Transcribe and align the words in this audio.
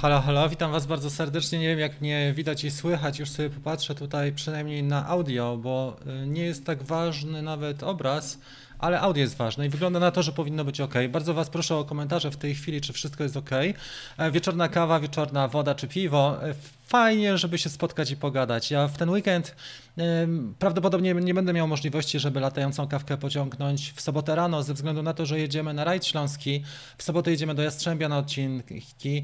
Halo, 0.00 0.20
halo, 0.20 0.48
witam 0.48 0.72
Was 0.72 0.86
bardzo 0.86 1.10
serdecznie. 1.10 1.58
Nie 1.58 1.68
wiem, 1.68 1.78
jak 1.78 2.00
mnie 2.00 2.32
widać 2.36 2.64
i 2.64 2.70
słychać. 2.70 3.18
Już 3.18 3.30
sobie 3.30 3.50
popatrzę 3.50 3.94
tutaj 3.94 4.32
przynajmniej 4.32 4.82
na 4.82 5.06
audio, 5.06 5.56
bo 5.56 5.96
y, 6.22 6.26
nie 6.26 6.42
jest 6.42 6.66
tak 6.66 6.82
ważny 6.82 7.42
nawet 7.42 7.82
obraz, 7.82 8.38
ale 8.78 9.00
audio 9.00 9.20
jest 9.20 9.36
ważne 9.36 9.66
i 9.66 9.68
wygląda 9.68 10.00
na 10.00 10.10
to, 10.10 10.22
że 10.22 10.32
powinno 10.32 10.64
być 10.64 10.80
ok. 10.80 10.94
Bardzo 11.10 11.34
Was 11.34 11.50
proszę 11.50 11.76
o 11.76 11.84
komentarze 11.84 12.30
w 12.30 12.36
tej 12.36 12.54
chwili, 12.54 12.80
czy 12.80 12.92
wszystko 12.92 13.22
jest 13.22 13.36
ok. 13.36 13.50
E, 14.18 14.30
Wieczorna 14.30 14.68
kawa, 14.68 15.00
wieczorna 15.00 15.48
woda 15.48 15.74
czy 15.74 15.88
piwo. 15.88 16.36
Fajnie, 16.90 17.38
żeby 17.38 17.58
się 17.58 17.68
spotkać 17.68 18.10
i 18.10 18.16
pogadać. 18.16 18.70
Ja 18.70 18.88
w 18.88 18.98
ten 18.98 19.10
weekend 19.10 19.56
prawdopodobnie 20.58 21.14
nie 21.14 21.34
będę 21.34 21.52
miał 21.52 21.68
możliwości, 21.68 22.18
żeby 22.18 22.40
latającą 22.40 22.88
kawkę 22.88 23.16
pociągnąć 23.16 23.92
w 23.92 24.00
sobotę 24.00 24.34
rano, 24.34 24.62
ze 24.62 24.74
względu 24.74 25.02
na 25.02 25.14
to, 25.14 25.26
że 25.26 25.38
jedziemy 25.38 25.74
na 25.74 25.84
rajd 25.84 26.06
śląski. 26.06 26.62
W 26.98 27.02
sobotę 27.02 27.30
jedziemy 27.30 27.54
do 27.54 27.62
Jastrzębia 27.62 28.08
na 28.08 28.18
odcinki 28.18 29.22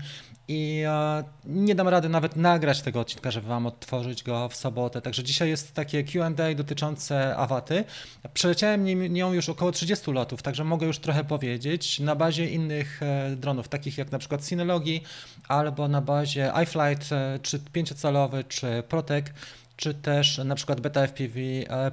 i 0.48 0.82
e, 0.86 1.24
nie 1.44 1.74
dam 1.74 1.88
rady 1.88 2.08
nawet 2.08 2.36
nagrać 2.36 2.82
tego 2.82 3.00
odcinka, 3.00 3.30
żeby 3.30 3.48
Wam 3.48 3.66
odtworzyć 3.66 4.22
go 4.22 4.48
w 4.48 4.56
sobotę. 4.56 5.02
Także 5.02 5.24
dzisiaj 5.24 5.48
jest 5.48 5.74
takie 5.74 6.04
Q&A 6.04 6.54
dotyczące 6.54 7.36
awaty. 7.36 7.84
Przeleciałem 8.34 8.84
nią 9.14 9.32
już 9.32 9.48
około 9.48 9.72
30 9.72 10.12
lotów, 10.12 10.42
także 10.42 10.64
mogę 10.64 10.86
już 10.86 10.98
trochę 10.98 11.24
powiedzieć 11.24 12.00
na 12.00 12.14
bazie 12.14 12.50
innych 12.50 13.02
e, 13.02 13.36
dronów, 13.36 13.68
takich 13.68 13.98
jak 13.98 14.12
na 14.12 14.18
przykład 14.18 14.44
Synology 14.44 15.00
albo 15.48 15.88
na 15.88 16.00
bazie 16.00 16.52
iFlight 16.62 17.12
e, 17.12 17.38
czy 17.58 17.80
5-calowy, 17.80 18.44
czy 18.48 18.82
Protek, 18.88 19.34
czy 19.76 19.94
też 19.94 20.38
na 20.38 20.54
przykład 20.54 20.80
Beta 20.80 21.06
FPV 21.06 21.40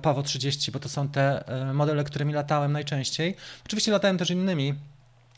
Pavo 0.02 0.23
30, 0.23 0.72
bo 0.72 0.80
to 0.80 0.89
są 0.89 1.09
te 1.09 1.47
e, 1.47 1.73
modele, 1.73 2.03
którymi 2.03 2.33
latałem 2.33 2.72
najczęściej. 2.72 3.36
Oczywiście 3.66 3.92
latałem 3.92 4.17
też 4.17 4.30
innymi, 4.30 4.73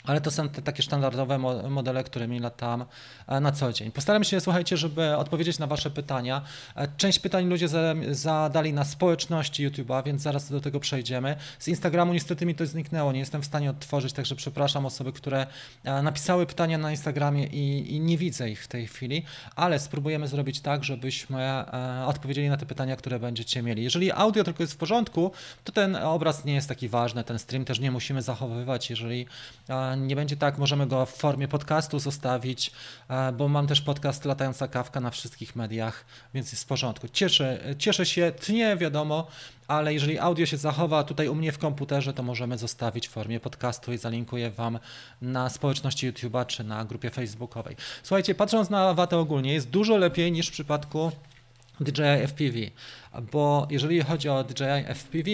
ale 0.06 0.22
to 0.22 0.32
są 0.32 0.50
te 0.50 0.62
takie 0.62 0.84
standardowe 0.84 1.38
mo- 1.38 1.70
modele, 1.70 2.04
którymi 2.04 2.40
latam 2.40 2.86
e, 3.28 3.40
na 3.40 3.52
co 3.52 3.74
dzień. 3.74 3.92
Postaram 3.92 4.24
się, 4.24 4.40
słuchajcie, 4.42 4.78
żeby 4.78 5.16
odpowiedzieć 5.18 5.60
na 5.60 5.68
Wasze 5.68 5.92
pytania. 5.92 6.42
E, 6.76 6.88
Część 6.98 7.20
pytań 7.20 7.46
ludzie 7.48 7.68
za- 7.68 7.96
zadali 8.12 8.74
na 8.74 8.84
społeczności 8.86 9.70
YouTube'a, 9.70 10.04
więc 10.06 10.22
zaraz 10.22 10.52
do 10.52 10.62
tego 10.62 10.80
przejdziemy. 10.80 11.36
Z 11.60 11.68
Instagramu 11.68 12.14
niestety 12.14 12.46
mi 12.46 12.56
to 12.56 12.66
zniknęło, 12.66 13.12
nie 13.12 13.20
jestem 13.20 13.42
w 13.42 13.46
stanie 13.46 13.70
odtworzyć, 13.70 14.14
także 14.14 14.36
przepraszam 14.36 14.86
osoby, 14.86 15.12
które 15.14 15.48
e, 15.84 16.02
napisały 16.02 16.46
pytania 16.46 16.78
na 16.78 16.92
Instagramie 16.92 17.48
i, 17.48 17.96
i 17.96 18.00
nie 18.00 18.18
widzę 18.18 18.50
ich 18.50 18.64
w 18.64 18.68
tej 18.68 18.88
chwili, 18.88 19.24
ale 19.56 19.80
spróbujemy 19.80 20.28
zrobić 20.28 20.60
tak, 20.62 20.84
żebyśmy 20.84 21.64
odpowiedzieli 22.06 22.50
na 22.50 22.58
te 22.58 22.66
pytania, 22.66 22.96
które 22.96 23.20
będziecie 23.20 23.62
mieli. 23.62 23.84
Jeżeli 23.84 24.12
audio 24.12 24.44
tylko 24.44 24.64
jest 24.64 24.74
w 24.74 24.78
porządku, 24.78 25.32
to 25.64 25.72
ten 25.72 25.96
obraz 25.96 26.46
nie 26.46 26.54
jest 26.54 26.70
taki 26.70 26.90
ważny, 26.90 27.24
ten 27.24 27.40
stream 27.40 27.66
też 27.66 27.80
nie 27.80 27.92
musimy 27.92 28.22
zachowywać. 28.22 28.90
Jeżeli 28.90 29.28
nie 29.96 30.16
będzie 30.16 30.38
tak, 30.38 30.58
możemy 30.58 30.88
go 30.88 31.06
w 31.06 31.12
formie 31.12 31.48
podcastu 31.48 32.00
zostawić, 32.00 32.72
e, 33.10 33.32
bo 33.32 33.48
mam 33.48 33.68
też 33.68 33.82
podcast 33.82 34.26
Latająca 34.26 34.68
Kawka 34.68 35.00
na 35.00 35.12
wszystkich 35.12 35.56
mediach, 35.56 36.06
więc 36.34 36.52
jest 36.52 36.64
w 36.64 36.68
porządku. 36.68 37.08
Cieszę, 37.08 37.76
cieszę 37.78 38.06
się, 38.06 38.32
tnie 38.32 38.78
wiadomo, 38.78 39.28
ale 39.68 39.94
jeżeli 39.94 40.20
audio 40.20 40.46
się 40.46 40.58
zachowa 40.58 41.04
tutaj 41.04 41.28
u 41.28 41.36
mnie 41.36 41.52
w 41.52 41.58
komputerze, 41.58 42.14
to 42.14 42.24
możemy 42.24 42.58
zostawić 42.58 43.08
w 43.08 43.12
formie 43.12 43.40
podcastu 43.40 43.94
i 43.94 43.98
zalinkuję 43.98 44.52
Wam 44.52 44.80
na 45.22 45.50
społeczności 45.50 46.12
YouTube'a 46.12 46.46
czy 46.46 46.64
na 46.64 46.86
grupie 46.86 47.10
facebookowej. 47.10 47.76
Słuchajcie, 48.04 48.36
patrząc 48.36 48.70
na 48.70 48.94
watę 48.94 49.18
ogólnie, 49.18 49.54
jest 49.54 49.70
dużo 49.70 49.98
lepiej 49.98 50.32
niż 50.32 50.48
w 50.48 50.52
przypadku 50.52 51.12
DJI 51.80 52.28
FPV, 52.28 52.60
bo 53.32 53.68
jeżeli 53.70 54.02
chodzi 54.02 54.30
o 54.30 54.44
DJI 54.44 54.86
FPV, 54.96 55.32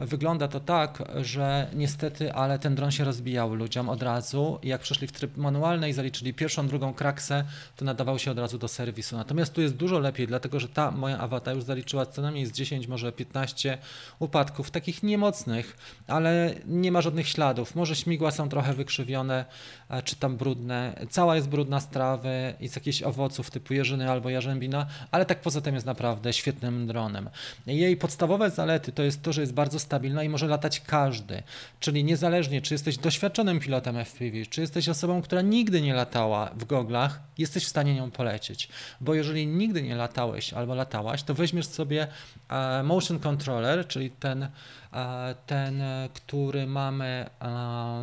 wygląda 0.00 0.48
to 0.48 0.60
tak, 0.60 1.02
że 1.20 1.66
niestety, 1.74 2.32
ale 2.32 2.58
ten 2.58 2.74
dron 2.74 2.90
się 2.90 3.04
rozbijał 3.04 3.54
ludziom 3.54 3.88
od 3.88 4.02
razu. 4.02 4.58
Jak 4.62 4.80
przeszli 4.80 5.06
w 5.06 5.12
tryb 5.12 5.36
manualny 5.36 5.88
i 5.88 5.92
zaliczyli 5.92 6.34
pierwszą, 6.34 6.68
drugą 6.68 6.94
kraksę, 6.94 7.44
to 7.76 7.84
nadawał 7.84 8.18
się 8.18 8.30
od 8.30 8.38
razu 8.38 8.58
do 8.58 8.68
serwisu. 8.68 9.16
Natomiast 9.16 9.52
tu 9.52 9.60
jest 9.60 9.76
dużo 9.76 9.98
lepiej, 9.98 10.26
dlatego 10.26 10.60
że 10.60 10.68
ta 10.68 10.90
moja 10.90 11.18
awata 11.18 11.52
już 11.52 11.64
zaliczyła 11.64 12.06
co 12.06 12.22
najmniej 12.22 12.46
z 12.46 12.52
10, 12.52 12.86
może 12.86 13.12
15 13.12 13.78
upadków, 14.18 14.70
takich 14.70 15.02
niemocnych, 15.02 15.76
ale 16.06 16.54
nie 16.66 16.92
ma 16.92 17.00
żadnych 17.00 17.28
śladów. 17.28 17.74
Może 17.74 17.96
śmigła 17.96 18.30
są 18.30 18.48
trochę 18.48 18.74
wykrzywione, 18.74 19.44
e, 19.88 20.02
czy 20.02 20.16
tam 20.16 20.36
brudne. 20.36 21.06
Cała 21.10 21.36
jest 21.36 21.48
brudna 21.48 21.80
z 21.80 21.88
trawy 21.88 22.54
i 22.60 22.68
z 22.68 22.76
jakichś 22.76 23.02
owoców 23.02 23.50
typu 23.50 23.74
jeżyny 23.74 24.10
albo 24.10 24.30
jarzębina, 24.30 24.86
ale 25.10 25.26
tak 25.26 25.40
poza 25.40 25.60
tym 25.60 25.74
jest 25.74 25.86
naprawdę 25.86 26.32
świetnym 26.32 26.86
dronem. 26.86 27.19
Jej 27.66 27.96
podstawowe 27.96 28.50
zalety 28.50 28.92
to 28.92 29.02
jest 29.02 29.22
to, 29.22 29.32
że 29.32 29.40
jest 29.40 29.52
bardzo 29.52 29.78
stabilna 29.78 30.22
i 30.22 30.28
może 30.28 30.46
latać 30.46 30.80
każdy. 30.80 31.42
Czyli 31.80 32.04
niezależnie, 32.04 32.62
czy 32.62 32.74
jesteś 32.74 32.98
doświadczonym 32.98 33.60
pilotem 33.60 33.96
FPV, 34.04 34.46
czy 34.50 34.60
jesteś 34.60 34.88
osobą, 34.88 35.22
która 35.22 35.42
nigdy 35.42 35.82
nie 35.82 35.94
latała 35.94 36.50
w 36.56 36.64
goglach, 36.64 37.20
jesteś 37.38 37.64
w 37.64 37.68
stanie 37.68 37.94
nią 37.94 38.10
polecieć. 38.10 38.68
Bo 39.00 39.14
jeżeli 39.14 39.46
nigdy 39.46 39.82
nie 39.82 39.94
latałeś 39.94 40.52
albo 40.52 40.74
latałaś, 40.74 41.22
to 41.22 41.34
weźmiesz 41.34 41.66
sobie 41.66 42.06
e, 42.48 42.82
motion 42.82 43.18
controller, 43.18 43.86
czyli 43.86 44.10
ten, 44.10 44.48
e, 44.92 45.34
ten 45.46 45.82
który 46.14 46.66
mamy, 46.66 47.26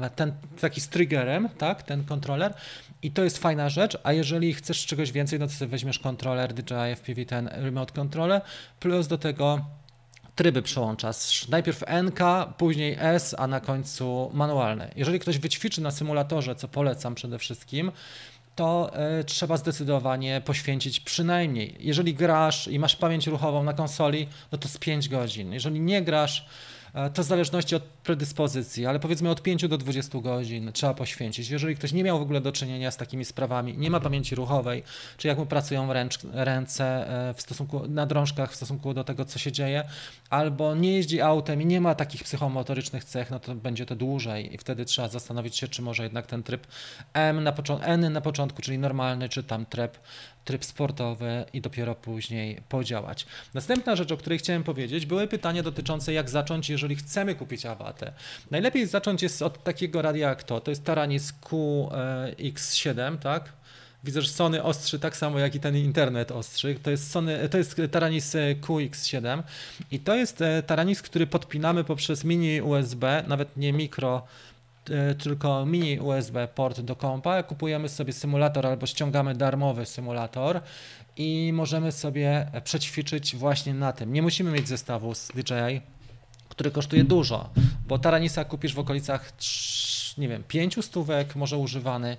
e, 0.04 0.10
ten 0.16 0.34
taki 0.62 0.82
z 0.82 0.90
triggerem, 0.90 1.50
tak, 1.58 1.84
ten 1.84 2.04
kontroler. 2.04 2.54
I 3.08 3.12
to 3.12 3.24
jest 3.24 3.38
fajna 3.38 3.70
rzecz, 3.70 3.98
a 4.04 4.14
jeżeli 4.14 4.54
chcesz 4.54 4.86
czegoś 4.86 5.12
więcej, 5.12 5.40
no 5.40 5.48
to 5.48 5.54
sobie 5.54 5.72
weźmiesz 5.72 6.00
kontroler 6.00 6.54
DJI 6.54 6.96
FPV, 6.96 7.26
ten 7.26 7.50
remote 7.52 7.94
controller, 7.94 8.42
plus 8.80 9.08
do 9.08 9.18
tego 9.18 9.66
tryby 10.36 10.62
przełączasz. 10.62 11.48
Najpierw 11.48 11.84
NK, 12.04 12.20
później 12.58 12.98
S, 13.00 13.36
a 13.38 13.48
na 13.48 13.60
końcu 13.60 14.32
manualne. 14.34 14.92
Jeżeli 14.96 15.20
ktoś 15.20 15.38
wyćwiczy 15.38 15.82
na 15.82 15.92
symulatorze, 15.92 16.56
co 16.56 16.68
polecam 16.68 17.16
przede 17.16 17.40
wszystkim, 17.40 17.92
to 18.56 18.92
e, 18.94 19.24
trzeba 19.24 19.58
zdecydowanie 19.58 20.42
poświęcić 20.46 21.00
przynajmniej, 21.00 21.76
jeżeli 21.80 22.14
grasz 22.14 22.68
i 22.68 22.80
masz 22.80 22.96
pamięć 22.96 23.28
ruchową 23.28 23.64
na 23.64 23.74
konsoli, 23.74 24.28
no 24.52 24.58
to 24.58 24.68
z 24.68 24.78
5 24.78 25.10
godzin. 25.10 25.54
Jeżeli 25.54 25.80
nie 25.80 26.02
grasz, 26.02 26.46
to 27.14 27.24
w 27.24 27.26
zależności 27.26 27.76
od 27.76 27.84
predyspozycji, 27.84 28.86
ale 28.86 29.00
powiedzmy 29.00 29.30
od 29.30 29.42
5 29.42 29.68
do 29.68 29.78
20 29.78 30.20
godzin 30.20 30.72
trzeba 30.74 30.94
poświęcić. 30.94 31.50
Jeżeli 31.50 31.76
ktoś 31.76 31.94
nie 31.94 32.04
miał 32.04 32.20
w 32.20 32.22
ogóle 32.22 32.42
do 32.42 32.52
czynienia 32.52 32.92
z 32.92 32.98
takimi 32.98 33.26
sprawami, 33.26 33.78
nie 33.78 33.92
ma 33.92 34.00
pamięci 34.00 34.36
ruchowej, 34.36 34.84
czy 35.18 35.28
jak 35.28 35.38
mu 35.38 35.46
pracują 35.46 35.94
ręcz, 35.94 36.20
ręce 36.34 37.10
e, 37.30 37.34
w 37.34 37.42
stosunku, 37.42 37.88
na 37.88 38.06
drążkach 38.06 38.52
w 38.52 38.56
stosunku 38.56 38.94
do 38.94 39.04
tego, 39.04 39.26
co 39.26 39.40
się 39.40 39.52
dzieje, 39.52 39.84
albo 40.30 40.76
nie 40.76 40.94
jeździ 40.94 41.22
autem 41.22 41.62
i 41.62 41.66
nie 41.66 41.82
ma 41.82 41.96
takich 41.96 42.24
psychomotorycznych 42.24 43.04
cech, 43.04 43.32
no 43.32 43.40
to 43.40 43.56
będzie 43.56 43.86
to 43.86 43.96
dłużej 43.96 44.54
i 44.54 44.58
wtedy 44.58 44.86
trzeba 44.86 45.08
zastanowić 45.08 45.56
się, 45.56 45.68
czy 45.68 45.82
może 45.82 46.04
jednak 46.04 46.28
ten 46.28 46.44
tryb 46.44 46.68
M 47.14 47.44
na 47.44 47.54
N 47.82 48.14
na 48.14 48.22
początku, 48.22 48.62
czyli 48.62 48.78
normalny, 48.78 49.30
czy 49.30 49.44
tam 49.44 49.66
tryb, 49.66 49.98
tryb 50.48 50.66
sportowy 50.66 51.46
i 51.54 51.62
dopiero 51.62 51.96
później 51.96 52.62
podziałać. 52.70 53.26
Następna 53.54 53.96
rzecz, 53.96 54.12
o 54.12 54.18
której 54.18 54.40
chciałem 54.40 54.64
powiedzieć, 54.64 55.06
były 55.06 55.28
pytania 55.28 55.64
dotyczące 55.64 56.14
jak 56.14 56.30
zacząć, 56.30 56.70
jeżeli 56.70 56.96
chcemy 56.96 57.36
kupić 57.36 57.66
awatę. 57.66 58.14
Najlepiej 58.52 58.88
zacząć 58.88 59.24
jest 59.24 59.42
od 59.42 59.64
takiego 59.64 60.02
radia 60.02 60.30
jak 60.30 60.44
to, 60.44 60.62
to 60.62 60.72
jest 60.72 60.84
Taranis 60.84 61.34
QX7, 61.42 63.18
tak? 63.18 63.54
Widzę, 64.04 64.22
że 64.22 64.30
Sony 64.30 64.64
ostrzy 64.64 65.00
tak 65.00 65.18
samo 65.18 65.40
jak 65.40 65.56
i 65.56 65.60
ten 65.60 65.78
internet 65.78 66.32
ostrzy. 66.32 66.76
To 66.84 66.92
jest, 66.92 67.12
Sony, 67.12 67.50
to 67.50 67.58
jest 67.58 67.82
Taranis 67.92 68.36
e, 68.36 68.56
QX7 68.56 69.44
i 69.92 70.00
to 70.00 70.16
jest 70.16 70.42
e, 70.42 70.64
Taranis, 70.64 71.02
który 71.02 71.28
podpinamy 71.28 71.84
poprzez 71.84 72.24
mini 72.24 72.62
USB, 72.62 73.24
nawet 73.28 73.58
nie 73.58 73.74
mikro, 73.74 74.28
tylko 75.24 75.66
mini 75.66 76.00
USB 76.00 76.48
port 76.56 76.82
do 76.82 76.96
kompa. 76.96 77.44
Kupujemy 77.44 77.90
sobie 77.90 78.14
symulator 78.14 78.68
albo 78.68 78.86
ściągamy 78.86 79.36
darmowy 79.36 79.86
symulator 79.86 80.62
i 81.18 81.52
możemy 81.54 81.92
sobie 81.92 82.52
przećwiczyć 82.64 83.36
właśnie 83.36 83.74
na 83.74 83.94
tym. 83.94 84.14
Nie 84.14 84.22
musimy 84.22 84.52
mieć 84.52 84.68
zestawu 84.68 85.16
z 85.16 85.28
DJI, 85.28 85.82
który 86.50 86.72
kosztuje 86.72 87.04
dużo, 87.04 87.50
bo 87.88 88.00
Taranisa 88.00 88.46
kupisz 88.46 88.74
w 88.74 88.80
okolicach, 88.80 89.32
nie 90.18 90.28
wiem, 90.28 90.44
pięciu 90.48 90.82
stówek, 90.82 91.36
może 91.36 91.58
używany. 91.58 92.18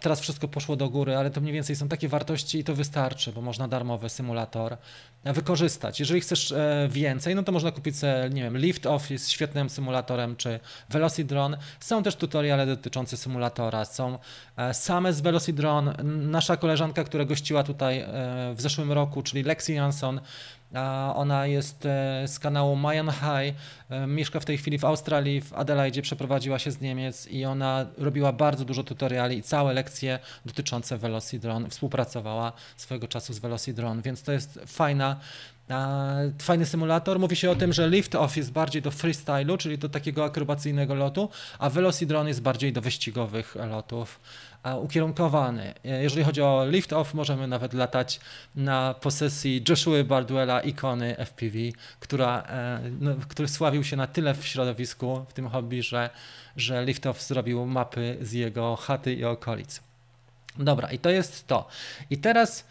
Teraz 0.00 0.20
wszystko 0.20 0.48
poszło 0.48 0.76
do 0.76 0.88
góry, 0.88 1.16
ale 1.16 1.30
to 1.30 1.40
mniej 1.40 1.52
więcej 1.52 1.76
są 1.76 1.88
takie 1.88 2.08
wartości 2.08 2.58
i 2.58 2.64
to 2.64 2.74
wystarczy, 2.74 3.32
bo 3.32 3.40
można 3.40 3.68
darmowy 3.68 4.08
symulator 4.08 4.76
wykorzystać. 5.24 6.00
Jeżeli 6.00 6.20
chcesz 6.20 6.52
e, 6.52 6.88
więcej, 6.90 7.34
no 7.34 7.42
to 7.42 7.52
można 7.52 7.70
kupić 7.70 7.98
sobie, 7.98 8.30
nie 8.32 8.42
wiem, 8.42 8.58
Lift 8.58 8.86
Off 8.86 9.10
jest 9.10 9.30
świetnym 9.30 9.70
symulatorem, 9.70 10.36
czy 10.36 10.60
Velocidron. 10.88 11.56
Są 11.80 12.02
też 12.02 12.16
tutoriale 12.16 12.66
dotyczące 12.66 13.16
symulatora, 13.16 13.84
są 13.84 14.18
e, 14.56 14.74
same 14.74 15.12
z 15.12 15.20
Velocidron. 15.20 15.92
Nasza 16.30 16.56
koleżanka, 16.56 17.04
która 17.04 17.24
gościła 17.24 17.62
tutaj 17.62 17.98
e, 17.98 18.06
w 18.54 18.60
zeszłym 18.60 18.92
roku, 18.92 19.22
czyli 19.22 19.42
Lexi 19.42 19.74
Jansson, 19.74 20.20
a 20.74 21.12
Ona 21.16 21.46
jest 21.46 21.86
e, 21.86 22.28
z 22.28 22.38
kanału 22.38 22.76
Mayan 22.76 23.10
High, 23.10 23.56
e, 23.90 24.06
mieszka 24.06 24.40
w 24.40 24.44
tej 24.44 24.58
chwili 24.58 24.78
w 24.78 24.84
Australii, 24.84 25.40
w 25.40 25.52
Adelaide, 25.52 26.02
przeprowadziła 26.02 26.58
się 26.58 26.70
z 26.70 26.80
Niemiec 26.80 27.26
i 27.26 27.44
ona 27.44 27.86
robiła 27.98 28.32
bardzo 28.32 28.64
dużo 28.64 28.84
tutoriali 28.84 29.38
i 29.38 29.42
całe 29.42 29.72
lekcje 29.72 30.18
dotyczące 30.44 30.98
Velocidron. 30.98 31.70
Współpracowała 31.70 32.52
swojego 32.76 33.08
czasu 33.08 33.32
z 33.32 33.38
Velocidron, 33.38 34.02
więc 34.02 34.22
to 34.22 34.32
jest 34.32 34.60
fajna 34.66 35.16
Fajny 36.38 36.66
symulator. 36.66 37.18
Mówi 37.18 37.36
się 37.36 37.50
o 37.50 37.54
tym, 37.54 37.72
że 37.72 37.88
lift 37.88 38.14
off 38.14 38.36
jest 38.36 38.52
bardziej 38.52 38.82
do 38.82 38.90
freestylu, 38.90 39.56
czyli 39.56 39.78
do 39.78 39.88
takiego 39.88 40.24
akrobacyjnego 40.24 40.94
lotu, 40.94 41.28
a 41.58 41.70
Velocidron 41.70 42.28
jest 42.28 42.42
bardziej 42.42 42.72
do 42.72 42.80
wyścigowych 42.80 43.54
lotów 43.54 44.20
ukierunkowany. 44.82 45.74
Jeżeli 45.84 46.24
chodzi 46.24 46.42
o 46.42 46.66
lift 46.66 46.92
off, 46.92 47.14
możemy 47.14 47.46
nawet 47.46 47.74
latać 47.74 48.20
na 48.54 48.94
posesji 48.94 49.64
Joshua 49.68 50.04
Bardwella, 50.04 50.60
ikony 50.60 51.16
FPV, 51.16 51.58
która, 52.00 52.42
e, 52.42 52.80
no, 53.00 53.14
który 53.28 53.48
sławił 53.48 53.84
się 53.84 53.96
na 53.96 54.06
tyle 54.06 54.34
w 54.34 54.46
środowisku, 54.46 55.26
w 55.28 55.32
tym 55.32 55.48
hobby, 55.48 55.82
że, 55.82 56.10
że 56.56 56.84
lift 56.84 57.06
off 57.06 57.22
zrobił 57.22 57.66
mapy 57.66 58.16
z 58.20 58.32
jego 58.32 58.76
chaty 58.76 59.14
i 59.14 59.24
okolic. 59.24 59.80
Dobra, 60.58 60.90
i 60.90 60.98
to 60.98 61.10
jest 61.10 61.46
to. 61.46 61.68
I 62.10 62.18
teraz 62.18 62.64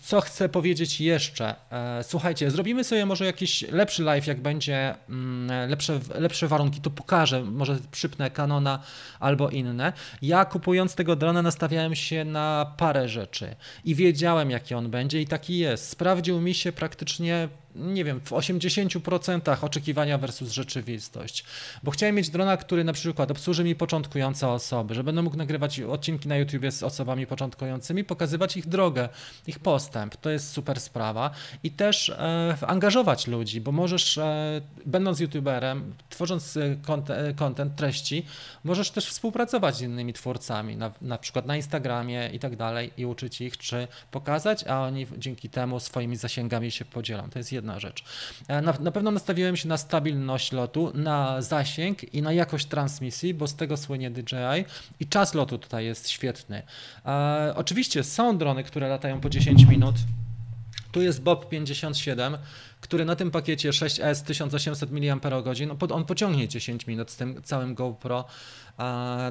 co 0.00 0.20
chcę 0.20 0.48
powiedzieć 0.48 1.00
jeszcze? 1.00 1.54
E, 1.70 2.04
słuchajcie, 2.04 2.50
zrobimy 2.50 2.84
sobie 2.84 3.06
może 3.06 3.24
jakiś 3.24 3.62
lepszy 3.62 4.02
live, 4.02 4.26
jak 4.26 4.40
będzie 4.40 4.94
mm, 5.08 5.70
lepsze, 5.70 6.00
lepsze 6.14 6.48
warunki, 6.48 6.80
to 6.80 6.90
pokażę, 6.90 7.42
może 7.42 7.78
przypnę 7.90 8.30
Canona 8.30 8.82
albo 9.20 9.50
inne. 9.50 9.92
Ja 10.22 10.44
kupując 10.44 10.94
tego 10.94 11.16
drona 11.16 11.42
nastawiałem 11.42 11.94
się 11.94 12.24
na 12.24 12.74
parę 12.76 13.08
rzeczy 13.08 13.56
i 13.84 13.94
wiedziałem 13.94 14.50
jaki 14.50 14.74
on 14.74 14.90
będzie 14.90 15.20
i 15.20 15.26
taki 15.26 15.58
jest. 15.58 15.88
Sprawdził 15.88 16.40
mi 16.40 16.54
się 16.54 16.72
praktycznie 16.72 17.48
nie 17.78 18.04
wiem, 18.04 18.20
w 18.20 18.30
80% 18.30 19.64
oczekiwania 19.64 20.18
versus 20.18 20.50
rzeczywistość. 20.50 21.44
Bo 21.82 21.90
chciałem 21.90 22.14
mieć 22.14 22.30
drona, 22.30 22.56
który 22.56 22.84
na 22.84 22.92
przykład 22.92 23.30
obsłuży 23.30 23.64
mi 23.64 23.74
początkujące 23.74 24.48
osoby, 24.48 24.94
że 24.94 25.04
będę 25.04 25.22
mógł 25.22 25.36
nagrywać 25.36 25.80
odcinki 25.80 26.28
na 26.28 26.36
YouTube 26.36 26.62
z 26.70 26.82
osobami 26.82 27.26
początkującymi, 27.26 28.04
pokazywać 28.04 28.56
ich 28.56 28.68
drogę, 28.68 29.08
ich 29.46 29.58
postęp. 29.58 30.16
To 30.16 30.30
jest 30.30 30.52
super 30.52 30.80
sprawa. 30.80 31.30
I 31.62 31.70
też 31.70 32.10
e, 32.10 32.56
angażować 32.66 33.26
ludzi, 33.26 33.60
bo 33.60 33.72
możesz, 33.72 34.18
e, 34.18 34.60
będąc 34.86 35.20
YouTuberem, 35.20 35.94
tworząc 36.08 36.56
e, 36.56 36.76
content, 37.36 37.76
treści, 37.76 38.26
możesz 38.64 38.90
też 38.90 39.06
współpracować 39.06 39.76
z 39.76 39.80
innymi 39.80 40.12
twórcami, 40.12 40.76
na, 40.76 40.92
na 41.02 41.18
przykład 41.18 41.46
na 41.46 41.56
Instagramie 41.56 42.30
i 42.32 42.38
tak 42.38 42.56
dalej 42.56 42.90
i 42.96 43.06
uczyć 43.06 43.40
ich, 43.40 43.56
czy 43.56 43.88
pokazać, 44.10 44.64
a 44.64 44.82
oni 44.82 45.06
dzięki 45.18 45.48
temu 45.48 45.80
swoimi 45.80 46.16
zasięgami 46.16 46.70
się 46.70 46.84
podzielą. 46.84 47.30
To 47.30 47.38
jest 47.38 47.52
jedna 47.52 47.67
jedna 47.68 47.80
rzecz. 47.80 48.04
E, 48.48 48.62
na, 48.62 48.74
na 48.80 48.92
pewno 48.92 49.10
nastawiłem 49.10 49.56
się 49.56 49.68
na 49.68 49.76
stabilność 49.76 50.52
lotu, 50.52 50.92
na 50.94 51.42
zasięg 51.42 52.14
i 52.14 52.22
na 52.22 52.32
jakość 52.32 52.66
transmisji, 52.66 53.34
bo 53.34 53.46
z 53.46 53.54
tego 53.54 53.76
słynie 53.76 54.10
DJI 54.10 54.64
i 55.00 55.06
czas 55.06 55.34
lotu 55.34 55.58
tutaj 55.58 55.84
jest 55.84 56.08
świetny. 56.08 56.62
E, 57.06 57.52
oczywiście 57.56 58.04
są 58.04 58.38
drony, 58.38 58.64
które 58.64 58.88
latają 58.88 59.20
po 59.20 59.30
10 59.30 59.64
minut. 59.64 59.94
Tu 60.92 61.02
jest 61.02 61.22
Bob 61.22 61.48
57, 61.48 62.38
który 62.80 63.04
na 63.04 63.16
tym 63.16 63.30
pakiecie 63.30 63.70
6S 63.70 64.22
1800 64.22 64.90
mAh, 64.90 65.90
on 65.90 66.04
pociągnie 66.04 66.48
10 66.48 66.86
minut 66.86 67.10
z 67.10 67.16
tym 67.16 67.42
całym 67.42 67.74
GoPro 67.74 68.24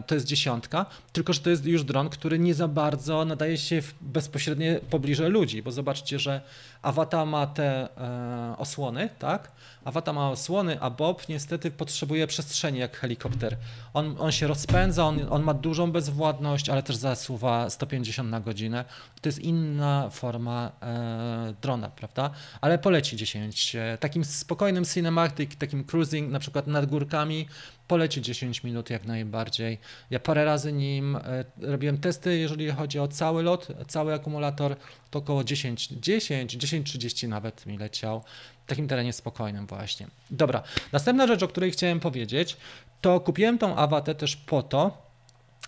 to 0.08 0.16
jest 0.16 0.28
dziesiątka, 0.28 0.86
tylko 1.14 1.34
że 1.34 1.40
to 1.40 1.50
jest 1.50 1.66
już 1.66 1.84
dron, 1.84 2.10
który 2.10 2.40
nie 2.40 2.54
za 2.54 2.68
bardzo 2.68 3.26
nadaje 3.26 3.58
się 3.58 3.82
bezpośrednio 4.02 4.68
pobliże 4.90 5.30
ludzi, 5.30 5.64
bo 5.64 5.72
zobaczcie, 5.72 6.20
że 6.20 6.42
Avata 6.82 7.26
ma 7.26 7.48
te 7.48 7.90
e, 7.98 8.58
osłony, 8.58 9.10
tak? 9.20 9.52
Avata 9.86 10.14
ma 10.14 10.30
osłony, 10.30 10.82
a 10.82 10.90
Bob 10.90 11.30
niestety 11.30 11.72
potrzebuje 11.72 12.28
przestrzeni 12.28 12.80
jak 12.80 12.98
helikopter. 12.98 13.58
On, 13.94 14.16
on 14.20 14.32
się 14.32 14.48
rozpędza, 14.48 15.06
on, 15.06 15.20
on 15.30 15.44
ma 15.44 15.54
dużą 15.54 15.92
bezwładność, 15.92 16.70
ale 16.70 16.84
też 16.84 16.96
zasuwa 16.96 17.70
150 17.70 18.30
na 18.30 18.40
godzinę. 18.40 18.86
To 19.22 19.30
jest 19.30 19.40
inna 19.40 20.10
forma 20.10 20.72
e, 20.82 21.54
drona, 21.62 21.90
prawda? 21.90 22.30
Ale 22.62 22.80
poleci 22.80 23.18
10. 23.18 23.76
Takim 24.00 24.26
spokojnym 24.26 24.86
cinematic, 24.86 25.56
takim 25.56 25.84
cruising, 25.84 26.32
na 26.32 26.40
przykład 26.40 26.68
nad 26.68 26.86
górkami, 26.86 27.48
poleci 27.88 28.22
10 28.22 28.64
minut 28.64 28.90
jak 28.90 29.06
najbardziej. 29.06 29.78
Ja 30.10 30.20
parę 30.20 30.46
razy 30.46 30.74
nim 30.74 31.16
e, 31.16 31.46
robiłem 31.62 31.98
testy, 31.98 32.38
jeżeli 32.38 32.72
chodzi 32.72 33.00
o 33.00 33.08
cały 33.08 33.44
lot, 33.44 33.68
cały 33.88 34.14
akumulator, 34.14 34.76
to 35.12 35.20
około 35.20 35.44
10, 35.44 35.88
10, 35.88 36.54
10, 36.54 36.88
30 36.88 37.28
nawet 37.28 37.66
mi 37.66 37.78
leciał. 37.78 38.24
W 38.66 38.70
takim 38.70 38.88
terenie 38.88 39.14
spokojnym 39.14 39.68
właśnie. 39.68 40.08
Dobra, 40.32 40.64
następna 40.92 41.28
rzecz, 41.28 41.44
o 41.44 41.48
której 41.48 41.72
chciałem 41.72 42.00
powiedzieć, 42.00 42.58
to 43.02 43.20
kupiłem 43.20 43.58
tą 43.58 43.76
awatę 43.76 44.16
też 44.16 44.36
po 44.36 44.64
to, 44.64 45.07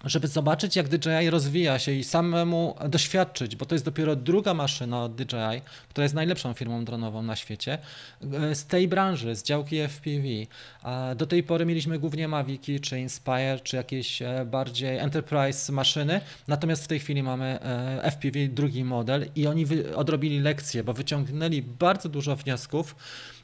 żeby 0.04 0.28
zobaczyć, 0.28 0.76
jak 0.76 0.88
DJI 0.88 1.30
rozwija 1.30 1.80
się 1.80 1.92
i 1.92 2.04
samemu 2.04 2.76
doświadczyć, 2.90 3.56
bo 3.56 3.66
to 3.66 3.76
jest 3.76 3.86
dopiero 3.86 4.16
druga 4.16 4.54
maszyna 4.54 5.04
od 5.04 5.16
DJI, 5.16 5.62
która 5.90 6.04
jest 6.04 6.16
najlepszą 6.16 6.54
firmą 6.54 6.86
dronową 6.86 7.22
na 7.24 7.36
świecie, 7.36 7.78
e, 8.34 8.56
z 8.56 8.66
tej 8.66 8.88
branży, 8.88 9.36
z 9.36 9.44
działki 9.44 9.78
FPV. 9.78 10.28
Do 11.16 11.28
tej 11.28 11.44
pory 11.44 11.66
mieliśmy 11.66 12.00
głównie 12.00 12.28
Maviki, 12.28 12.80
czy 12.80 13.00
Inspire, 13.00 13.60
czy 13.64 13.76
jakieś 13.76 14.22
e, 14.22 14.46
bardziej 14.46 14.98
enterprise 14.98 15.72
maszyny, 15.72 16.22
natomiast 16.48 16.84
w 16.84 16.88
tej 16.88 17.00
chwili 17.00 17.24
mamy 17.24 17.60
e, 17.62 18.12
FPV 18.12 18.48
drugi 18.48 18.84
model 18.84 19.26
i 19.36 19.48
oni 19.48 19.66
odrobili 19.96 20.40
lekcję, 20.40 20.84
bo 20.84 20.94
wyciągnęli 20.94 21.62
bardzo 21.62 22.10
dużo 22.10 22.36
wniosków, 22.36 22.96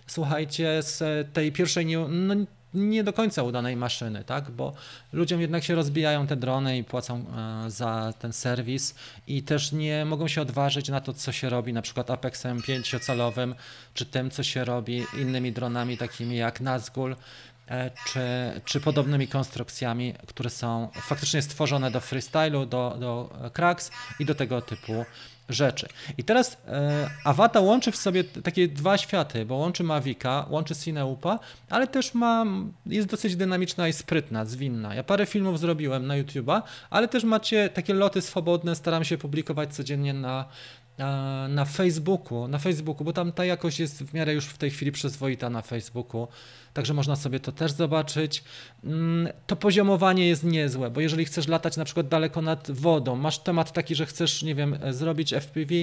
słuchajcie, 0.07 0.83
z 0.83 1.03
tej 1.33 1.51
pierwszej 1.51 1.85
no, 2.09 2.35
nie 2.75 3.03
do 3.03 3.13
końca 3.13 3.43
udanej 3.43 3.75
maszyny, 3.75 4.23
tak? 4.23 4.51
bo 4.51 4.73
ludziom 5.13 5.41
jednak 5.41 5.63
się 5.63 5.75
rozbijają 5.75 6.27
te 6.27 6.35
drony 6.35 6.77
i 6.77 6.83
płacą 6.83 7.25
e, 7.65 7.71
za 7.71 8.13
ten 8.19 8.33
serwis 8.33 8.95
i 9.27 9.43
też 9.43 9.71
nie 9.71 10.05
mogą 10.05 10.27
się 10.27 10.41
odważyć 10.41 10.89
na 10.89 11.01
to, 11.01 11.13
co 11.13 11.31
się 11.31 11.49
robi 11.49 11.73
na 11.73 11.81
przykład 11.81 12.11
Apexem 12.11 12.59
5-calowym, 12.59 13.55
czy 13.93 14.05
tym, 14.05 14.31
co 14.31 14.43
się 14.43 14.65
robi 14.65 15.05
innymi 15.21 15.51
dronami 15.51 15.97
takimi 15.97 16.37
jak 16.37 16.61
Nazgul, 16.61 17.15
e, 17.67 17.91
czy, 18.07 18.21
czy 18.65 18.79
podobnymi 18.79 19.27
konstrukcjami, 19.27 20.13
które 20.27 20.49
są 20.49 20.89
faktycznie 20.93 21.41
stworzone 21.41 21.91
do 21.91 21.99
freestylu, 21.99 22.65
do, 22.65 22.97
do 22.99 23.29
cracks 23.53 23.91
i 24.19 24.25
do 24.25 24.35
tego 24.35 24.61
typu 24.61 25.05
rzeczy. 25.49 25.87
I 26.17 26.23
teraz 26.23 26.57
e, 26.67 27.09
Avata 27.23 27.59
łączy 27.59 27.91
w 27.91 27.95
sobie 27.95 28.23
takie 28.23 28.67
dwa 28.67 28.97
światy, 28.97 29.45
bo 29.45 29.55
łączy 29.55 29.83
Mavica, 29.83 30.45
łączy 30.49 30.75
Cineupa, 30.75 31.39
ale 31.69 31.87
też 31.87 32.13
ma, 32.13 32.45
jest 32.85 33.07
dosyć 33.07 33.35
dynamiczna 33.35 33.87
i 33.87 33.93
sprytna, 33.93 34.45
zwinna. 34.45 34.95
Ja 34.95 35.03
parę 35.03 35.25
filmów 35.25 35.59
zrobiłem 35.59 36.07
na 36.07 36.21
YouTube'a, 36.21 36.61
ale 36.89 37.07
też 37.07 37.23
macie 37.23 37.69
takie 37.69 37.93
loty 37.93 38.21
swobodne, 38.21 38.75
staram 38.75 39.03
się 39.03 39.17
publikować 39.17 39.75
codziennie 39.75 40.13
na, 40.13 40.45
na, 40.97 41.47
na 41.47 41.65
Facebooku, 41.65 42.47
na 42.47 42.59
Facebooku, 42.59 43.05
bo 43.05 43.13
tam 43.13 43.31
ta 43.31 43.45
jakość 43.45 43.79
jest 43.79 44.03
w 44.03 44.13
miarę 44.13 44.33
już 44.33 44.45
w 44.45 44.57
tej 44.57 44.71
chwili 44.71 44.91
przyzwoita 44.91 45.49
na 45.49 45.61
Facebooku 45.61 46.27
także 46.75 46.93
można 46.93 47.15
sobie 47.15 47.39
to 47.39 47.51
też 47.51 47.71
zobaczyć. 47.71 48.43
Mm, 48.83 49.33
to 49.47 49.55
poziomowanie 49.55 50.27
jest 50.27 50.43
niezłe, 50.43 50.89
bo 50.89 51.01
jeżeli 51.01 51.25
chcesz 51.25 51.47
latać 51.47 51.77
na 51.77 51.85
przykład 51.85 52.07
daleko 52.07 52.41
nad 52.41 52.71
wodą, 52.71 53.15
masz 53.15 53.39
temat 53.39 53.71
taki, 53.71 53.95
że 53.95 54.05
chcesz, 54.05 54.43
nie 54.43 54.55
wiem, 54.55 54.77
zrobić 54.91 55.33
FPV 55.33 55.75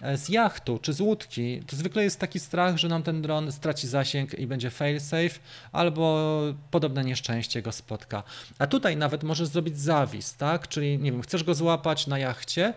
e, 0.00 0.18
z 0.18 0.28
jachtu 0.28 0.78
czy 0.78 0.92
z 0.92 1.00
łódki, 1.00 1.62
to 1.66 1.76
zwykle 1.76 2.04
jest 2.04 2.20
taki 2.20 2.40
strach, 2.40 2.76
że 2.76 2.88
nam 2.88 3.02
ten 3.02 3.22
dron 3.22 3.52
straci 3.52 3.88
zasięg 3.88 4.38
i 4.38 4.46
będzie 4.46 4.70
fail-safe, 4.70 5.38
albo 5.72 6.42
podobne 6.70 7.04
nieszczęście 7.04 7.62
go 7.62 7.72
spotka. 7.72 8.22
A 8.58 8.66
tutaj 8.66 8.96
nawet 8.96 9.22
możesz 9.22 9.48
zrobić 9.48 9.78
zawis, 9.78 10.36
tak? 10.36 10.68
Czyli, 10.68 10.98
nie 10.98 11.12
wiem, 11.12 11.22
chcesz 11.22 11.44
go 11.44 11.54
złapać 11.54 12.06
na 12.06 12.18
jachcie, 12.18 12.74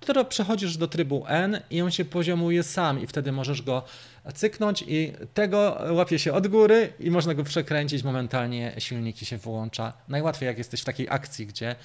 to 0.00 0.24
przechodzisz 0.24 0.76
do 0.76 0.88
trybu 0.88 1.24
N 1.28 1.60
i 1.70 1.82
on 1.82 1.90
się 1.90 2.04
poziomuje 2.04 2.62
sam 2.62 3.02
i 3.02 3.06
wtedy 3.06 3.32
możesz 3.32 3.62
go 3.62 3.82
cyknąć 4.32 4.84
i 4.86 5.12
tego 5.34 5.78
łapie 5.90 6.18
się 6.18 6.32
od 6.32 6.46
góry 6.48 6.92
i 7.00 7.10
można 7.10 7.34
go 7.34 7.44
przekręcić, 7.44 8.02
momentalnie 8.02 8.72
silniki 8.78 9.26
się 9.26 9.38
wyłącza. 9.38 9.92
Najłatwiej 10.08 10.46
jak 10.46 10.58
jesteś 10.58 10.80
w 10.80 10.84
takiej 10.84 11.06
akcji, 11.10 11.46
gdzie, 11.46 11.76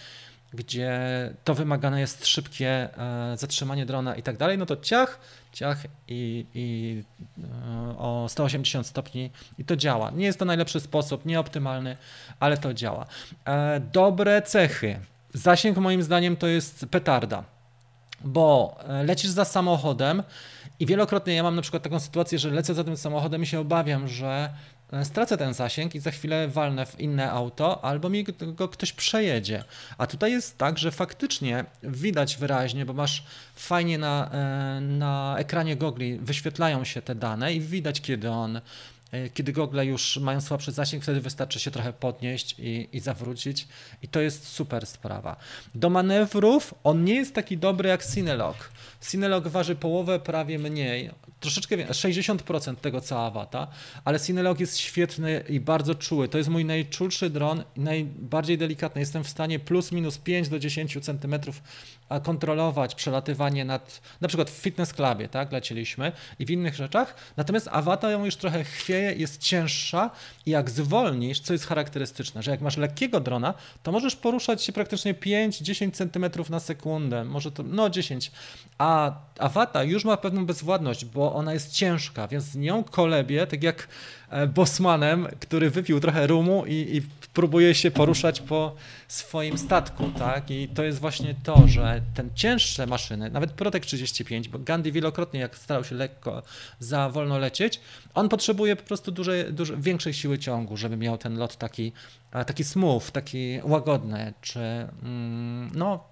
gdzie 0.54 1.00
to 1.44 1.54
wymagane 1.54 2.00
jest 2.00 2.26
szybkie 2.26 2.68
e, 2.68 3.38
zatrzymanie 3.38 3.86
drona 3.86 4.16
i 4.16 4.24
tak 4.24 4.38
dalej, 4.38 4.58
no 4.58 4.66
to 4.66 4.78
ciach, 4.78 5.20
ciach 5.54 5.78
i, 6.08 6.46
i 6.54 7.04
e, 7.44 7.98
o 7.98 8.26
180 8.30 8.88
stopni 8.88 9.32
i 9.58 9.66
to 9.66 9.76
działa. 9.76 10.12
Nie 10.12 10.26
jest 10.26 10.40
to 10.40 10.46
najlepszy 10.46 10.80
sposób, 10.80 11.26
nieoptymalny, 11.26 11.98
ale 12.40 12.58
to 12.58 12.74
działa. 12.74 13.06
E, 13.46 13.80
dobre 13.80 14.42
cechy. 14.42 15.00
Zasięg 15.34 15.78
moim 15.78 16.04
zdaniem 16.04 16.38
to 16.38 16.48
jest 16.48 16.86
petarda 16.92 17.53
bo 18.24 18.78
e, 18.88 19.04
lecisz 19.04 19.32
za 19.32 19.46
samochodem 19.46 20.24
i 20.80 20.86
wielokrotnie 20.86 21.34
ja 21.34 21.44
mam 21.44 21.56
na 21.56 21.62
przykład 21.62 21.84
taką 21.84 22.00
sytuację, 22.00 22.40
że 22.40 22.52
lecę 22.52 22.74
za 22.74 22.84
tym 22.84 22.98
samochodem 22.98 23.44
i 23.44 23.46
się 23.46 23.60
obawiam, 23.60 24.08
że 24.08 24.50
e, 24.92 25.06
stracę 25.06 25.38
ten 25.38 25.54
zasięg 25.54 25.96
i 25.96 26.00
za 26.00 26.12
chwilę 26.12 26.48
walnę 26.48 26.86
w 26.86 27.00
inne 27.00 27.32
auto, 27.32 27.86
albo 27.86 28.10
mi 28.10 28.26
go 28.56 28.70
ktoś 28.70 28.94
przejedzie. 28.94 29.64
A 29.98 30.08
tutaj 30.08 30.32
jest 30.32 30.58
tak, 30.58 30.78
że 30.78 30.92
faktycznie 30.92 31.66
widać 31.84 32.38
wyraźnie, 32.38 32.86
bo 32.86 32.94
masz 32.94 33.24
fajnie 33.56 33.98
na, 33.98 34.32
e, 34.32 34.82
na 34.82 35.36
ekranie 35.38 35.76
gogli 35.76 36.18
wyświetlają 36.18 36.84
się 36.84 37.02
te 37.02 37.16
dane 37.16 37.54
i 37.54 37.62
widać, 37.62 38.02
kiedy 38.02 38.30
on 38.30 38.62
kiedy 39.34 39.54
gogle 39.54 39.86
już 39.86 40.18
mają 40.18 40.42
słabszy 40.42 40.72
zasięg, 40.72 41.04
wtedy 41.04 41.22
wystarczy 41.22 41.60
się 41.60 41.72
trochę 41.72 41.94
podnieść 41.94 42.56
i, 42.60 42.90
i 42.94 43.00
zawrócić 43.00 43.68
i 44.02 44.08
to 44.08 44.22
jest 44.22 44.48
super 44.48 44.86
sprawa. 44.86 45.36
Do 45.76 45.90
manewrów 45.90 46.74
on 46.84 47.04
nie 47.04 47.16
jest 47.16 47.36
taki 47.36 47.58
dobry 47.58 47.90
jak 47.90 48.06
Cinelog. 48.06 48.72
Cinelog 49.10 49.48
waży 49.48 49.76
połowę, 49.76 50.20
prawie 50.20 50.60
mniej, 50.60 51.10
troszeczkę 51.40 51.78
więcej, 51.78 52.14
60% 52.14 52.76
tego 52.76 53.02
co 53.02 53.26
Avata, 53.26 53.68
ale 54.06 54.20
Cinelog 54.20 54.60
jest 54.60 54.78
świetny 54.78 55.44
i 55.50 55.60
bardzo 55.60 55.96
czuły. 55.96 56.28
To 56.28 56.38
jest 56.38 56.50
mój 56.50 56.66
najczulszy 56.66 57.30
dron 57.30 57.64
najbardziej 57.78 58.58
delikatny. 58.58 59.02
Jestem 59.02 59.24
w 59.24 59.30
stanie 59.30 59.60
plus 59.60 59.92
minus 59.92 60.18
5 60.18 60.50
do 60.50 60.60
10 60.60 60.98
cm 61.02 61.36
kontrolować 62.20 62.96
przelatywanie 62.96 63.66
nad, 63.66 64.02
na 64.22 64.28
przykład 64.28 64.50
w 64.50 64.54
fitness 64.54 64.94
clubie, 64.94 65.30
tak, 65.30 65.52
lecieliśmy 65.52 66.12
i 66.40 66.46
w 66.46 66.50
innych 66.50 66.76
rzeczach. 66.76 67.16
Natomiast 67.38 67.70
Avata 67.72 68.12
ją 68.12 68.26
już 68.26 68.36
trochę 68.36 68.64
chwieje, 68.64 69.14
jest 69.14 69.42
cięższa 69.42 70.10
i 70.46 70.52
jak 70.52 70.70
zwolnisz, 70.70 71.40
co 71.40 71.54
jest 71.54 71.66
charakterystyczne, 71.66 72.44
że 72.44 72.52
jak 72.52 72.62
masz 72.62 72.78
lekkiego 72.78 73.20
drona, 73.20 73.54
to 73.84 73.92
możesz 73.92 74.16
poruszać 74.16 74.64
się 74.64 74.74
praktycznie 74.74 75.14
5-10 75.14 75.92
cm 75.92 76.52
na 76.52 76.60
sekundę, 76.60 77.26
może 77.26 77.52
to, 77.52 77.64
no 77.64 77.90
10, 77.90 78.32
a 78.78 79.12
Avata 79.40 79.84
już 79.84 80.06
ma 80.06 80.18
pewną 80.18 80.46
bezwładność, 80.46 81.06
bo 81.06 81.34
ona 81.34 81.54
jest 81.54 81.72
ciężka, 81.72 82.28
więc 82.28 82.44
z 82.44 82.56
nią 82.56 82.84
kolebie, 82.84 83.48
tak 83.48 83.64
jak 83.64 83.88
Bosmanem, 84.54 85.28
który 85.40 85.70
wypił 85.70 86.00
trochę 86.00 86.28
rumu 86.28 86.64
i, 86.68 86.74
i 86.74 87.02
próbuje 87.34 87.76
się 87.76 87.92
poruszać 87.92 88.42
po 88.42 88.76
swoim 89.08 89.58
statku, 89.58 90.12
tak? 90.20 90.52
I 90.52 90.68
to 90.68 90.84
jest 90.84 91.00
właśnie 91.00 91.36
to, 91.44 91.68
że 91.68 92.02
ten 92.14 92.30
cięższe 92.36 92.88
maszyny, 92.88 93.30
nawet 93.30 93.52
Protek 93.52 93.86
35, 93.86 94.50
bo 94.50 94.60
Gandhi 94.60 94.92
wielokrotnie 94.92 95.40
jak 95.40 95.58
starał 95.58 95.84
się 95.84 95.96
lekko 95.96 96.44
za 96.80 97.10
wolno 97.10 97.38
lecieć, 97.38 97.80
on 98.14 98.30
potrzebuje 98.30 98.76
po 98.76 98.84
prostu 98.84 99.12
dużej, 99.12 99.54
dużej, 99.54 99.78
większej 99.82 100.14
siły 100.14 100.40
ciągu, 100.40 100.78
żeby 100.78 100.98
miał 100.98 101.18
ten 101.18 101.38
lot 101.38 101.56
taki, 101.56 101.92
taki 102.48 102.64
smooth, 102.64 103.12
taki 103.12 103.60
łagodny, 103.64 104.34
czy 104.42 104.60
mm, 105.04 105.72
no. 105.74 106.04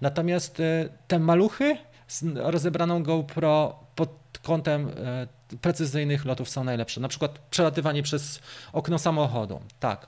Natomiast 0.00 0.60
e, 0.60 0.88
te 1.08 1.18
maluchy 1.18 1.76
z 2.08 2.24
rozebraną 2.36 3.02
GoPro 3.02 3.78
pod 3.94 4.10
kątem 4.42 4.88
e, 4.88 5.26
precyzyjnych 5.60 6.24
lotów 6.24 6.48
są 6.48 6.64
najlepsze. 6.64 7.00
Na 7.00 7.08
przykład 7.08 7.38
przelatywanie 7.50 8.02
przez 8.02 8.40
okno 8.72 8.98
samochodu. 8.98 9.60
Tak, 9.80 10.06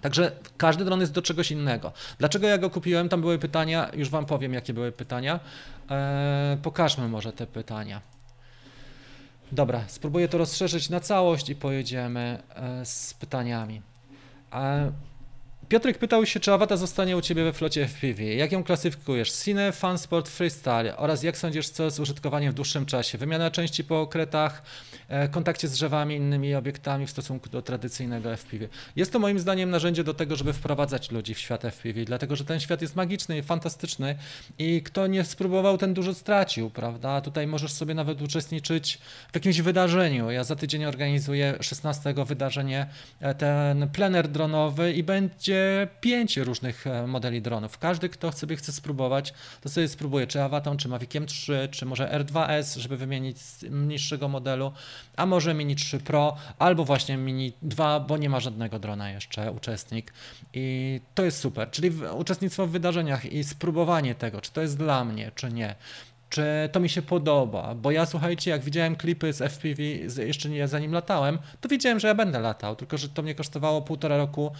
Także 0.00 0.32
każdy 0.56 0.84
dron 0.84 1.00
jest 1.00 1.12
do 1.12 1.22
czegoś 1.22 1.50
innego. 1.50 1.92
Dlaczego 2.18 2.46
ja 2.46 2.58
go 2.58 2.70
kupiłem? 2.70 3.08
Tam 3.08 3.20
były 3.20 3.38
pytania, 3.38 3.90
już 3.94 4.10
Wam 4.10 4.26
powiem, 4.26 4.54
jakie 4.54 4.74
były 4.74 4.92
pytania. 4.92 5.40
Eee, 5.90 6.56
pokażmy 6.56 7.08
może 7.08 7.32
te 7.32 7.46
pytania. 7.46 8.00
Dobra, 9.52 9.84
spróbuję 9.88 10.28
to 10.28 10.38
rozszerzyć 10.38 10.90
na 10.90 11.00
całość 11.00 11.50
i 11.50 11.56
pojedziemy 11.56 12.42
e, 12.54 12.84
z 12.84 13.14
pytaniami. 13.14 13.82
E, 14.52 14.92
Piotrek 15.68 15.98
pytał 15.98 16.26
się, 16.26 16.40
czy 16.40 16.52
Awata 16.52 16.76
zostanie 16.76 17.16
u 17.16 17.20
Ciebie 17.20 17.44
we 17.44 17.52
flocie 17.52 17.88
FPV. 17.88 18.24
Jak 18.24 18.52
ją 18.52 18.64
klasyfikujesz? 18.64 19.32
Cine, 19.32 19.72
Fansport, 19.72 20.28
Freestyle 20.28 20.96
oraz 20.96 21.22
jak 21.22 21.38
sądzisz, 21.38 21.68
co 21.68 21.90
z 21.90 22.00
użytkowaniem 22.00 22.52
w 22.52 22.54
dłuższym 22.54 22.86
czasie? 22.86 23.18
Wymiana 23.18 23.50
części 23.50 23.84
po 23.84 24.00
okretach, 24.00 24.62
e, 25.08 25.28
kontakcie 25.28 25.68
z 25.68 25.72
drzewami, 25.72 26.14
innymi 26.16 26.54
obiektami 26.54 27.06
w 27.06 27.10
stosunku 27.10 27.48
do 27.48 27.62
tradycyjnego 27.62 28.36
FPV. 28.36 28.68
Jest 28.96 29.12
to 29.12 29.18
moim 29.18 29.38
zdaniem 29.38 29.70
narzędzie 29.70 30.04
do 30.04 30.14
tego, 30.14 30.36
żeby 30.36 30.52
wprowadzać 30.52 31.10
ludzi 31.10 31.34
w 31.34 31.38
świat 31.38 31.64
FPV, 31.64 32.04
dlatego 32.04 32.36
że 32.36 32.44
ten 32.44 32.60
świat 32.60 32.82
jest 32.82 32.96
magiczny 32.96 33.42
fantastyczny 33.42 34.16
i 34.58 34.82
kto 34.82 35.06
nie 35.06 35.24
spróbował, 35.24 35.78
ten 35.78 35.94
dużo 35.94 36.14
stracił, 36.14 36.70
prawda? 36.70 37.20
Tutaj 37.20 37.46
możesz 37.46 37.72
sobie 37.72 37.94
nawet 37.94 38.22
uczestniczyć 38.22 38.98
w 39.32 39.34
jakimś 39.34 39.60
wydarzeniu. 39.60 40.30
Ja 40.30 40.44
za 40.44 40.56
tydzień 40.56 40.84
organizuję 40.84 41.54
16 41.60 42.24
wydarzenie, 42.24 42.86
e, 43.20 43.34
ten 43.34 43.88
plener 43.88 44.28
dronowy 44.28 44.92
i 44.92 45.02
będzie 45.02 45.55
będzie 45.56 45.88
pięć 46.00 46.36
różnych 46.36 46.86
e, 46.86 47.06
modeli 47.06 47.42
dronów. 47.42 47.78
Każdy, 47.78 48.08
kto 48.08 48.32
sobie 48.32 48.56
chce 48.56 48.72
spróbować, 48.72 49.34
to 49.60 49.68
sobie 49.68 49.88
spróbuje, 49.88 50.26
czy 50.26 50.42
Avaton, 50.42 50.76
czy 50.76 50.88
Maviciem 50.88 51.26
3, 51.26 51.68
czy 51.70 51.86
może 51.86 52.08
R2S, 52.08 52.78
żeby 52.78 52.96
wymienić 52.96 53.38
z 53.38 53.64
niższego 53.70 54.28
modelu, 54.28 54.72
a 55.16 55.26
może 55.26 55.54
Mini 55.54 55.76
3 55.76 55.98
Pro, 55.98 56.36
albo 56.58 56.84
właśnie 56.84 57.16
Mini 57.16 57.52
2, 57.62 58.00
bo 58.00 58.16
nie 58.16 58.28
ma 58.28 58.40
żadnego 58.40 58.78
drona 58.78 59.10
jeszcze 59.10 59.52
uczestnik. 59.52 60.12
I 60.52 61.00
to 61.14 61.24
jest 61.24 61.40
super, 61.40 61.70
czyli 61.70 61.90
uczestnictwo 62.14 62.66
w 62.66 62.70
wydarzeniach 62.70 63.32
i 63.32 63.44
spróbowanie 63.44 64.14
tego, 64.14 64.40
czy 64.40 64.52
to 64.52 64.62
jest 64.62 64.78
dla 64.78 65.04
mnie, 65.04 65.30
czy 65.34 65.52
nie 65.52 65.74
czy 66.28 66.68
to 66.72 66.80
mi 66.80 66.88
się 66.88 67.02
podoba, 67.02 67.74
bo 67.74 67.90
ja 67.90 68.06
słuchajcie, 68.06 68.50
jak 68.50 68.62
widziałem 68.62 68.96
klipy 68.96 69.32
z 69.32 69.42
FPV, 69.52 69.82
jeszcze 70.26 70.48
nie 70.48 70.68
zanim 70.68 70.92
latałem, 70.92 71.38
to 71.60 71.68
wiedziałem, 71.68 72.00
że 72.00 72.08
ja 72.08 72.14
będę 72.14 72.40
latał, 72.40 72.76
tylko 72.76 72.98
że 72.98 73.08
to 73.08 73.22
mnie 73.22 73.34
kosztowało 73.34 73.82
półtora 73.82 74.16
roku 74.16 74.52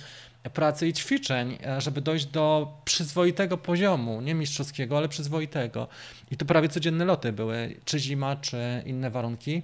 pracy 0.51 0.89
i 0.89 0.93
ćwiczeń, 0.93 1.59
e, 1.67 1.81
żeby 1.81 2.01
dojść 2.01 2.27
do 2.27 2.75
przyzwoitego 2.85 3.59
poziomu, 3.59 4.21
nie 4.21 4.35
mistrzowskiego, 4.35 4.97
ale 4.97 5.09
przyzwoitego. 5.09 5.89
I 6.31 6.37
to 6.37 6.45
prawie 6.45 6.69
codzienne 6.69 7.05
loty 7.05 7.33
były, 7.33 7.77
czy 7.85 7.99
zima, 7.99 8.37
czy 8.37 8.83
inne 8.87 9.11
warunki. 9.11 9.63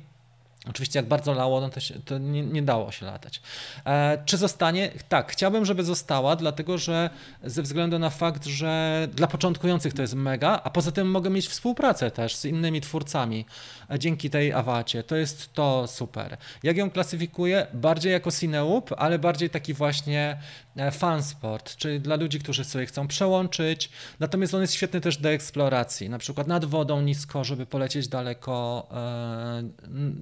Oczywiście 0.69 0.99
jak 0.99 1.09
bardzo 1.09 1.33
lało, 1.33 1.61
no 1.61 1.69
to, 1.69 1.81
się, 1.81 1.95
to 2.05 2.19
nie, 2.19 2.43
nie, 2.43 2.63
dało 2.63 2.93
się 2.93 3.07
latać. 3.07 3.41
E, 3.87 4.23
czy 4.25 4.37
zostanie? 4.37 4.91
Tak, 5.09 5.33
chciałbym, 5.33 5.65
żeby 5.65 5.85
została, 5.85 6.37
dlatego 6.37 6.79
że 6.79 7.11
ze 7.45 7.63
względu 7.63 7.99
na 7.99 8.11
fakt, 8.11 8.47
że 8.47 9.09
dla 9.15 9.27
początkujących 9.27 9.93
to 9.93 10.03
jest 10.03 10.15
mega, 10.15 10.61
a 10.65 10.71
poza 10.71 10.93
tym 10.93 11.11
mogę 11.11 11.31
mieć 11.31 11.49
współpracę 11.49 12.11
też 12.11 12.37
z 12.37 12.45
innymi 12.45 12.81
twórcami 12.81 13.47
e, 13.91 13.99
dzięki 13.99 14.31
tej 14.31 14.53
awacie. 14.53 15.03
To 15.03 15.17
jest 15.17 15.53
to 15.53 15.87
super. 15.87 16.37
Jak 16.63 16.77
ją 16.77 16.91
klasyfikuję? 16.91 17.67
Bardziej 17.75 18.13
jako 18.13 18.31
Cineup, 18.31 18.91
ale 18.99 19.19
bardziej 19.19 19.51
taki 19.51 19.75
właśnie 19.75 20.39
e, 20.77 20.91
fansport, 20.91 21.77
czyli 21.77 22.01
dla 22.01 22.17
ludzi, 22.17 22.39
którzy 22.39 22.65
sobie 22.65 22.87
chcą 22.87 23.09
przełączyć. 23.09 23.91
Natomiast 24.21 24.55
on 24.55 24.61
jest 24.61 24.75
świetny 24.75 25.01
też 25.01 25.17
do 25.17 25.29
eksploracji, 25.29 26.11
na 26.11 26.19
przykład 26.19 26.47
nad 26.47 26.65
wodą 26.65 27.01
nisko, 27.01 27.45
żeby 27.45 27.67
polecieć 27.67 28.09
daleko 28.09 28.89
e, 28.91 29.63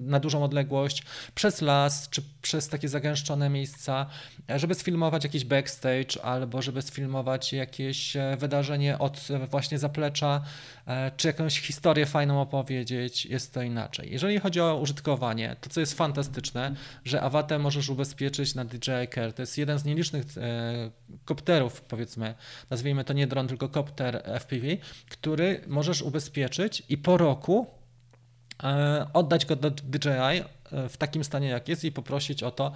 na 0.06 0.20
odległość, 0.38 1.02
przez 1.34 1.60
las, 1.60 2.08
czy 2.08 2.22
przez 2.42 2.68
takie 2.68 2.88
zagęszczone 2.88 3.48
miejsca, 3.50 4.06
żeby 4.56 4.74
sfilmować 4.74 5.24
jakiś 5.24 5.44
backstage, 5.44 6.24
albo 6.24 6.62
żeby 6.62 6.82
sfilmować 6.82 7.52
jakieś 7.52 8.16
e, 8.16 8.36
wydarzenie 8.38 8.98
od 8.98 9.28
właśnie 9.50 9.78
zaplecza, 9.78 10.42
e, 10.86 11.10
czy 11.16 11.26
jakąś 11.28 11.60
historię 11.60 12.06
fajną 12.06 12.40
opowiedzieć, 12.40 13.26
jest 13.26 13.54
to 13.54 13.62
inaczej. 13.62 14.12
Jeżeli 14.12 14.38
chodzi 14.38 14.60
o 14.60 14.76
użytkowanie, 14.76 15.56
to 15.60 15.70
co 15.70 15.80
jest 15.80 15.94
fantastyczne, 15.94 16.74
że 17.04 17.22
Awatę 17.22 17.58
możesz 17.58 17.88
ubezpieczyć 17.88 18.54
na 18.54 18.64
DJI 18.64 19.08
Care. 19.14 19.32
To 19.32 19.42
jest 19.42 19.58
jeden 19.58 19.78
z 19.78 19.84
nielicznych 19.84 20.24
e, 20.36 20.90
kopterów, 21.24 21.80
powiedzmy, 21.80 22.34
nazwijmy 22.70 23.04
to 23.04 23.12
nie 23.12 23.26
dron, 23.26 23.48
tylko 23.48 23.68
kopter 23.68 24.22
FPV, 24.40 24.66
który 25.10 25.60
możesz 25.66 26.02
ubezpieczyć 26.02 26.82
i 26.88 26.98
po 26.98 27.16
roku 27.16 27.66
E, 27.66 27.79
oddać 29.12 29.46
go 29.46 29.56
do 29.56 29.70
DJI 29.70 30.10
e, 30.10 30.88
w 30.88 30.96
takim 30.96 31.24
stanie 31.24 31.48
jak 31.48 31.68
jest 31.68 31.84
i 31.84 31.92
poprosić 31.92 32.42
o 32.42 32.50
to, 32.50 32.72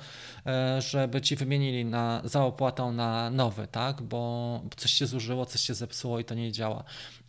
e, 0.47 0.83
żeby 0.83 1.21
ci 1.21 1.37
wymienili 1.37 1.85
na, 1.85 2.21
za 2.25 2.45
opłatą 2.45 2.93
na 2.93 3.31
nowy, 3.31 3.67
tak? 3.67 4.03
Bo 4.03 4.61
coś 4.77 4.91
się 4.91 5.07
zużyło, 5.07 5.47
coś 5.47 5.61
się 5.61 5.75
zepsuło 5.75 6.21
i 6.21 6.25
to 6.25 6.35
nie 6.35 6.53
działa. 6.53 6.85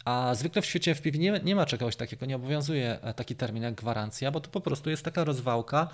A 0.05 0.35
zwykle 0.35 0.61
w 0.61 0.65
świecie 0.65 0.95
FPV 0.95 1.17
nie, 1.17 1.39
nie 1.43 1.55
ma 1.55 1.65
czegoś 1.65 1.95
takiego, 1.95 2.25
nie 2.25 2.35
obowiązuje 2.35 2.99
taki 3.15 3.35
termin 3.35 3.63
jak 3.63 3.75
gwarancja, 3.75 4.31
bo 4.31 4.39
to 4.39 4.49
po 4.49 4.61
prostu 4.61 4.89
jest 4.89 5.05
taka 5.05 5.23
rozwałka, 5.23 5.87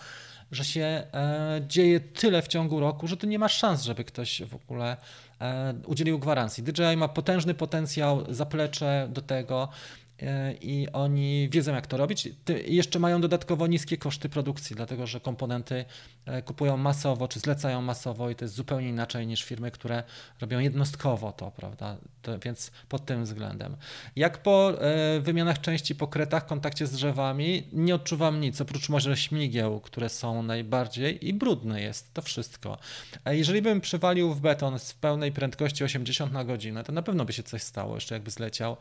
że 0.51 0.65
się 0.65 0.81
e, 0.81 1.61
dzieje 1.67 1.99
tyle 1.99 2.41
w 2.41 2.47
ciągu 2.47 2.79
roku, 2.79 3.07
że 3.07 3.17
to 3.17 3.27
nie 3.27 3.39
ma 3.39 3.47
szans, 3.47 3.83
żeby 3.83 4.03
ktoś 4.03 4.41
w 4.43 4.55
ogóle 4.55 4.97
e, 5.41 5.73
udzielił 5.85 6.19
gwarancji. 6.19 6.63
DJI 6.63 6.97
ma 6.97 7.07
potężny 7.07 7.53
potencjał, 7.53 8.33
zaplecze 8.33 9.07
do 9.11 9.21
tego, 9.21 9.69
E, 10.00 10.00
i 10.61 10.87
oni 10.93 11.49
wiedzą, 11.49 11.73
jak 11.73 11.87
to 11.87 11.97
robić. 11.97 12.29
Jeszcze 12.65 12.99
mają 12.99 13.21
dodatkowo 13.21 13.67
niskie 13.67 13.97
koszty 13.97 14.29
produkcji, 14.29 14.75
dlatego 14.75 15.07
że 15.07 15.19
komponenty 15.19 15.85
e, 16.25 16.41
kupują 16.41 16.77
masowo 16.77 17.27
czy 17.27 17.39
zlecają 17.39 17.81
masowo 17.81 18.29
i 18.29 18.35
to 18.35 18.45
jest 18.45 18.55
zupełnie 18.55 18.89
inaczej 18.89 19.27
niż 19.27 19.43
firmy, 19.43 19.71
które 19.71 20.03
robią 20.41 20.59
jednostkowo 20.59 21.31
to, 21.31 21.51
prawda? 21.51 21.97
To, 22.21 22.39
więc 22.39 22.71
pod 22.89 23.05
tym 23.05 23.23
względem. 23.23 23.75
Jak 24.15 24.43
po 24.43 24.81
e, 24.81 25.19
wymianach 25.19 25.61
części 25.61 25.95
po 25.95 26.07
kretach, 26.07 26.45
kontakcie 26.45 26.87
z 26.87 26.91
drzewami, 26.91 27.67
nie 27.73 27.95
odczuwam 27.95 28.41
nic, 28.41 28.61
oprócz 28.61 28.89
może 28.89 29.17
śmigieł, 29.17 29.79
które 29.79 30.09
są 30.09 30.43
najbardziej 30.43 31.27
i 31.27 31.33
brudne 31.33 31.81
jest 31.81 32.13
to 32.13 32.21
wszystko. 32.21 32.77
Jeżeli 33.25 33.61
bym 33.61 33.81
przywalił 33.81 34.33
w 34.33 34.41
beton 34.41 34.79
z 34.79 34.93
pełnej 34.93 35.31
prędkości 35.31 35.83
80 35.83 36.33
na 36.33 36.43
godzinę, 36.43 36.83
to 36.83 36.91
na 36.91 37.01
pewno 37.01 37.25
by 37.25 37.33
się 37.33 37.43
coś 37.43 37.63
stało, 37.63 37.95
jeszcze 37.95 38.15
jakby 38.15 38.31
zleciał 38.31 38.77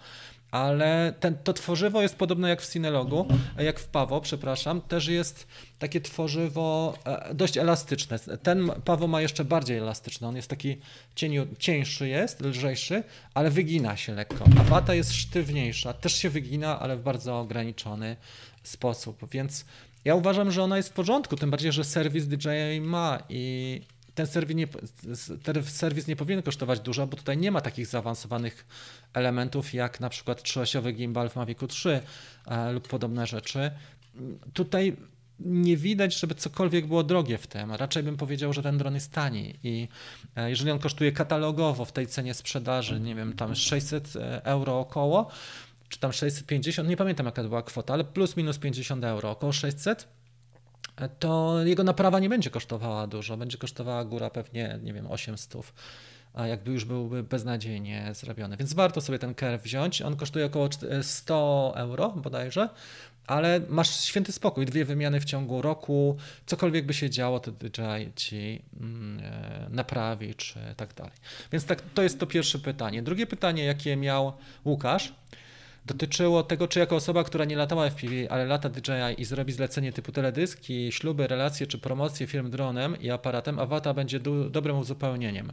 ale 0.51 1.15
ten, 1.21 1.39
to 1.45 1.53
tworzywo 1.53 2.03
jest 2.03 2.17
podobne 2.17 2.49
jak 2.49 2.63
w 2.63 2.65
Synologu, 2.65 3.27
jak 3.59 3.81
w 3.81 3.87
Pawo, 3.87 4.21
przepraszam, 4.21 4.81
też 4.81 5.07
jest 5.07 5.47
takie 5.79 6.01
tworzywo 6.01 6.95
e, 7.05 7.35
dość 7.35 7.57
elastyczne. 7.57 8.19
Ten 8.19 8.71
Pawo 8.85 9.07
ma 9.07 9.21
jeszcze 9.21 9.45
bardziej 9.45 9.79
elastyczny, 9.79 10.27
on 10.27 10.37
jest 10.37 10.49
taki 10.49 10.77
cieniu, 11.15 11.47
cieńszy 11.59 12.09
jest, 12.09 12.41
lżejszy, 12.41 13.03
ale 13.35 13.51
wygina 13.51 13.97
się 13.97 14.15
lekko. 14.15 14.45
A 14.61 14.63
Wata 14.63 14.95
jest 14.95 15.13
sztywniejsza, 15.13 15.93
też 15.93 16.15
się 16.15 16.31
wygina, 16.31 16.81
ale 16.81 16.97
w 16.97 17.03
bardzo 17.03 17.41
ograniczony 17.41 18.17
sposób, 18.63 19.31
więc 19.31 19.65
ja 20.05 20.15
uważam, 20.15 20.51
że 20.51 20.63
ona 20.63 20.77
jest 20.77 20.89
w 20.89 20.93
porządku, 20.93 21.37
tym 21.37 21.51
bardziej, 21.51 21.73
że 21.73 21.85
serwis 21.85 22.27
DJI 22.27 22.81
ma 22.81 23.19
i 23.29 23.81
ten 24.15 24.27
serwis 24.27 24.57
nie, 24.57 24.67
ten 25.43 25.63
serwis 25.65 26.07
nie 26.07 26.17
powinien 26.17 26.43
kosztować 26.43 26.81
dużo, 26.81 27.07
bo 27.07 27.17
tutaj 27.17 27.39
nie 27.39 27.51
ma 27.51 27.61
takich 27.61 27.87
zaawansowanych 27.87 28.67
elementów 29.15 29.75
jak 29.75 30.01
na 30.01 30.09
przykład 30.09 30.43
trzyosiowy 30.43 30.93
gimbal 30.93 31.29
w 31.29 31.37
Mavicu 31.37 31.67
3 31.67 32.01
e, 32.47 32.73
lub 32.73 32.89
podobne 32.89 33.27
rzeczy. 33.27 33.71
Tutaj 34.53 34.97
nie 35.41 35.77
widać, 35.77 36.19
żeby 36.19 36.35
cokolwiek 36.35 36.87
było 36.87 37.03
drogie 37.03 37.39
w 37.39 37.47
tym. 37.47 37.73
Raczej 37.73 38.03
bym 38.03 38.17
powiedział, 38.17 38.53
że 38.53 38.63
ten 38.63 38.79
dron 38.79 38.95
jest 38.95 39.13
tani 39.13 39.55
i 39.63 39.89
e, 40.37 40.51
jeżeli 40.51 40.71
on 40.71 40.79
kosztuje 40.79 41.13
katalogowo 41.13 41.85
w 41.85 41.93
tej 41.93 42.07
cenie 42.07 42.35
sprzedaży, 42.35 43.01
nie 43.01 43.15
wiem, 43.15 43.33
tam 43.33 43.55
600 43.55 44.17
e, 44.17 44.45
euro 44.45 44.81
około, 44.81 45.31
czy 45.89 45.99
tam 45.99 46.13
650, 46.13 46.89
nie 46.89 46.97
pamiętam 46.97 47.27
jaka 47.27 47.43
była 47.43 47.63
kwota, 47.63 47.95
ale 47.95 48.05
plus 48.05 48.37
minus 48.37 48.59
50 48.59 49.05
euro, 49.05 49.31
około 49.31 49.53
600, 49.53 50.09
to 51.09 51.65
jego 51.65 51.85
naprawa 51.85 52.19
nie 52.19 52.29
będzie 52.29 52.51
kosztowała 52.51 53.07
dużo, 53.07 53.37
będzie 53.37 53.59
kosztowała 53.59 54.05
góra 54.05 54.31
pewnie, 54.31 54.79
nie 54.83 54.93
wiem, 54.93 55.07
800, 55.11 55.73
a 56.35 56.47
jakby 56.47 56.73
już 56.73 56.85
byłby 56.85 57.23
beznadziejnie 57.23 58.11
zrobiony. 58.13 58.57
Więc 58.57 58.73
warto 58.73 59.01
sobie 59.01 59.19
ten 59.19 59.35
Curve 59.35 59.63
wziąć. 59.63 60.03
On 60.03 60.17
kosztuje 60.17 60.47
około 60.47 60.69
100 61.03 61.73
euro 61.77 62.09
bodajże, 62.11 62.69
ale 63.27 63.61
masz 63.69 64.01
święty 64.01 64.33
spokój, 64.33 64.67
dwie 64.67 64.85
wymiany 64.85 65.21
w 65.21 65.25
ciągu 65.25 65.63
roku, 65.63 66.17
cokolwiek 66.47 66.87
by 66.87 66.95
się 66.95 67.11
działo, 67.11 67.41
to 67.41 67.53
DJI 67.53 68.13
ci 68.17 68.63
mm, 68.81 69.21
e, 69.25 69.67
naprawi, 69.71 70.35
czy 70.35 70.59
tak 70.77 70.95
dalej. 70.95 71.13
Więc 71.53 71.65
tak, 71.65 71.83
to 71.95 72.03
jest 72.03 72.21
to 72.21 72.27
pierwsze 72.27 72.59
pytanie. 72.59 73.03
Drugie 73.03 73.27
pytanie, 73.27 73.65
jakie 73.65 73.97
miał 73.97 74.33
Łukasz, 74.65 75.15
dotyczyło 75.91 76.43
tego, 76.43 76.69
czy 76.69 76.79
jako 76.79 76.97
osoba, 76.97 77.25
która 77.25 77.45
nie 77.45 77.57
latała 77.57 77.91
FPV, 77.91 78.15
ale 78.31 78.47
lata 78.47 78.69
DJI 78.69 79.23
i 79.23 79.25
zrobi 79.25 79.53
zlecenie 79.53 79.93
typu 79.93 80.13
teledyski, 80.13 80.93
śluby, 80.93 81.27
relacje 81.27 81.67
czy 81.67 81.79
promocje 81.79 82.27
firm 82.27 82.51
dronem 82.51 83.01
i 83.01 83.11
aparatem, 83.11 83.59
Awata 83.59 83.95
będzie 83.95 84.21
do, 84.21 84.51
dobrym 84.51 84.79
uzupełnieniem. 84.79 85.53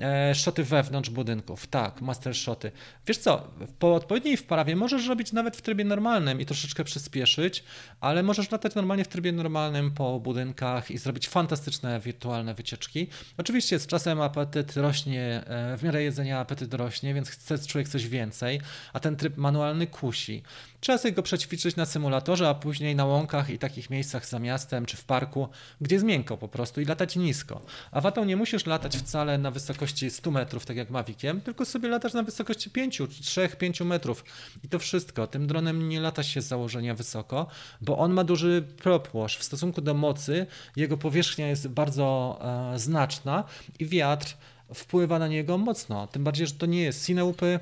E, 0.00 0.34
szoty 0.34 0.64
wewnątrz 0.64 1.10
budynków, 1.10 1.66
tak, 1.66 2.00
master 2.00 2.34
shoty. 2.34 2.72
Wiesz 3.06 3.18
co, 3.18 3.48
po 3.78 3.94
odpowiedniej 3.94 4.36
wprawie 4.36 4.76
możesz 4.76 5.06
robić 5.06 5.32
nawet 5.32 5.56
w 5.56 5.62
trybie 5.62 5.84
normalnym 5.84 6.40
i 6.40 6.46
troszeczkę 6.46 6.84
przyspieszyć, 6.84 7.64
ale 8.00 8.22
możesz 8.22 8.50
latać 8.50 8.74
normalnie 8.74 9.04
w 9.04 9.08
trybie 9.08 9.32
normalnym 9.32 9.90
po 9.90 10.20
budynkach 10.20 10.90
i 10.90 10.98
zrobić 10.98 11.28
fantastyczne 11.28 12.00
wirtualne 12.00 12.54
wycieczki. 12.54 13.08
Oczywiście 13.38 13.78
z 13.78 13.86
czasem 13.86 14.20
apetyt 14.20 14.76
rośnie, 14.76 15.42
e, 15.46 15.76
w 15.76 15.82
miarę 15.82 16.02
jedzenia 16.02 16.38
apetyt 16.38 16.74
rośnie, 16.74 17.14
więc 17.14 17.30
chce 17.30 17.58
człowiek 17.58 17.88
coś 17.88 18.08
więcej, 18.08 18.60
a 18.92 19.00
ten 19.00 19.16
tryb 19.16 19.36
manualny 19.36 19.69
kusi. 19.90 20.42
Trzeba 20.80 20.98
sobie 20.98 21.12
go 21.12 21.22
przećwiczyć 21.22 21.76
na 21.76 21.86
symulatorze, 21.86 22.48
a 22.48 22.54
później 22.54 22.96
na 22.96 23.04
łąkach 23.04 23.50
i 23.50 23.58
takich 23.58 23.90
miejscach 23.90 24.26
za 24.26 24.38
miastem 24.38 24.86
czy 24.86 24.96
w 24.96 25.04
parku, 25.04 25.48
gdzie 25.80 25.96
jest 25.96 26.06
miękko 26.06 26.36
po 26.36 26.48
prostu 26.48 26.80
i 26.80 26.84
latać 26.84 27.16
nisko. 27.16 27.60
A 27.90 28.00
watą 28.00 28.24
nie 28.24 28.36
musisz 28.36 28.66
latać 28.66 28.96
wcale 28.96 29.38
na 29.38 29.50
wysokości 29.50 30.10
100 30.10 30.30
metrów, 30.30 30.66
tak 30.66 30.76
jak 30.76 30.90
Maviciem, 30.90 31.40
tylko 31.40 31.64
sobie 31.64 31.88
latasz 31.88 32.12
na 32.12 32.22
wysokości 32.22 32.70
5, 32.70 33.02
3, 33.22 33.48
5 33.58 33.80
metrów. 33.80 34.24
I 34.64 34.68
to 34.68 34.78
wszystko. 34.78 35.26
Tym 35.26 35.46
dronem 35.46 35.88
nie 35.88 36.00
lata 36.00 36.22
się 36.22 36.42
z 36.42 36.46
założenia 36.46 36.94
wysoko, 36.94 37.46
bo 37.80 37.98
on 37.98 38.12
ma 38.12 38.24
duży 38.24 38.64
propłosz. 38.82 39.36
W 39.36 39.44
stosunku 39.44 39.80
do 39.80 39.94
mocy 39.94 40.46
jego 40.76 40.96
powierzchnia 40.96 41.48
jest 41.48 41.68
bardzo 41.68 42.38
e, 42.74 42.78
znaczna 42.78 43.44
i 43.78 43.86
wiatr 43.86 44.36
wpływa 44.74 45.18
na 45.18 45.28
niego 45.28 45.58
mocno. 45.58 46.06
Tym 46.06 46.24
bardziej, 46.24 46.46
że 46.46 46.52
to 46.52 46.66
nie 46.66 46.82
jest 46.82 47.06
Cineupy, 47.06 47.60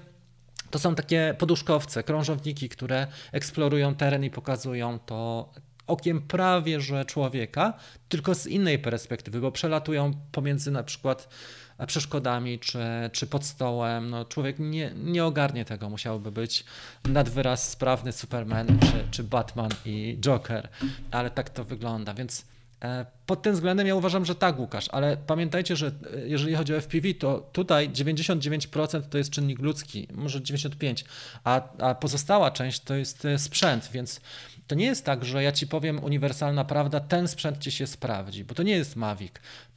to 0.70 0.78
są 0.78 0.94
takie 0.94 1.34
poduszkowce, 1.38 2.02
krążowniki, 2.02 2.68
które 2.68 3.06
eksplorują 3.32 3.94
teren 3.94 4.24
i 4.24 4.30
pokazują 4.30 4.98
to 4.98 5.48
okiem 5.86 6.22
prawie 6.22 6.80
że 6.80 7.04
człowieka, 7.04 7.74
tylko 8.08 8.34
z 8.34 8.46
innej 8.46 8.78
perspektywy, 8.78 9.40
bo 9.40 9.52
przelatują 9.52 10.12
pomiędzy 10.32 10.70
na 10.70 10.82
przykład 10.82 11.28
przeszkodami 11.86 12.58
czy, 12.58 12.78
czy 13.12 13.26
pod 13.26 13.44
stołem. 13.44 14.10
No, 14.10 14.24
człowiek 14.24 14.58
nie, 14.58 14.92
nie 14.96 15.24
ogarnie 15.24 15.64
tego, 15.64 15.90
musiałby 15.90 16.32
być 16.32 16.64
nad 17.04 17.28
wyraz 17.28 17.70
sprawny 17.70 18.12
Superman 18.12 18.78
czy, 18.80 19.04
czy 19.10 19.24
Batman 19.24 19.70
i 19.84 20.18
Joker, 20.20 20.68
ale 21.10 21.30
tak 21.30 21.50
to 21.50 21.64
wygląda, 21.64 22.14
więc 22.14 22.44
pod 23.26 23.42
tym 23.42 23.52
względem 23.52 23.86
ja 23.86 23.94
uważam, 23.94 24.24
że 24.24 24.34
tak, 24.34 24.58
Łukasz, 24.58 24.88
ale 24.92 25.16
pamiętajcie, 25.16 25.76
że 25.76 25.86
e, 25.86 26.28
jeżeli 26.28 26.54
chodzi 26.54 26.74
o 26.74 26.80
FPV, 26.80 27.14
to 27.14 27.50
tutaj 27.52 27.90
99% 27.90 29.02
to 29.02 29.18
jest 29.18 29.30
czynnik 29.30 29.58
ludzki, 29.58 30.08
może 30.14 30.40
95%, 30.40 31.04
a, 31.44 31.62
a 31.78 31.94
pozostała 31.94 32.50
część 32.50 32.80
to 32.80 32.94
jest 32.94 33.24
e, 33.24 33.38
sprzęt, 33.38 33.88
więc 33.92 34.20
to 34.66 34.74
nie 34.74 34.86
jest 34.86 35.04
tak, 35.04 35.24
że 35.24 35.42
ja 35.42 35.52
ci 35.52 35.66
powiem 35.66 36.04
uniwersalna 36.04 36.64
prawda, 36.64 37.00
ten 37.00 37.28
sprzęt 37.28 37.58
ci 37.58 37.70
się 37.70 37.86
sprawdzi, 37.86 38.44
bo 38.44 38.54
to 38.54 38.62
nie 38.62 38.72
jest 38.72 38.96
Mavic. 38.96 39.32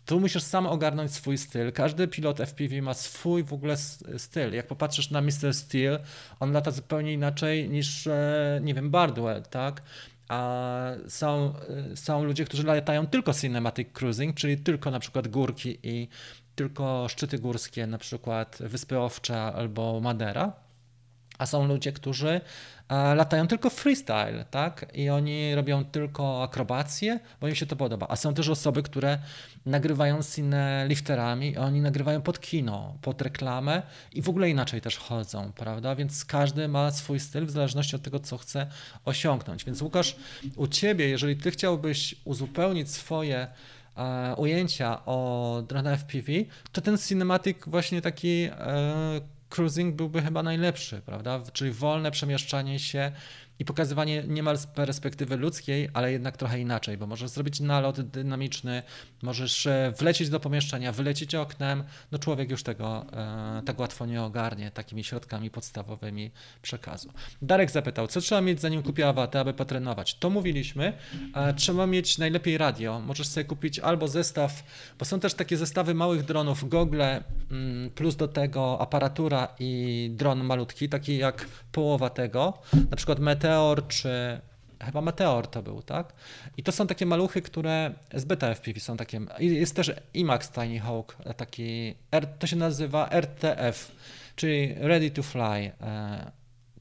Tu 0.06 0.20
musisz 0.20 0.44
sam 0.44 0.68
ogarnąć 0.68 1.12
swój 1.12 1.38
styl. 1.38 1.72
Każdy 1.72 2.08
pilot 2.08 2.40
FPV 2.40 2.82
ma 2.82 2.94
swój 2.94 3.44
w 3.44 3.54
ogóle 3.54 3.78
styl. 4.18 4.54
Jak 4.54 4.68
popatrzysz 4.68 5.10
na 5.10 5.22
Mr. 5.22 5.54
Steel, 5.54 6.00
on 6.40 6.52
lata 6.52 6.72
zupełnie 6.72 7.14
inaczej 7.14 7.70
niż, 7.70 8.08
nie 8.62 8.74
wiem, 8.74 8.90
Bardwell, 8.90 9.44
tak? 9.44 9.82
A 10.32 10.92
są, 11.08 11.54
są 11.96 12.24
ludzie, 12.24 12.46
którzy 12.46 12.64
latają 12.64 13.08
tylko 13.08 13.34
cinematic 13.34 13.88
cruising, 13.94 14.36
czyli 14.36 14.58
tylko 14.58 14.92
na 14.92 15.00
przykład 15.00 15.28
górki 15.28 15.80
i 15.84 16.08
tylko 16.56 17.08
szczyty 17.10 17.40
górskie, 17.40 17.88
na 17.88 17.98
przykład 17.98 18.58
Wyspy 18.62 19.00
Owcze 19.00 19.42
albo 19.42 20.00
Madera, 20.00 20.54
a 21.42 21.46
są 21.46 21.68
ludzie, 21.68 21.92
którzy 21.92 22.42
e, 22.90 23.16
latają 23.16 23.48
tylko 23.48 23.70
freestyle, 23.70 24.46
tak? 24.52 24.86
I 24.94 25.10
oni 25.10 25.56
robią 25.56 25.86
tylko 25.86 26.44
akrobacje, 26.44 27.20
bo 27.42 27.48
im 27.48 27.56
się 27.56 27.66
to 27.66 27.76
podoba. 27.76 28.06
A 28.10 28.16
są 28.16 28.34
też 28.34 28.50
osoby, 28.50 28.84
które 28.84 29.20
nagrywają 29.66 30.24
scene 30.24 30.86
lifterami, 30.88 31.58
oni 31.58 31.82
nagrywają 31.82 32.22
pod 32.22 32.40
kino, 32.40 32.98
pod 33.02 33.22
reklamę 33.22 33.82
i 34.14 34.22
w 34.22 34.30
ogóle 34.30 34.50
inaczej 34.50 34.82
też 34.82 34.98
chodzą, 34.98 35.52
prawda? 35.56 35.96
Więc 35.96 36.26
każdy 36.26 36.68
ma 36.68 36.92
swój 36.92 37.20
styl 37.20 37.46
w 37.46 37.52
zależności 37.52 37.96
od 37.96 38.02
tego, 38.02 38.20
co 38.20 38.38
chce 38.38 38.68
osiągnąć. 39.06 39.64
Więc 39.66 39.82
Łukasz, 39.82 40.16
u 40.56 40.68
ciebie, 40.68 41.10
jeżeli 41.10 41.36
ty 41.38 41.52
chciałbyś 41.52 42.16
uzupełnić 42.26 42.92
swoje 42.92 43.48
e, 43.98 44.36
ujęcia 44.38 45.06
o 45.06 45.64
drona 45.68 45.98
FPV, 45.98 46.32
to 46.72 46.82
ten 46.82 46.98
cinematic 46.98 47.58
właśnie 47.68 48.02
taki 48.02 48.50
e, 48.52 49.41
cruising 49.52 49.96
byłby 49.96 50.22
chyba 50.22 50.44
najlepszy, 50.44 51.02
prawda? 51.06 51.42
Czyli 51.54 51.72
wolne 51.72 52.12
przemieszczanie 52.12 52.80
się 52.80 53.12
i 53.62 53.66
pokazywanie 53.66 54.24
niemal 54.28 54.58
z 54.58 54.68
perspektywy 54.68 55.38
ludzkiej, 55.38 55.90
ale 55.94 56.12
jednak 56.12 56.38
trochę 56.38 56.60
inaczej, 56.60 56.98
bo 56.98 57.08
możesz 57.08 57.30
zrobić 57.30 57.60
nalot 57.60 58.02
dynamiczny, 58.02 58.84
możesz 59.22 59.68
e, 59.68 59.94
wlecieć 59.98 60.30
do 60.30 60.40
pomieszczenia, 60.40 60.92
wylecieć 60.92 61.36
oknem, 61.36 61.84
no 62.12 62.20
człowiek 62.20 62.52
już 62.52 62.64
tego 62.64 63.06
e, 63.14 63.62
tak 63.66 63.80
łatwo 63.80 64.06
nie 64.06 64.24
ogarnie 64.24 64.72
takimi 64.72 65.04
środkami 65.04 65.50
podstawowymi 65.50 66.32
przekazu. 66.62 67.14
Darek 67.42 67.72
zapytał, 67.72 68.08
co 68.08 68.22
trzeba 68.22 68.42
mieć 68.42 68.62
zanim 68.62 68.84
kupię 68.84 69.08
awatę, 69.08 69.40
aby 69.40 69.54
potrenować? 69.54 70.16
To 70.16 70.30
mówiliśmy, 70.30 70.94
e, 71.36 71.54
trzeba 71.54 71.88
mieć 71.88 72.18
najlepiej 72.18 72.58
radio, 72.58 73.00
możesz 73.00 73.28
sobie 73.28 73.46
kupić 73.46 73.80
albo 73.80 74.08
zestaw, 74.08 74.64
bo 75.00 75.06
są 75.06 75.20
też 75.20 75.34
takie 75.34 75.58
zestawy 75.58 75.94
małych 75.94 76.24
dronów, 76.24 76.70
gogle 76.70 77.24
mm, 77.52 77.90
plus 77.90 78.16
do 78.16 78.28
tego 78.28 78.82
aparatura 78.82 79.48
i 79.60 80.12
dron 80.14 80.44
malutki, 80.44 80.90
taki 80.90 81.18
jak 81.18 81.46
połowa 81.72 82.10
tego, 82.10 82.54
na 82.90 82.98
przykład 82.98 83.20
Meteor 83.52 83.88
czy 83.88 84.42
chyba 84.86 85.02
Meteor 85.02 85.48
to 85.48 85.62
był, 85.62 85.82
tak? 85.82 86.14
I 86.58 86.64
to 86.64 86.72
są 86.72 86.88
takie 86.88 87.06
maluchy, 87.06 87.42
które 87.42 87.94
z 88.14 88.26
beta 88.26 88.56
FPV 88.56 88.80
są 88.80 88.98
takie. 88.98 89.20
Jest 89.40 89.76
też 89.76 89.92
IMAX 90.14 90.50
Tiny 90.50 90.80
Hawk, 90.80 91.18
taki, 91.38 91.96
to 92.40 92.48
się 92.48 92.56
nazywa 92.56 93.10
RTF, 93.10 93.92
czyli 94.36 94.74
Ready 94.78 95.12
to 95.12 95.24
Fly. 95.24 95.72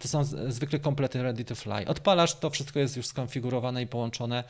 To 0.00 0.08
są 0.08 0.24
zwykle 0.48 0.78
komplety 0.78 1.22
ready 1.22 1.44
to 1.44 1.54
fly. 1.54 1.86
Odpalasz, 1.86 2.34
to 2.34 2.50
wszystko 2.50 2.78
jest 2.78 2.96
już 2.96 3.06
skonfigurowane 3.06 3.82
i 3.82 3.86
połączone 3.86 4.44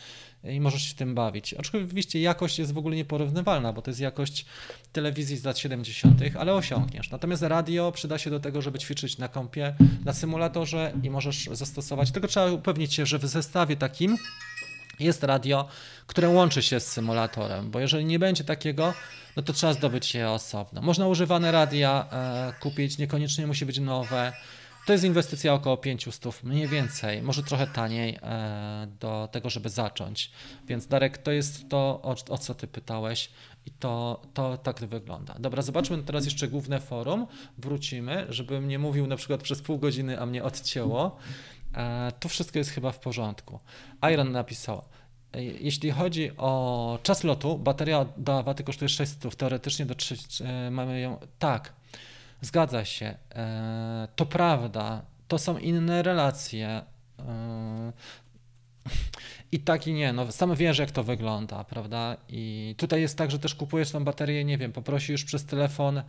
i 0.45 0.61
możesz 0.61 0.83
się 0.83 0.95
tym 0.95 1.15
bawić. 1.15 1.55
Oczywiście 1.55 2.21
jakość 2.21 2.59
jest 2.59 2.73
w 2.73 2.79
ogóle 2.79 2.97
nieporównywalna, 2.97 3.73
bo 3.73 3.83
to 3.83 3.91
jest 3.91 4.01
jakość 4.01 4.47
telewizji 4.93 5.37
z 5.37 5.45
lat 5.45 5.59
70., 5.59 6.21
ale 6.39 6.55
osiągniesz. 6.55 7.11
Natomiast 7.11 7.43
radio 7.43 7.93
przyda 7.93 8.19
się 8.19 8.31
do 8.31 8.41
tego, 8.41 8.63
żeby 8.63 8.79
ćwiczyć 8.79 9.19
na 9.19 9.29
kompie, 9.29 9.75
na 10.05 10.13
symulatorze 10.13 10.93
i 11.03 11.11
możesz 11.11 11.49
zastosować. 11.53 12.11
Tego 12.11 12.29
trzeba 12.29 12.53
upewnić 12.53 12.95
się, 12.95 13.07
że 13.07 13.19
w 13.19 13.27
zestawie 13.27 13.77
takim 13.77 14.17
jest 15.01 15.25
radio, 15.25 15.69
które 16.07 16.29
łączy 16.29 16.63
się 16.63 16.81
z 16.81 16.87
symulatorem, 16.87 17.71
bo 17.71 17.81
jeżeli 17.81 18.05
nie 18.05 18.19
będzie 18.19 18.45
takiego, 18.45 18.95
no 19.37 19.43
to 19.43 19.53
trzeba 19.53 19.73
zdobyć 19.73 20.15
je 20.15 20.31
osobno. 20.31 20.83
Można 20.83 21.07
używane 21.07 21.53
radia 21.53 22.07
e, 22.13 22.53
kupić, 22.61 22.99
niekoniecznie 22.99 23.47
musi 23.47 23.67
być 23.67 23.79
nowe 23.79 24.33
To 24.90 24.94
jest 24.94 25.05
inwestycja 25.05 25.55
około 25.55 25.76
500, 25.76 26.42
mniej 26.44 26.68
więcej, 26.68 27.22
może 27.22 27.42
trochę 27.42 27.66
taniej 27.66 28.18
e, 28.22 28.88
do 29.00 29.29
tego, 29.33 29.50
żeby 29.50 29.68
zacząć. 29.68 30.31
Więc 30.66 30.87
Darek, 30.87 31.18
to 31.18 31.31
jest 31.31 31.68
to, 31.68 31.79
o, 31.79 32.16
o 32.29 32.38
co 32.38 32.55
ty 32.55 32.66
pytałeś 32.66 33.31
i 33.66 33.70
to, 33.70 34.22
to 34.35 34.59
tak 34.59 34.81
wygląda. 34.81 35.35
Dobra, 35.38 35.62
zobaczmy 35.62 36.03
teraz 36.03 36.24
jeszcze 36.24 36.48
główne 36.48 36.81
forum. 36.81 37.26
Wrócimy, 37.59 38.26
żebym 38.29 38.68
nie 38.68 38.79
mówił 38.79 39.07
na 39.07 39.16
przykład 39.16 39.42
przez 39.42 39.62
pół 39.62 39.79
godziny, 39.79 40.20
a 40.20 40.26
mnie 40.26 40.44
odcięło. 40.44 41.16
E, 41.74 42.12
to 42.20 42.29
wszystko 42.29 42.59
jest 42.59 42.70
chyba 42.70 42.92
w 42.92 42.98
porządku. 42.98 43.59
Iron 44.12 44.33
napisała. 44.33 44.88
E, 45.33 45.44
jeśli 45.44 45.90
chodzi 45.90 46.31
o 46.37 46.98
czas 47.03 47.24
lotu, 47.24 47.59
bateria 47.59 48.07
do 48.16 48.38
awaty 48.38 48.64
kosztuje 48.64 48.88
600, 48.88 49.37
teoretycznie 49.37 49.87
do 49.87 49.94
3 49.94 50.16
e, 50.44 50.70
mamy 50.70 51.00
ją. 51.00 51.18
Tak, 51.38 51.72
zgadza 52.40 52.85
się. 52.85 53.14
To 54.16 54.26
prawda, 54.26 55.03
to 55.29 55.38
są 55.38 55.59
inne 55.59 56.03
relacje. 56.03 56.83
I 59.53 59.61
tak 59.61 59.87
i 59.87 59.92
nie, 59.92 60.12
no 60.12 60.33
sam 60.33 60.55
wiesz 60.55 60.79
jak 60.79 60.90
to 60.90 61.05
wygląda, 61.05 61.64
prawda? 61.64 62.16
I 62.29 62.74
tutaj 62.79 63.00
jest 63.00 63.18
tak, 63.18 63.31
że 63.31 63.38
też 63.38 63.55
kupujesz 63.55 63.90
tą 63.90 64.05
baterię, 64.05 64.44
nie 64.44 64.59
wiem, 64.59 64.72
poprosisz 64.72 65.24
przez 65.24 65.44
telefon 65.44 66.03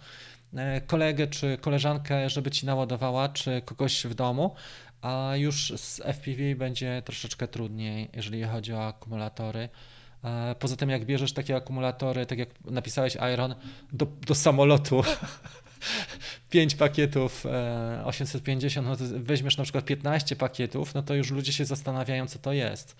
kolegę 0.87 1.27
czy 1.27 1.57
koleżankę, 1.57 2.29
żeby 2.29 2.51
ci 2.51 2.65
naładowała, 2.65 3.29
czy 3.29 3.61
kogoś 3.65 4.05
w 4.05 4.13
domu, 4.13 4.55
a 5.01 5.31
już 5.35 5.73
z 5.75 5.99
FPV 5.99 6.55
będzie 6.55 7.01
troszeczkę 7.05 7.47
trudniej, 7.47 8.09
jeżeli 8.13 8.43
chodzi 8.43 8.73
o 8.73 8.87
akumulatory. 8.87 9.69
E, 10.23 10.55
poza 10.59 10.75
tym, 10.75 10.89
jak 10.89 11.05
bierzesz 11.05 11.33
takie 11.33 11.55
akumulatory, 11.55 12.25
tak 12.25 12.39
jak 12.39 12.49
napisałeś 12.65 13.17
Iron, 13.33 13.55
do, 13.93 14.05
do 14.05 14.35
samolotu, 14.35 15.03
5 16.49 16.75
pakietów 16.75 17.45
850, 18.03 18.87
e, 18.87 18.89
no 18.89 19.19
weźmiesz 19.19 19.57
na 19.57 19.63
przykład 19.63 19.85
15 19.85 20.35
pakietów, 20.35 20.93
no 20.93 21.03
to 21.03 21.13
już 21.15 21.31
ludzie 21.31 21.53
się 21.53 21.65
zastanawiają, 21.65 22.27
co 22.27 22.39
to 22.39 22.53
jest. 22.53 22.95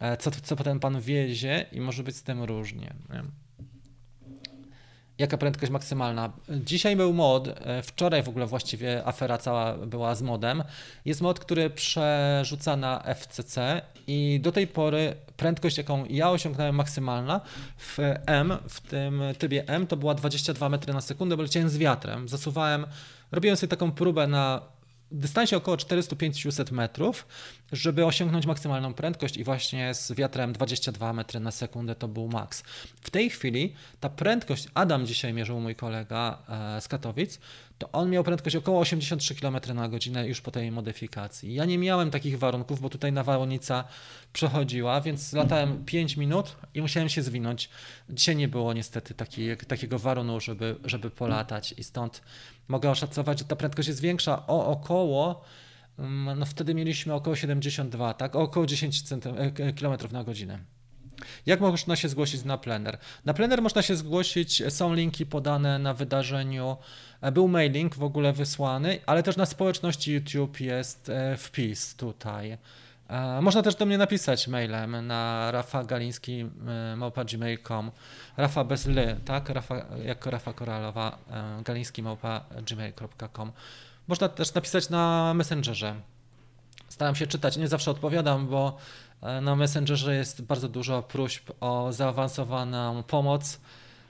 E, 0.00 0.16
co, 0.16 0.30
co 0.30 0.56
potem 0.56 0.80
pan 0.80 1.00
wiezie 1.00 1.66
i 1.72 1.80
może 1.80 2.02
być 2.02 2.16
z 2.16 2.22
tym 2.22 2.42
różnie. 2.42 2.94
Nie? 3.10 3.47
Jaka 5.18 5.38
prędkość 5.38 5.72
maksymalna? 5.72 6.32
Dzisiaj 6.48 6.96
był 6.96 7.12
mod, 7.12 7.48
e, 7.48 7.82
wczoraj 7.82 8.22
w 8.22 8.28
ogóle 8.28 8.46
właściwie 8.46 9.06
afera 9.06 9.38
cała 9.38 9.76
była 9.76 10.14
z 10.14 10.22
modem. 10.22 10.64
Jest 11.04 11.20
mod, 11.20 11.40
który 11.40 11.70
przerzuca 11.70 12.76
na 12.76 13.02
FCC 13.14 13.82
i 14.06 14.40
do 14.42 14.52
tej 14.52 14.66
pory 14.66 15.14
prędkość, 15.36 15.78
jaką 15.78 16.04
ja 16.04 16.30
osiągnąłem 16.30 16.74
maksymalna 16.74 17.40
w 17.78 17.98
M, 18.26 18.58
w 18.68 18.80
tym 18.80 19.22
trybie 19.38 19.68
M, 19.68 19.86
to 19.86 19.96
była 19.96 20.14
22 20.14 20.68
metry 20.68 20.92
na 20.92 21.00
sekundę, 21.00 21.36
bo 21.36 21.42
leciałem 21.42 21.68
z 21.68 21.78
wiatrem. 21.78 22.28
Zasuwałem, 22.28 22.86
robiłem 23.32 23.56
sobie 23.56 23.68
taką 23.68 23.92
próbę 23.92 24.26
na 24.26 24.62
dystansie 25.10 25.56
około 25.56 25.76
400-500 25.76 26.72
metrów, 26.72 27.26
żeby 27.72 28.06
osiągnąć 28.06 28.46
maksymalną 28.46 28.94
prędkość 28.94 29.36
i 29.36 29.44
właśnie 29.44 29.94
z 29.94 30.12
wiatrem 30.12 30.52
22 30.52 31.12
metry 31.12 31.40
na 31.40 31.50
sekundę 31.50 31.94
to 31.94 32.08
był 32.08 32.28
maks. 32.28 32.62
W 33.02 33.10
tej 33.10 33.30
chwili 33.30 33.74
ta 34.00 34.08
prędkość, 34.08 34.68
Adam 34.74 35.06
dzisiaj 35.06 35.32
mierzył 35.32 35.60
mój 35.60 35.74
kolega 35.74 36.42
e, 36.48 36.80
z 36.80 36.88
Katowic, 36.88 37.38
to 37.78 37.92
on 37.92 38.10
miał 38.10 38.24
prędkość 38.24 38.56
około 38.56 38.80
83 38.80 39.34
km 39.34 39.56
na 39.74 39.88
godzinę 39.88 40.28
już 40.28 40.40
po 40.40 40.50
tej 40.50 40.70
modyfikacji. 40.70 41.54
Ja 41.54 41.64
nie 41.64 41.78
miałem 41.78 42.10
takich 42.10 42.38
warunków, 42.38 42.80
bo 42.80 42.88
tutaj 42.88 43.12
nawałnica 43.12 43.84
przechodziła, 44.32 45.00
więc 45.00 45.32
latałem 45.32 45.84
5 45.84 46.16
minut 46.16 46.56
i 46.74 46.80
musiałem 46.80 47.08
się 47.08 47.22
zwinąć. 47.22 47.70
Dzisiaj 48.10 48.36
nie 48.36 48.48
było 48.48 48.72
niestety 48.72 49.14
taki, 49.14 49.56
takiego 49.68 49.98
warunku, 49.98 50.40
żeby, 50.40 50.76
żeby 50.84 51.10
polatać 51.10 51.74
i 51.76 51.84
stąd 51.84 52.22
mogę 52.68 52.90
oszacować, 52.90 53.38
że 53.38 53.44
ta 53.44 53.56
prędkość 53.56 53.88
jest 53.88 54.00
większa 54.00 54.46
o 54.46 54.66
około 54.66 55.44
mm, 55.98 56.38
no 56.38 56.46
wtedy 56.46 56.74
mieliśmy 56.74 57.14
około 57.14 57.36
72, 57.36 58.14
tak? 58.14 58.36
O 58.36 58.40
około 58.40 58.66
10 58.66 59.02
km 59.80 59.98
na 60.12 60.24
godzinę. 60.24 60.58
Jak 61.46 61.60
można 61.60 61.96
się 61.96 62.08
zgłosić 62.08 62.44
na 62.44 62.58
plener? 62.58 62.98
Na 63.24 63.34
plener 63.34 63.62
można 63.62 63.82
się 63.82 63.96
zgłosić, 63.96 64.62
są 64.68 64.94
linki 64.94 65.26
podane 65.26 65.78
na 65.78 65.94
wydarzeniu, 65.94 66.76
e, 67.20 67.32
był 67.32 67.48
mailing 67.48 67.94
w 67.94 68.02
ogóle 68.02 68.32
wysłany, 68.32 68.98
ale 69.06 69.22
też 69.22 69.36
na 69.36 69.46
społeczności 69.46 70.12
YouTube 70.12 70.60
jest 70.60 71.08
e, 71.08 71.36
wpis 71.36 71.94
tutaj. 71.94 72.58
E, 73.08 73.42
można 73.42 73.62
też 73.62 73.74
do 73.74 73.86
mnie 73.86 73.98
napisać 73.98 74.48
mailem 74.48 75.06
na 75.06 75.50
rafagaliński.gmail.com 75.50 77.90
Rafa 78.36 78.64
bez 78.64 78.86
ly, 78.86 79.20
tak? 79.24 79.48
Rafa, 79.48 79.74
jako 80.04 80.30
Rafa 80.30 80.52
Koralowa, 80.52 81.18
galiński.gmail.com 81.64 83.52
Można 84.08 84.28
też 84.28 84.54
napisać 84.54 84.90
na 84.90 85.32
Messengerze. 85.34 85.94
Staram 86.88 87.14
się 87.14 87.26
czytać, 87.26 87.56
nie 87.56 87.68
zawsze 87.68 87.90
odpowiadam, 87.90 88.46
bo 88.46 88.78
E, 89.22 89.40
na 89.40 89.56
Messengerze 89.56 90.14
jest 90.14 90.42
bardzo 90.42 90.68
dużo 90.68 91.02
próśb 91.02 91.50
o 91.60 91.92
zaawansowaną 91.92 93.02
pomoc, 93.02 93.60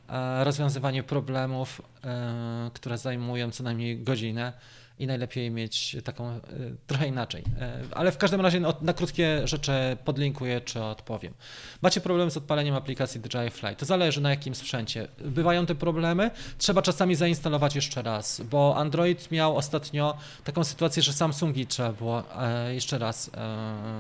e, 0.09 0.45
rozwiązywanie 0.45 1.03
problemów, 1.03 1.83
e, 2.05 2.71
które 2.75 2.99
zajmują 2.99 3.51
co 3.51 3.63
najmniej 3.63 4.03
godzinę 4.03 4.53
i 4.99 5.07
najlepiej 5.07 5.51
mieć 5.51 5.97
taką 6.05 6.29
e, 6.29 6.41
trochę 6.87 7.09
inaczej. 7.09 7.43
E, 7.61 7.81
ale 7.91 8.13
w 8.13 8.19
każdym 8.19 8.41
razie 8.41 8.61
na 8.83 8.93
krótkie 8.93 9.49
rzeczy 9.49 9.73
podlinkuję 10.05 10.61
czy 10.61 10.83
odpowiem. 10.83 11.35
Macie 11.83 12.01
problem 12.01 12.31
z 12.31 12.37
odpaleniem 12.37 12.75
aplikacji 12.75 13.21
DJI 13.21 13.51
Fly. 13.51 13.77
To 13.77 13.87
zależy 13.87 14.21
na 14.21 14.31
jakim 14.31 14.55
sprzęcie. 14.55 15.09
Bywają 15.19 15.67
te 15.67 15.75
problemy, 15.75 16.31
trzeba 16.59 16.83
czasami 16.83 17.15
zainstalować 17.15 17.75
jeszcze 17.75 18.03
raz, 18.03 18.41
bo 18.41 18.77
Android 18.77 19.31
miał 19.31 19.57
ostatnio 19.57 20.17
taką 20.45 20.65
sytuację, 20.65 21.03
że 21.03 21.13
Samsungi 21.13 21.67
trzeba 21.67 21.93
było 21.93 22.25
e, 22.43 22.75
jeszcze 22.75 22.99
raz 22.99 23.31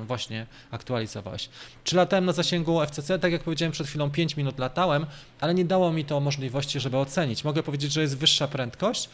właśnie 0.06 0.46
aktualizować. 0.70 1.50
Czy 1.84 1.96
latałem 1.96 2.24
na 2.24 2.32
zasięgu 2.32 2.80
FCC? 2.86 3.18
Tak 3.18 3.32
jak 3.32 3.42
powiedziałem 3.42 3.72
przed 3.72 3.86
chwilą, 3.86 4.10
5 4.10 4.36
minut 4.36 4.58
latałem, 4.58 5.06
ale 5.40 5.54
nie 5.54 5.64
dało 5.64 5.92
mi 5.92 6.04
to 6.04 6.20
możliwości, 6.20 6.80
żeby 6.80 6.96
ocenić. 6.96 7.44
Mogę 7.44 7.62
powiedzieć, 7.62 7.92
że 7.92 8.00
jest 8.00 8.18
wyższa 8.18 8.48
prędkość 8.48 9.08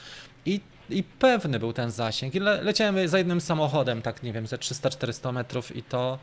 i 0.46 0.60
i 0.90 1.02
pewny 1.02 1.58
był 1.58 1.72
ten 1.72 1.90
zasięg. 1.90 2.34
I 2.34 2.40
le 2.40 2.62
leciałem 2.62 3.08
za 3.08 3.18
jednym 3.18 3.40
samochodem, 3.40 4.02
tak 4.02 4.22
nie 4.22 4.32
wiem, 4.32 4.46
ze 4.46 4.56
300-400 4.56 5.32
metrów 5.32 5.76
i 5.76 5.82
to 5.82 6.18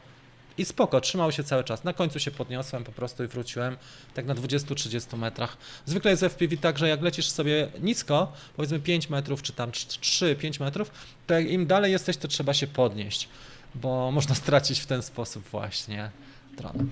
i 0.58 0.66
spoko, 0.66 1.02
trzymał 1.02 1.32
się 1.32 1.44
cały 1.44 1.64
czas. 1.64 1.84
Na 1.84 1.94
końcu 1.94 2.20
się 2.20 2.32
podniosłem 2.32 2.84
po 2.84 2.92
prostu 2.92 3.24
i 3.24 3.28
wróciłem 3.28 3.78
tak 4.14 4.26
na 4.26 4.36
20-30 4.36 5.18
metrach. 5.18 5.58
Zwykle 5.86 6.12
jest 6.12 6.24
FPV 6.24 6.58
tak, 6.58 6.78
że 6.78 6.90
jak 6.90 7.02
lecisz 7.02 7.30
sobie 7.30 7.68
nisko, 7.82 8.34
powiedzmy 8.56 8.80
5 8.80 9.10
metrów 9.10 9.42
czy 9.42 9.54
tam 9.54 9.72
3-5 9.72 10.60
metrów, 10.60 10.92
to 11.28 11.40
im 11.40 11.68
dalej 11.68 11.92
jesteś, 11.92 12.18
to 12.18 12.28
trzeba 12.28 12.54
się 12.54 12.68
podnieść, 12.68 13.30
bo 13.76 14.12
można 14.12 14.36
stracić 14.44 14.80
w 14.80 14.86
ten 14.86 15.02
sposób 15.02 15.44
właśnie 15.44 16.12
dron. 16.58 16.90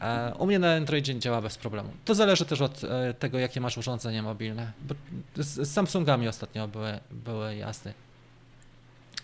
E, 0.00 0.34
u 0.38 0.46
mnie 0.46 0.58
na 0.58 0.74
Androidzie 0.74 1.18
działa 1.18 1.42
bez 1.42 1.58
problemu. 1.58 1.90
To 2.04 2.14
zależy 2.14 2.44
też 2.44 2.60
od 2.60 2.84
e, 2.84 3.14
tego, 3.14 3.38
jakie 3.38 3.60
masz 3.60 3.78
urządzenie 3.78 4.22
mobilne. 4.22 4.72
Bo 4.82 4.94
z 5.36 5.72
Samsungami 5.72 6.28
ostatnio 6.28 6.68
były, 6.68 6.98
były 7.10 7.56
jasne. 7.56 7.92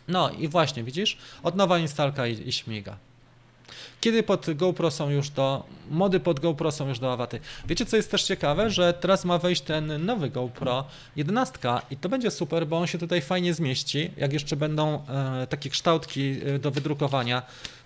No 0.09 0.31
i 0.31 0.49
właśnie, 0.49 0.85
widzisz? 0.85 1.19
Od 1.43 1.57
nowa 1.57 1.79
instalka 1.79 2.27
i, 2.27 2.49
i 2.49 2.53
śmiga. 2.53 2.97
Kiedy 4.01 4.23
pod 4.23 4.47
GoPro 4.55 4.91
są 4.91 5.11
już 5.11 5.31
do, 5.31 5.65
mody 5.91 6.21
pod 6.21 6.41
GoPro 6.41 6.73
są 6.73 6.89
już 6.89 6.99
do 6.99 7.13
awaty. 7.13 7.41
Wiecie 7.67 7.87
co 7.87 7.97
jest 7.97 8.11
też 8.11 8.23
ciekawe, 8.23 8.71
że 8.71 8.93
teraz 8.93 9.25
ma 9.25 9.39
wejść 9.39 9.63
ten 9.63 10.05
nowy 10.05 10.31
GoPro 10.31 10.85
11 11.17 11.59
i 11.91 11.97
to 11.97 12.09
będzie 12.09 12.31
super, 12.31 12.67
bo 12.67 12.79
on 12.79 12.87
się 12.87 12.99
tutaj 12.99 13.23
fajnie 13.23 13.55
zmieści, 13.55 14.11
jak 14.17 14.33
jeszcze 14.33 14.57
będą 14.57 15.07
e, 15.07 15.47
takie 15.47 15.71
kształtki 15.71 16.41
e, 16.47 16.59
do 16.59 16.71
wydrukowania 16.71 17.43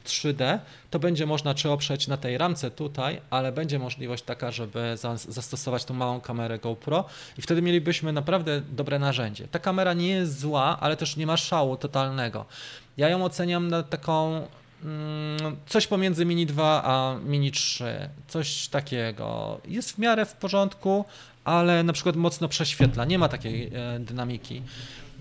3D, 0.07 0.59
to 0.91 0.99
będzie 0.99 1.27
można 1.27 1.55
czy 1.55 1.71
oprzeć 1.71 2.09
na 2.09 2.17
tej 2.17 2.38
ramce 2.38 2.71
tutaj, 2.71 3.21
ale 3.31 3.53
będzie 3.53 3.79
możliwość 3.79 4.23
taka, 4.23 4.51
żeby 4.51 4.97
zastosować 5.29 5.85
tą 5.85 5.95
małą 5.95 6.21
kamerę 6.21 6.59
GoPro 6.59 7.05
i 7.38 7.43
wtedy 7.43 7.62
mielibyśmy 7.62 8.12
naprawdę 8.12 8.62
dobre 8.71 8.99
narzędzie. 8.99 9.49
Ta 9.49 9.59
kamera 9.59 9.95
nie 9.95 10.09
jest 10.09 10.41
zła, 10.41 10.79
ale 10.81 10.97
też 10.97 11.17
nie 11.17 11.27
ma 11.27 11.37
szału 11.37 11.77
totalnego. 11.77 12.45
Ja 12.97 13.09
ją 13.09 13.25
oceniam 13.25 13.69
na 13.69 13.83
taką 13.83 14.47
coś 15.67 15.87
pomiędzy 15.87 16.25
Mini 16.25 16.47
2 16.47 16.83
a 16.85 17.17
Mini 17.25 17.53
3, 17.53 18.09
coś 18.29 18.69
takiego. 18.69 19.61
Jest 19.69 19.93
w 19.93 19.99
miarę 19.99 20.27
w 20.27 20.33
porządku, 20.33 21.05
ale 21.45 21.83
na 21.83 21.93
przykład 21.93 22.17
mocno 22.17 22.49
prześwietla, 22.49 23.05
nie 23.05 23.19
ma 23.19 23.29
takiej 23.29 23.71
e, 23.75 24.01
dynamiki 24.01 24.62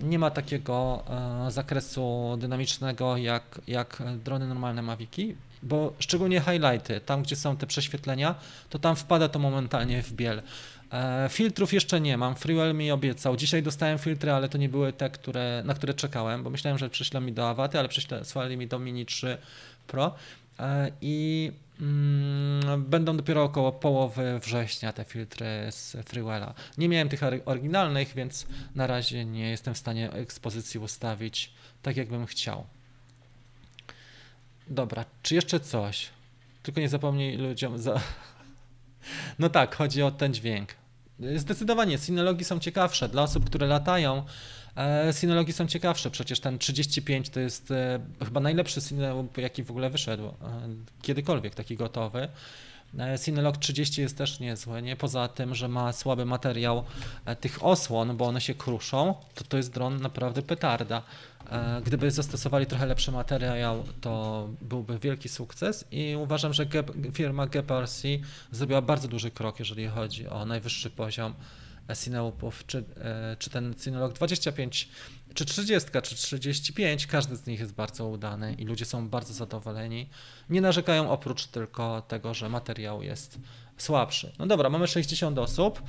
nie 0.00 0.18
ma 0.18 0.30
takiego 0.30 1.04
e, 1.46 1.50
zakresu 1.50 2.36
dynamicznego 2.40 3.16
jak, 3.16 3.60
jak 3.66 4.02
drony 4.24 4.46
normalne 4.46 4.82
Maviki, 4.82 5.34
bo 5.62 5.92
szczególnie 5.98 6.40
highlighty, 6.40 7.00
tam 7.00 7.22
gdzie 7.22 7.36
są 7.36 7.56
te 7.56 7.66
prześwietlenia, 7.66 8.34
to 8.70 8.78
tam 8.78 8.96
wpada 8.96 9.28
to 9.28 9.38
momentalnie 9.38 10.02
w 10.02 10.12
biel. 10.12 10.42
E, 10.92 11.28
filtrów 11.28 11.72
jeszcze 11.72 12.00
nie 12.00 12.16
mam. 12.16 12.34
Freewell 12.34 12.74
mi 12.74 12.90
obiecał. 12.90 13.36
Dzisiaj 13.36 13.62
dostałem 13.62 13.98
filtry, 13.98 14.32
ale 14.32 14.48
to 14.48 14.58
nie 14.58 14.68
były 14.68 14.92
te, 14.92 15.10
które, 15.10 15.62
na 15.64 15.74
które 15.74 15.94
czekałem, 15.94 16.42
bo 16.42 16.50
myślałem, 16.50 16.78
że 16.78 16.90
przyślą 16.90 17.20
mi 17.20 17.32
do 17.32 17.48
Awaty, 17.48 17.78
ale 17.78 17.88
przysłali 17.88 18.56
mi 18.56 18.66
do 18.66 18.78
Mini 18.78 19.06
3 19.06 19.38
Pro. 19.86 20.14
E, 20.58 20.90
I 21.00 21.52
mm, 21.80 22.84
będą 22.84 23.16
dopiero 23.16 23.44
około 23.44 23.72
połowy 23.72 24.38
września 24.38 24.92
te 24.92 25.04
filtry 25.04 25.46
z 25.70 25.96
Freewella. 26.06 26.54
Nie 26.78 26.88
miałem 26.88 27.08
tych 27.08 27.20
ory- 27.20 27.42
oryginalnych, 27.44 28.14
więc 28.14 28.46
na 28.74 28.86
razie 28.86 29.24
nie 29.24 29.50
jestem 29.50 29.74
w 29.74 29.78
stanie 29.78 30.12
ekspozycji 30.12 30.80
ustawić 30.80 31.52
tak, 31.82 31.96
jakbym 31.96 32.26
chciał. 32.26 32.66
Dobra, 34.68 35.04
czy 35.22 35.34
jeszcze 35.34 35.60
coś? 35.60 36.08
Tylko 36.62 36.80
nie 36.80 36.88
zapomnij 36.88 37.36
ludziom 37.36 37.78
za... 37.78 38.00
No 39.38 39.48
tak, 39.48 39.76
chodzi 39.76 40.02
o 40.02 40.10
ten 40.10 40.34
dźwięk. 40.34 40.74
Zdecydowanie, 41.36 41.98
synologi 41.98 42.44
są 42.44 42.58
ciekawsze. 42.58 43.08
Dla 43.08 43.22
osób, 43.22 43.44
które 43.44 43.66
latają, 43.66 44.22
e, 44.76 45.12
synologi 45.12 45.52
są 45.52 45.66
ciekawsze. 45.66 46.10
Przecież 46.10 46.40
ten 46.40 46.58
35 46.58 47.30
to 47.30 47.40
jest 47.40 47.70
e, 47.70 48.00
chyba 48.24 48.40
najlepszy 48.40 48.80
synolog, 48.80 49.38
jaki 49.38 49.62
w 49.62 49.70
ogóle 49.70 49.90
wyszedł. 49.90 50.26
E, 50.26 50.32
kiedykolwiek 51.02 51.54
taki 51.54 51.76
gotowy. 51.76 52.28
E, 52.98 53.18
Synolog 53.18 53.56
30 53.56 54.00
jest 54.00 54.18
też 54.18 54.40
niezły, 54.40 54.82
nie? 54.82 54.96
Poza 54.96 55.28
tym, 55.28 55.54
że 55.54 55.68
ma 55.68 55.92
słaby 55.92 56.24
materiał 56.24 56.84
e, 57.24 57.36
tych 57.36 57.64
osłon, 57.64 58.16
bo 58.16 58.24
one 58.26 58.40
się 58.40 58.54
kruszą, 58.54 59.14
to 59.34 59.44
to 59.44 59.56
jest 59.56 59.72
dron 59.72 60.00
naprawdę 60.00 60.42
petarda. 60.42 61.02
E, 61.50 61.82
Gdyby 61.84 62.10
zastosowali 62.10 62.66
trochę 62.66 62.86
lepszy 62.86 63.12
materiał, 63.12 63.84
to 64.00 64.48
byłby 64.62 64.98
wielki 64.98 65.28
sukces 65.28 65.84
i 65.90 66.16
uważam, 66.16 66.52
że 66.52 66.66
firma 67.12 67.46
GPRC 67.46 68.02
zrobiła 68.52 68.82
bardzo 68.82 69.08
duży 69.08 69.30
krok, 69.30 69.58
jeżeli 69.58 69.86
chodzi 69.86 70.28
o 70.28 70.44
najwyższy 70.44 70.90
poziom 70.90 71.34
Cineupów, 71.94 72.66
czy, 72.66 72.84
e, 73.00 73.36
czy 73.38 73.50
ten 73.50 73.74
Cineolog 73.84 74.12
25, 74.12 74.88
czy 75.34 75.44
30, 75.44 75.90
czy 76.02 76.14
35, 76.14 77.06
każdy 77.06 77.36
z 77.36 77.46
nich 77.46 77.60
jest 77.60 77.72
bardzo 77.72 78.08
udany 78.08 78.54
i 78.54 78.64
ludzie 78.64 78.84
są 78.84 79.08
bardzo 79.08 79.32
zadowoleni. 79.32 80.08
Nie 80.50 80.60
narzekają 80.60 81.10
oprócz 81.10 81.46
tylko 81.46 82.02
tego, 82.08 82.34
że 82.34 82.48
materiał 82.48 83.02
jest 83.02 83.38
słabszy. 83.78 84.32
No 84.38 84.46
dobra, 84.46 84.70
mamy 84.70 84.86
60 84.86 85.38
osób. 85.38 85.82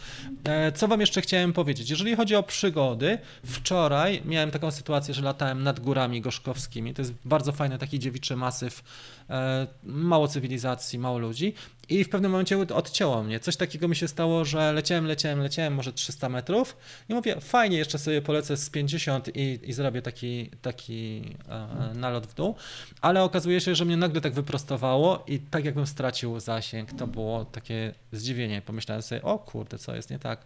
E, 0.43 0.71
Co 0.71 0.87
Wam 0.87 0.99
jeszcze 0.99 1.21
chciałem 1.21 1.53
powiedzieć? 1.53 1.89
Jeżeli 1.89 2.15
chodzi 2.15 2.35
o 2.35 2.43
przygody, 2.43 3.17
wczoraj 3.45 4.21
miałem 4.25 4.51
taką 4.51 4.71
sytuację, 4.71 5.13
że 5.13 5.21
latałem 5.21 5.63
nad 5.63 5.79
górami 5.79 6.21
gorzkowskimi. 6.21 6.93
To 6.93 7.01
jest 7.01 7.13
bardzo 7.25 7.51
fajny 7.51 7.77
taki 7.77 7.99
dziewiczy 7.99 8.35
masyw, 8.35 8.83
e, 9.29 9.67
mało 9.83 10.27
cywilizacji, 10.27 10.99
mało 10.99 11.17
ludzi. 11.17 11.53
I 11.89 12.03
w 12.03 12.09
pewnym 12.09 12.31
momencie 12.31 12.57
odcięło 12.75 13.23
mnie. 13.23 13.39
Coś 13.39 13.55
takiego 13.55 13.87
mi 13.87 13.95
się 13.95 14.07
stało, 14.07 14.45
że 14.45 14.73
leciałem, 14.73 15.05
leciałem, 15.05 15.39
leciałem, 15.39 15.73
może 15.73 15.93
300 15.93 16.29
metrów 16.29 16.77
i 17.09 17.13
mówię, 17.13 17.41
fajnie, 17.41 17.77
jeszcze 17.77 17.99
sobie 17.99 18.21
polecę 18.21 18.57
z 18.57 18.69
50 18.69 19.35
i, 19.35 19.59
i 19.63 19.73
zrobię 19.73 20.01
taki, 20.01 20.49
taki 20.61 21.21
e, 21.49 21.93
nalot 21.93 22.27
w 22.27 22.33
dół, 22.33 22.55
ale 23.01 23.23
okazuje 23.23 23.61
się, 23.61 23.75
że 23.75 23.85
mnie 23.85 23.97
nagle 23.97 24.21
tak 24.21 24.33
wyprostowało 24.33 25.23
i 25.27 25.39
tak 25.39 25.65
jakbym 25.65 25.87
stracił 25.87 26.39
zasięg. 26.39 26.93
To 26.93 27.07
było 27.07 27.45
takie 27.45 27.93
zdziwienie. 28.11 28.61
Pomyślałem 28.61 29.01
sobie, 29.01 29.21
o 29.21 29.39
kurde, 29.39 29.77
co 29.77 29.95
jest 29.95 30.09
nie 30.09 30.19
tak. 30.19 30.45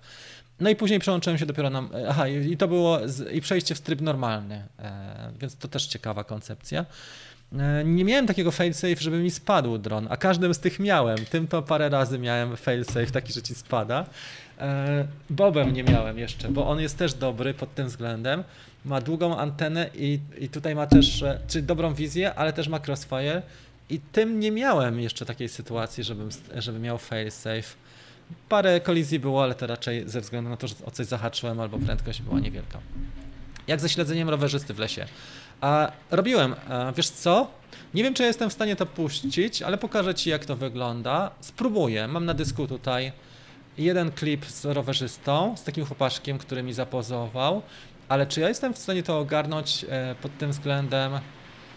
No 0.60 0.70
i 0.70 0.76
później 0.76 1.00
przełączyłem 1.00 1.38
się 1.38 1.46
dopiero 1.46 1.70
na. 1.70 1.84
Aha, 2.10 2.28
i 2.28 2.52
i 2.52 2.58
to 2.58 2.68
było. 2.68 3.00
Z, 3.06 3.34
I 3.34 3.42
przejście 3.42 3.76
w 3.76 3.82
tryb 3.82 4.02
normalny, 4.02 4.68
e, 4.80 5.32
więc 5.40 5.58
to 5.58 5.68
też 5.68 5.88
ciekawa 5.88 6.24
koncepcja. 6.24 6.86
E, 7.60 7.84
Nie 7.86 8.06
miałem 8.06 8.28
takiego 8.28 8.52
failsafe, 8.52 8.96
żeby 9.02 9.18
mi 9.18 9.32
spadł 9.32 9.78
dron, 9.78 10.08
a 10.10 10.18
każdym 10.18 10.54
z 10.54 10.60
tych 10.60 10.80
miałem. 10.80 11.18
Tym 11.18 11.48
to 11.48 11.62
parę 11.62 11.90
razy 11.90 12.20
miałem 12.20 12.58
failsafe 12.58 13.06
taki, 13.12 13.34
że 13.34 13.42
ci 13.42 13.56
spada. 13.56 14.06
E, 14.60 15.08
Bobem 15.30 15.74
nie 15.74 15.84
miałem 15.84 16.20
jeszcze, 16.20 16.50
bo 16.50 16.68
on 16.68 16.80
jest 16.80 16.98
też 16.98 17.14
dobry 17.14 17.54
pod 17.54 17.76
tym 17.76 17.88
względem. 17.88 18.44
Ma 18.86 19.02
długą 19.02 19.38
antenę 19.38 19.90
i, 19.96 20.20
i 20.40 20.50
tutaj 20.50 20.76
ma 20.76 20.88
też, 20.88 21.24
e, 21.24 21.40
czyli 21.48 21.64
dobrą 21.66 21.94
wizję, 21.94 22.34
ale 22.34 22.54
też 22.54 22.68
ma 22.68 22.80
crossfire. 22.88 23.42
I 23.90 24.00
tym 24.00 24.40
nie 24.40 24.52
miałem 24.52 25.00
jeszcze 25.00 25.26
takiej 25.26 25.50
sytuacji, 25.50 26.04
żebym, 26.04 26.30
żeby 26.58 26.80
miał 26.80 26.98
failsafe. 26.98 27.76
Parę 28.50 28.82
kolizji 28.82 29.20
było, 29.20 29.44
ale 29.44 29.56
to 29.56 29.68
raczej 29.68 30.10
ze 30.10 30.22
względu 30.22 30.50
na 30.50 30.58
to, 30.58 30.68
że 30.68 30.76
o 30.86 30.92
coś 30.92 31.06
zahaczyłem 31.06 31.60
albo 31.60 31.80
prędkość 31.80 32.22
była 32.22 32.40
niewielka. 32.40 32.80
Jak 33.68 33.80
ze 33.80 33.90
śledzeniem 33.90 34.30
rowerzysty 34.30 34.74
w 34.74 34.80
lesie. 34.80 35.06
A 35.64 35.92
robiłem, 36.12 36.56
a 36.70 36.92
wiesz 36.92 37.10
co? 37.10 37.48
Nie 37.94 38.04
wiem, 38.04 38.14
czy 38.14 38.24
jestem 38.24 38.50
w 38.50 38.54
stanie 38.54 38.76
to 38.76 38.86
puścić, 38.86 39.62
ale 39.62 39.78
pokażę 39.78 40.16
Ci, 40.16 40.30
jak 40.30 40.46
to 40.46 40.56
wygląda. 40.56 41.32
Spróbuję. 41.40 42.08
Mam 42.08 42.26
na 42.26 42.34
dysku 42.34 42.68
tutaj 42.68 43.12
jeden 43.78 44.12
klip 44.12 44.46
z 44.46 44.66
rowerzystą, 44.66 45.58
z 45.58 45.64
takim 45.64 45.86
chłopaczkiem, 45.86 46.38
który 46.38 46.64
mi 46.64 46.74
zapozował, 46.74 47.62
ale 48.10 48.28
czy 48.28 48.42
ja 48.42 48.50
jestem 48.50 48.74
w 48.74 48.78
stanie 48.78 49.04
to 49.04 49.20
ogarnąć 49.20 49.86
e, 49.90 50.16
pod 50.22 50.38
tym 50.38 50.52
względem, 50.52 51.12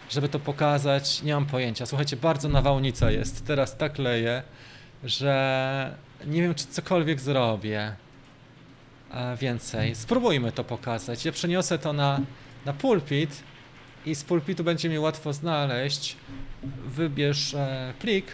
żeby 0.09 0.29
to 0.29 0.39
pokazać? 0.39 1.23
Nie 1.23 1.33
mam 1.33 1.45
pojęcia. 1.45 1.85
Słuchajcie, 1.85 2.17
bardzo 2.17 2.49
nawałnica 2.49 3.11
jest. 3.11 3.45
Teraz 3.45 3.77
tak 3.77 3.97
leje, 3.97 4.43
że 5.03 5.95
nie 6.25 6.41
wiem, 6.41 6.55
czy 6.55 6.67
cokolwiek 6.67 7.19
zrobię 7.19 7.95
e, 9.11 9.37
więcej. 9.37 9.95
Spróbujmy 9.95 10.51
to 10.51 10.63
pokazać. 10.63 11.25
Ja 11.25 11.31
przeniosę 11.31 11.79
to 11.79 11.93
na, 11.93 12.19
na 12.65 12.73
pulpit 12.73 13.43
i 14.07 14.15
z 14.15 14.23
pulpitu 14.23 14.63
będzie 14.63 14.89
mi 14.89 14.99
łatwo 14.99 15.33
znaleźć. 15.33 16.17
Wybierz 16.85 17.53
e, 17.53 17.93
plik 17.99 18.25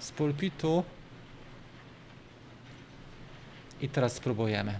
z 0.00 0.10
pulpitu 0.10 0.84
i 3.80 3.88
teraz 3.88 4.12
spróbujemy. 4.12 4.78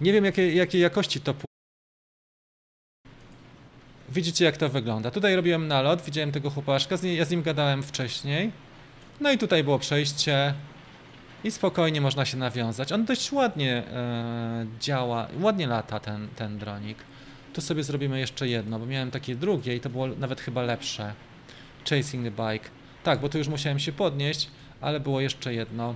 Nie 0.00 0.12
wiem 0.12 0.24
jakiej, 0.24 0.56
jakiej 0.56 0.80
jakości 0.80 1.20
to 1.20 1.34
Widzicie 4.10 4.44
jak 4.44 4.56
to 4.56 4.68
wygląda. 4.68 5.10
Tutaj 5.10 5.36
robiłem 5.36 5.68
nalot, 5.68 6.02
widziałem 6.02 6.32
tego 6.32 6.50
chłopaszka, 6.50 6.96
z 6.96 7.02
nie, 7.02 7.14
ja 7.14 7.24
z 7.24 7.30
nim 7.30 7.42
gadałem 7.42 7.82
wcześniej. 7.82 8.52
No 9.20 9.32
i 9.32 9.38
tutaj 9.38 9.64
było 9.64 9.78
przejście 9.78 10.54
i 11.44 11.50
spokojnie 11.50 12.00
można 12.00 12.24
się 12.24 12.36
nawiązać. 12.36 12.92
On 12.92 13.04
dość 13.04 13.32
ładnie 13.32 13.72
e, 13.72 14.66
działa, 14.80 15.28
ładnie 15.40 15.66
lata 15.66 16.00
ten, 16.00 16.28
ten 16.36 16.58
dronik. 16.58 16.98
Tu 17.58 17.62
sobie 17.62 17.82
zrobimy 17.84 18.18
jeszcze 18.20 18.48
jedno, 18.48 18.78
bo 18.78 18.86
miałem 18.86 19.10
takie 19.10 19.36
drugie 19.36 19.76
i 19.76 19.80
to 19.80 19.90
było 19.90 20.06
nawet 20.06 20.40
chyba 20.40 20.62
lepsze. 20.62 21.14
Chasing 21.90 22.24
the 22.24 22.30
bike. 22.30 22.68
Tak, 23.04 23.20
bo 23.20 23.28
tu 23.28 23.38
już 23.38 23.48
musiałem 23.48 23.78
się 23.78 23.92
podnieść, 23.92 24.50
ale 24.80 25.00
było 25.00 25.20
jeszcze 25.20 25.54
jedno. 25.54 25.94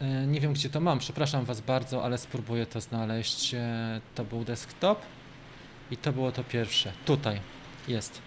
E, 0.00 0.26
Nie 0.26 0.40
wiem 0.40 0.52
gdzie 0.52 0.70
to 0.70 0.80
mam, 0.80 0.98
przepraszam 0.98 1.44
Was 1.44 1.60
bardzo, 1.60 2.04
ale 2.04 2.18
spróbuję 2.18 2.66
to 2.66 2.80
znaleźć. 2.80 3.54
E, 3.54 4.00
To 4.14 4.24
był 4.24 4.44
desktop 4.44 5.02
i 5.90 5.96
to 5.96 6.12
było 6.12 6.32
to 6.32 6.44
pierwsze. 6.44 6.92
Tutaj 7.04 7.40
jest. 7.88 8.25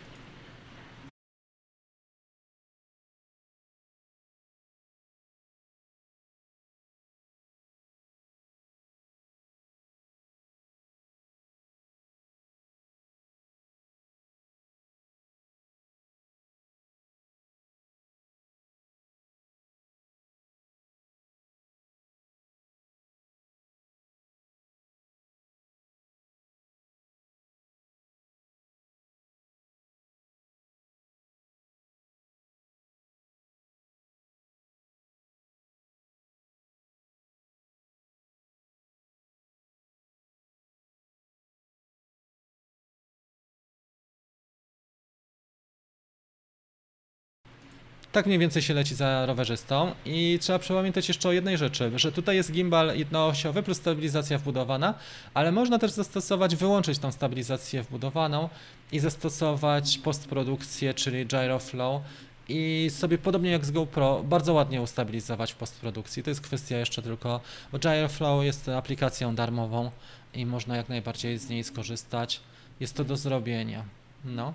Tak 48.11 48.25
mniej 48.25 48.39
więcej 48.39 48.61
się 48.61 48.73
leci 48.73 48.95
za 48.95 49.25
rowerzystą 49.25 49.91
i 50.05 50.37
trzeba 50.41 50.59
pamiętać 50.59 51.07
jeszcze 51.07 51.29
o 51.29 51.31
jednej 51.31 51.57
rzeczy, 51.57 51.91
że 51.95 52.11
tutaj 52.11 52.35
jest 52.35 52.51
gimbal 52.51 52.97
jednoosiowy 52.97 53.63
plus 53.63 53.77
stabilizacja 53.77 54.37
wbudowana, 54.37 54.93
ale 55.33 55.51
można 55.51 55.79
też 55.79 55.91
zastosować, 55.91 56.55
wyłączyć 56.55 56.99
tą 56.99 57.11
stabilizację 57.11 57.83
wbudowaną 57.83 58.49
i 58.91 58.99
zastosować 58.99 59.97
postprodukcję, 59.97 60.93
czyli 60.93 61.25
gyroflow 61.25 62.01
i 62.47 62.89
sobie 62.89 63.17
podobnie 63.17 63.51
jak 63.51 63.65
z 63.65 63.71
GoPro 63.71 64.23
bardzo 64.23 64.53
ładnie 64.53 64.81
ustabilizować 64.81 65.53
w 65.53 65.55
postprodukcji. 65.55 66.23
To 66.23 66.29
jest 66.29 66.41
kwestia 66.41 66.77
jeszcze 66.77 67.01
tylko, 67.01 67.41
bo 67.71 67.79
gyroflow 67.79 68.43
jest 68.43 68.69
aplikacją 68.69 69.35
darmową 69.35 69.91
i 70.33 70.45
można 70.45 70.77
jak 70.77 70.89
najbardziej 70.89 71.37
z 71.37 71.49
niej 71.49 71.63
skorzystać. 71.63 72.41
Jest 72.79 72.95
to 72.95 73.03
do 73.03 73.17
zrobienia. 73.17 73.83
No. 74.25 74.53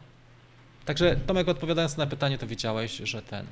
Także 0.85 1.16
Tomek 1.27 1.49
odpowiadając 1.49 1.97
na 1.97 2.07
pytanie, 2.07 2.38
to 2.38 2.47
widziałeś, 2.47 2.97
że 2.97 3.23
ten. 3.23 3.47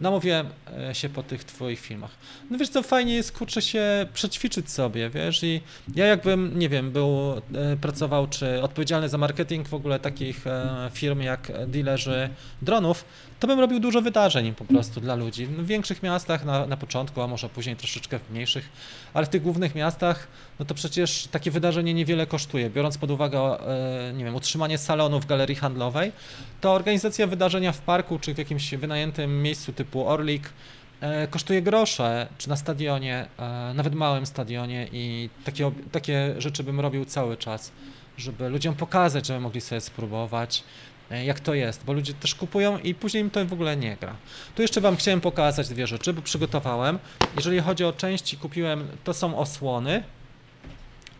Namówiłem 0.00 0.48
e, 0.88 0.94
się 0.94 1.08
po 1.08 1.22
tych 1.22 1.44
twoich 1.44 1.80
filmach. 1.80 2.10
No 2.50 2.58
wiesz 2.58 2.68
co, 2.68 2.82
fajnie 2.82 3.14
jest 3.14 3.32
kurczę 3.32 3.62
się 3.62 4.06
przećwiczyć 4.14 4.70
sobie, 4.70 5.10
wiesz, 5.10 5.42
i 5.42 5.60
ja 5.94 6.06
jakbym, 6.06 6.58
nie 6.58 6.68
wiem, 6.68 6.90
był, 6.90 7.32
e, 7.54 7.76
pracował 7.80 8.26
czy 8.26 8.62
odpowiedzialny 8.62 9.08
za 9.08 9.18
marketing 9.18 9.68
w 9.68 9.74
ogóle 9.74 9.98
takich 9.98 10.46
e, 10.46 10.90
firm 10.92 11.20
jak 11.20 11.52
dealerzy 11.66 12.28
dronów, 12.62 13.04
to 13.40 13.46
bym 13.46 13.60
robił 13.60 13.80
dużo 13.80 14.02
wydarzeń 14.02 14.54
po 14.54 14.64
prostu 14.64 15.00
dla 15.00 15.14
ludzi. 15.14 15.46
W 15.46 15.66
większych 15.66 16.02
miastach 16.02 16.44
na, 16.44 16.66
na 16.66 16.76
początku, 16.76 17.22
a 17.22 17.26
może 17.26 17.48
później 17.48 17.76
troszeczkę 17.76 18.18
w 18.18 18.30
mniejszych, 18.30 18.68
ale 19.14 19.26
w 19.26 19.28
tych 19.28 19.42
głównych 19.42 19.74
miastach, 19.74 20.28
no 20.58 20.64
to 20.64 20.74
przecież 20.74 21.28
takie 21.30 21.50
wydarzenie 21.50 21.94
niewiele 21.94 22.26
kosztuje. 22.26 22.70
Biorąc 22.70 22.98
pod 22.98 23.10
uwagę, 23.10 23.38
e, 23.38 24.12
nie 24.12 24.24
wiem, 24.24 24.34
utrzymanie 24.34 24.78
salonu 24.78 25.20
w 25.20 25.26
galerii 25.26 25.56
handlowej, 25.56 26.12
to 26.60 26.72
organizacja 26.72 27.26
wydarzenia 27.26 27.72
w 27.72 27.80
parku 27.80 28.18
czy 28.18 28.34
w 28.34 28.38
jakimś 28.38 28.74
wynajętym 28.74 29.42
miejscu 29.42 29.72
typu 29.72 30.08
Orlik 30.08 30.52
e, 31.00 31.26
kosztuje 31.26 31.62
grosze, 31.62 32.26
czy 32.38 32.48
na 32.48 32.56
stadionie, 32.56 33.26
e, 33.38 33.72
nawet 33.74 33.94
małym 33.94 34.26
stadionie 34.26 34.88
i 34.92 35.30
takie, 35.44 35.70
takie 35.92 36.34
rzeczy 36.38 36.64
bym 36.64 36.80
robił 36.80 37.04
cały 37.04 37.36
czas, 37.36 37.72
żeby 38.16 38.48
ludziom 38.48 38.74
pokazać, 38.74 39.26
żeby 39.26 39.40
mogli 39.40 39.60
sobie 39.60 39.80
spróbować. 39.80 40.64
E, 41.10 41.24
jak 41.24 41.40
to 41.40 41.54
jest, 41.54 41.84
bo 41.84 41.92
ludzie 41.92 42.14
też 42.14 42.34
kupują 42.34 42.78
i 42.78 42.94
później 42.94 43.22
im 43.22 43.30
to 43.30 43.46
w 43.46 43.52
ogóle 43.52 43.76
nie 43.76 43.96
gra. 43.96 44.16
Tu 44.54 44.62
jeszcze 44.62 44.80
Wam 44.80 44.96
chciałem 44.96 45.20
pokazać 45.20 45.68
dwie 45.68 45.86
rzeczy, 45.86 46.12
bo 46.12 46.22
przygotowałem. 46.22 46.98
Jeżeli 47.36 47.60
chodzi 47.60 47.84
o 47.84 47.92
części, 47.92 48.36
kupiłem, 48.36 48.88
to 49.04 49.14
są 49.14 49.38
osłony, 49.38 50.02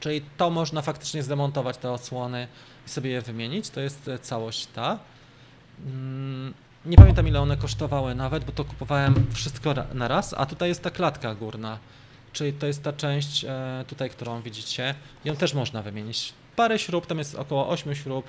czyli 0.01 0.22
to 0.37 0.51
można 0.51 0.83
faktycznie 0.83 1.22
zdemontować 1.22 1.77
te 1.77 1.90
osłony 1.90 2.48
i 2.87 2.90
sobie 2.90 3.11
je 3.11 3.22
wymienić, 3.22 3.70
to 3.70 3.81
jest 3.81 4.09
e, 4.09 4.18
całość 4.18 4.66
ta. 4.66 4.98
Mm, 5.87 6.55
nie 6.87 6.96
pamiętam 6.96 7.29
ile 7.29 7.40
one 7.40 7.57
kosztowały 7.57 8.14
nawet, 8.14 8.44
bo 8.44 8.53
to 8.53 8.64
kupowałem 8.64 9.27
wszystko 9.35 9.74
na 9.94 10.09
raz, 10.09 10.35
a 10.38 10.46
tutaj 10.46 10.68
jest 10.68 10.83
ta 10.83 10.90
klatka 10.90 11.35
górna, 11.35 11.79
czyli 12.33 12.53
to 12.53 12.66
jest 12.66 12.83
ta 12.83 12.92
część 12.92 13.44
e, 13.44 13.85
tutaj, 13.87 14.11
którą 14.11 14.42
widzicie, 14.42 14.94
ją 15.24 15.37
też 15.37 15.55
można 15.55 15.83
wymienić. 15.83 16.33
Parę 16.57 16.79
śrub, 16.79 17.07
tam 17.07 17.18
jest 17.18 17.35
około 17.35 17.68
8 17.68 17.94
śrub, 17.94 18.29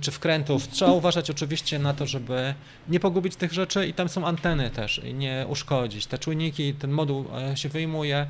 czy 0.00 0.10
wkrętów. 0.10 0.68
Trzeba 0.68 0.92
uważać 0.92 1.30
oczywiście 1.30 1.78
na 1.78 1.94
to, 1.94 2.06
żeby 2.06 2.54
nie 2.88 3.00
pogubić 3.00 3.36
tych 3.36 3.52
rzeczy 3.52 3.86
i 3.86 3.94
tam 3.94 4.08
są 4.08 4.26
anteny 4.26 4.70
też 4.70 5.00
i 5.04 5.14
nie 5.14 5.46
uszkodzić. 5.48 6.06
Te 6.06 6.18
czujniki, 6.18 6.74
ten 6.74 6.90
moduł 6.90 7.24
e, 7.36 7.56
się 7.56 7.68
wyjmuje, 7.68 8.26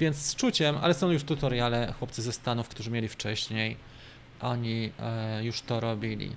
więc 0.00 0.16
z 0.16 0.34
czuciem, 0.34 0.76
ale 0.82 0.94
są 0.94 1.10
już 1.10 1.24
tutoriale 1.24 1.94
chłopcy 1.98 2.22
ze 2.22 2.32
Stanów, 2.32 2.68
którzy 2.68 2.90
mieli 2.90 3.08
wcześniej, 3.08 3.76
oni 4.40 4.90
e, 4.98 5.44
już 5.44 5.62
to 5.62 5.80
robili. 5.80 6.30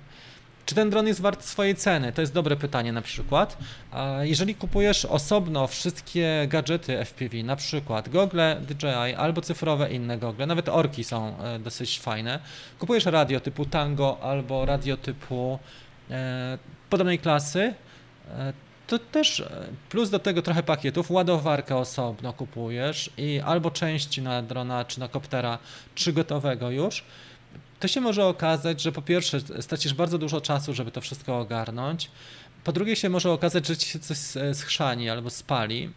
Czy 0.66 0.74
ten 0.74 0.90
dron 0.90 1.06
jest 1.06 1.20
wart 1.20 1.44
swojej 1.44 1.74
ceny? 1.74 2.12
To 2.12 2.20
jest 2.20 2.34
dobre 2.34 2.56
pytanie 2.56 2.92
na 2.92 3.02
przykład. 3.02 3.58
Jeżeli 4.20 4.54
kupujesz 4.54 5.04
osobno 5.04 5.66
wszystkie 5.66 6.46
gadżety 6.48 7.04
FPV, 7.04 7.42
na 7.42 7.56
przykład 7.56 8.08
gogle 8.08 8.60
DJI 8.60 9.14
albo 9.16 9.40
cyfrowe 9.40 9.92
inne 9.92 10.18
gogle, 10.18 10.46
nawet 10.46 10.68
orki 10.68 11.04
są 11.04 11.38
e, 11.38 11.58
dosyć 11.58 12.00
fajne, 12.00 12.38
kupujesz 12.78 13.04
radio 13.04 13.40
typu 13.40 13.66
Tango 13.66 14.18
albo 14.22 14.66
radio 14.66 14.96
typu 14.96 15.58
e, 16.10 16.58
podobnej 16.90 17.18
klasy, 17.18 17.74
e, 18.28 18.52
to 18.86 18.98
też 18.98 19.44
plus 19.88 20.10
do 20.10 20.18
tego 20.18 20.42
trochę 20.42 20.62
pakietów, 20.62 21.10
ładowarkę 21.10 21.76
osobno 21.76 22.32
kupujesz 22.32 23.10
i 23.16 23.40
albo 23.44 23.70
części 23.70 24.22
na 24.22 24.42
drona 24.42 24.84
czy 24.84 25.00
na 25.00 25.08
koptera, 25.08 25.58
czy 25.94 26.12
gotowego 26.12 26.70
już, 26.70 27.04
to 27.82 27.88
się 27.88 28.00
może 28.00 28.26
okazać, 28.26 28.82
że 28.82 28.92
po 28.92 29.02
pierwsze 29.02 29.40
stracisz 29.60 29.94
bardzo 29.94 30.18
dużo 30.18 30.40
czasu, 30.40 30.74
żeby 30.74 30.90
to 30.90 31.00
wszystko 31.00 31.38
ogarnąć. 31.38 32.10
Po 32.64 32.72
drugie 32.72 32.96
się 32.96 33.08
może 33.08 33.30
okazać, 33.30 33.66
że 33.66 33.76
ci 33.76 33.88
się 33.88 33.98
coś 33.98 34.18
schrzani 34.54 35.10
albo 35.10 35.30
spali. 35.30 35.90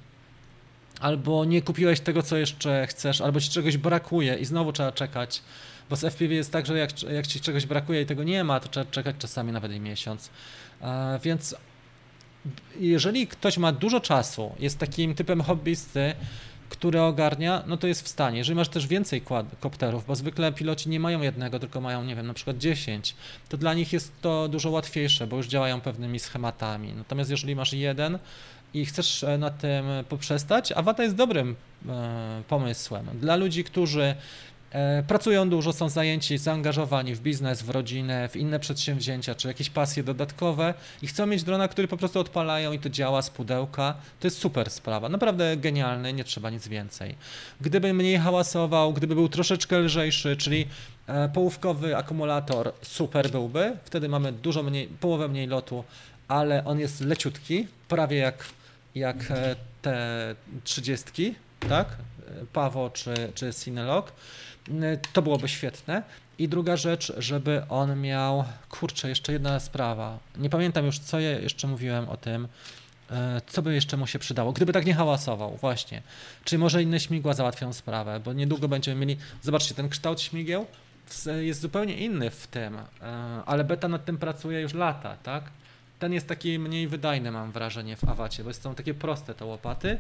Albo 1.00 1.46
nie 1.46 1.62
kupiłeś 1.62 2.00
tego, 2.00 2.24
co 2.24 2.38
jeszcze 2.38 2.88
chcesz, 2.88 3.22
albo 3.22 3.42
ci 3.42 3.50
czegoś 3.50 3.78
brakuje 3.78 4.36
i 4.36 4.46
znowu 4.46 4.74
trzeba 4.74 4.92
czekać. 4.92 5.42
Bo 5.90 5.96
z 5.96 6.04
FPV 6.04 6.34
jest 6.34 6.52
tak, 6.52 6.66
że 6.66 6.78
jak, 6.78 7.04
jak 7.04 7.28
ci 7.28 7.40
czegoś 7.40 7.66
brakuje 7.66 8.02
i 8.02 8.06
tego 8.06 8.24
nie 8.24 8.44
ma, 8.44 8.60
to 8.60 8.70
trzeba 8.70 8.92
czekać 8.92 9.16
czasami 9.20 9.52
nawet 9.52 9.72
i 9.72 9.80
miesiąc. 9.80 10.30
Więc 11.24 11.56
jeżeli 12.80 13.28
ktoś 13.28 13.58
ma 13.58 13.72
dużo 13.72 14.00
czasu, 14.00 14.56
jest 14.60 14.78
takim 14.78 15.16
typem 15.16 15.42
hobbysty, 15.42 16.14
które 16.70 17.04
ogarnia, 17.04 17.64
no 17.68 17.78
to 17.78 17.88
jest 17.88 18.02
w 18.02 18.08
stanie. 18.08 18.38
Jeżeli 18.38 18.56
masz 18.56 18.70
też 18.70 18.88
więcej 18.88 19.22
kopterów, 19.60 20.06
bo 20.06 20.16
zwykle 20.16 20.52
piloci 20.52 20.90
nie 20.90 21.00
mają 21.00 21.22
jednego, 21.22 21.60
tylko 21.60 21.82
mają, 21.82 22.04
nie 22.04 22.16
wiem, 22.16 22.28
na 22.28 22.34
przykład 22.34 22.58
10, 22.58 23.16
to 23.50 23.58
dla 23.58 23.74
nich 23.74 23.94
jest 23.94 24.22
to 24.22 24.48
dużo 24.48 24.70
łatwiejsze, 24.70 25.28
bo 25.28 25.38
już 25.38 25.48
działają 25.48 25.82
pewnymi 25.82 26.20
schematami. 26.20 26.94
Natomiast 26.94 27.30
jeżeli 27.30 27.56
masz 27.56 27.74
jeden 27.74 28.20
i 28.74 28.86
chcesz 28.86 29.24
e, 29.24 29.38
na 29.38 29.50
tym 29.50 29.86
poprzestać, 30.10 30.72
Awata 30.72 31.04
jest 31.04 31.16
dobrym 31.16 31.56
e, 31.90 32.42
pomysłem. 32.48 33.06
Dla 33.14 33.36
ludzi, 33.36 33.64
którzy 33.64 34.16
pracują 35.08 35.50
dużo, 35.50 35.74
są 35.74 35.90
zajęci, 35.90 36.38
zaangażowani 36.38 37.16
w 37.16 37.20
biznes, 37.20 37.62
w 37.62 37.70
rodzinę, 37.70 38.30
w 38.30 38.36
inne 38.36 38.60
przedsięwzięcia, 38.60 39.36
czy 39.36 39.48
jakieś 39.48 39.70
pasje 39.70 40.04
dodatkowe 40.04 40.74
i 41.02 41.08
chcą 41.08 41.26
mieć 41.26 41.44
drona, 41.44 41.68
który 41.68 41.88
po 41.88 41.98
prostu 41.98 42.20
odpalają 42.20 42.72
i 42.72 42.80
to 42.80 42.90
działa 42.90 43.22
z 43.22 43.30
pudełka. 43.30 43.96
To 44.20 44.28
jest 44.28 44.38
super 44.38 44.70
sprawa, 44.70 45.10
naprawdę 45.10 45.58
genialny, 45.58 46.14
nie 46.14 46.24
trzeba 46.24 46.50
nic 46.50 46.68
więcej. 46.68 47.16
Gdyby 47.62 47.94
mniej 47.94 48.18
hałasował, 48.18 48.94
gdyby 48.94 49.16
był 49.16 49.30
troszeczkę 49.30 49.80
lżejszy, 49.80 50.38
czyli 50.38 50.68
e, 51.08 51.30
połówkowy 51.30 51.98
akumulator, 51.98 52.74
super 52.82 53.30
byłby, 53.30 53.78
wtedy 53.86 54.10
mamy 54.10 54.32
dużo 54.32 54.64
mniej, 54.64 54.88
połowę 54.88 55.28
mniej 55.28 55.48
lotu, 55.48 55.84
ale 56.28 56.66
on 56.66 56.80
jest 56.80 57.02
leciutki, 57.02 57.68
prawie 57.88 58.18
jak, 58.18 58.46
jak 58.96 59.32
e, 59.32 59.56
te 59.82 60.36
trzydziestki, 60.64 61.36
tak? 61.70 61.88
Pawo 62.54 62.90
czy, 62.90 63.14
czy 63.36 63.54
Cinelog. 63.54 64.12
Y, 64.70 65.00
to 65.14 65.22
byłoby 65.22 65.48
świetne. 65.48 66.04
I 66.38 66.48
druga 66.50 66.78
rzecz, 66.78 67.14
żeby 67.18 67.62
on 67.70 68.02
miał, 68.02 68.44
kurczę, 68.70 69.10
jeszcze 69.10 69.34
jedna 69.34 69.60
sprawa. 69.60 70.20
Nie 70.38 70.50
pamiętam 70.50 70.86
już, 70.86 71.00
co 71.00 71.20
ja 71.20 71.40
jeszcze 71.40 71.68
mówiłem 71.68 72.10
o 72.10 72.18
tym, 72.18 72.46
y, 72.46 73.16
co 73.48 73.62
by 73.62 73.76
jeszcze 73.76 73.98
mu 73.98 74.08
się 74.08 74.20
przydało, 74.20 74.54
gdyby 74.54 74.74
tak 74.74 74.86
nie 74.86 74.94
hałasował, 74.94 75.58
właśnie. 75.58 76.02
Czy 76.44 76.58
może 76.58 76.84
inne 76.84 77.00
śmigła 77.00 77.34
załatwią 77.34 77.74
sprawę, 77.74 78.20
bo 78.20 78.34
niedługo 78.34 78.68
będziemy 78.68 79.06
mieli, 79.06 79.18
zobaczcie, 79.42 79.76
ten 79.76 79.90
kształt 79.90 80.22
śmigieł 80.22 80.66
jest 81.42 81.62
zupełnie 81.62 81.98
inny 81.98 82.30
w 82.30 82.48
tym, 82.48 82.76
y, 82.76 82.80
ale 83.46 83.64
beta 83.64 83.88
nad 83.88 84.06
tym 84.06 84.18
pracuje 84.18 84.62
już 84.62 84.74
lata, 84.74 85.18
tak? 85.24 85.44
Ten 86.00 86.14
jest 86.14 86.28
taki 86.28 86.60
mniej 86.60 86.88
wydajny, 86.88 87.32
mam 87.32 87.52
wrażenie, 87.52 87.96
w 87.96 88.04
awacie, 88.04 88.44
bo 88.44 88.54
są 88.54 88.76
takie 88.76 88.94
proste 88.94 89.34
te 89.34 89.46
łopaty, 89.46 89.98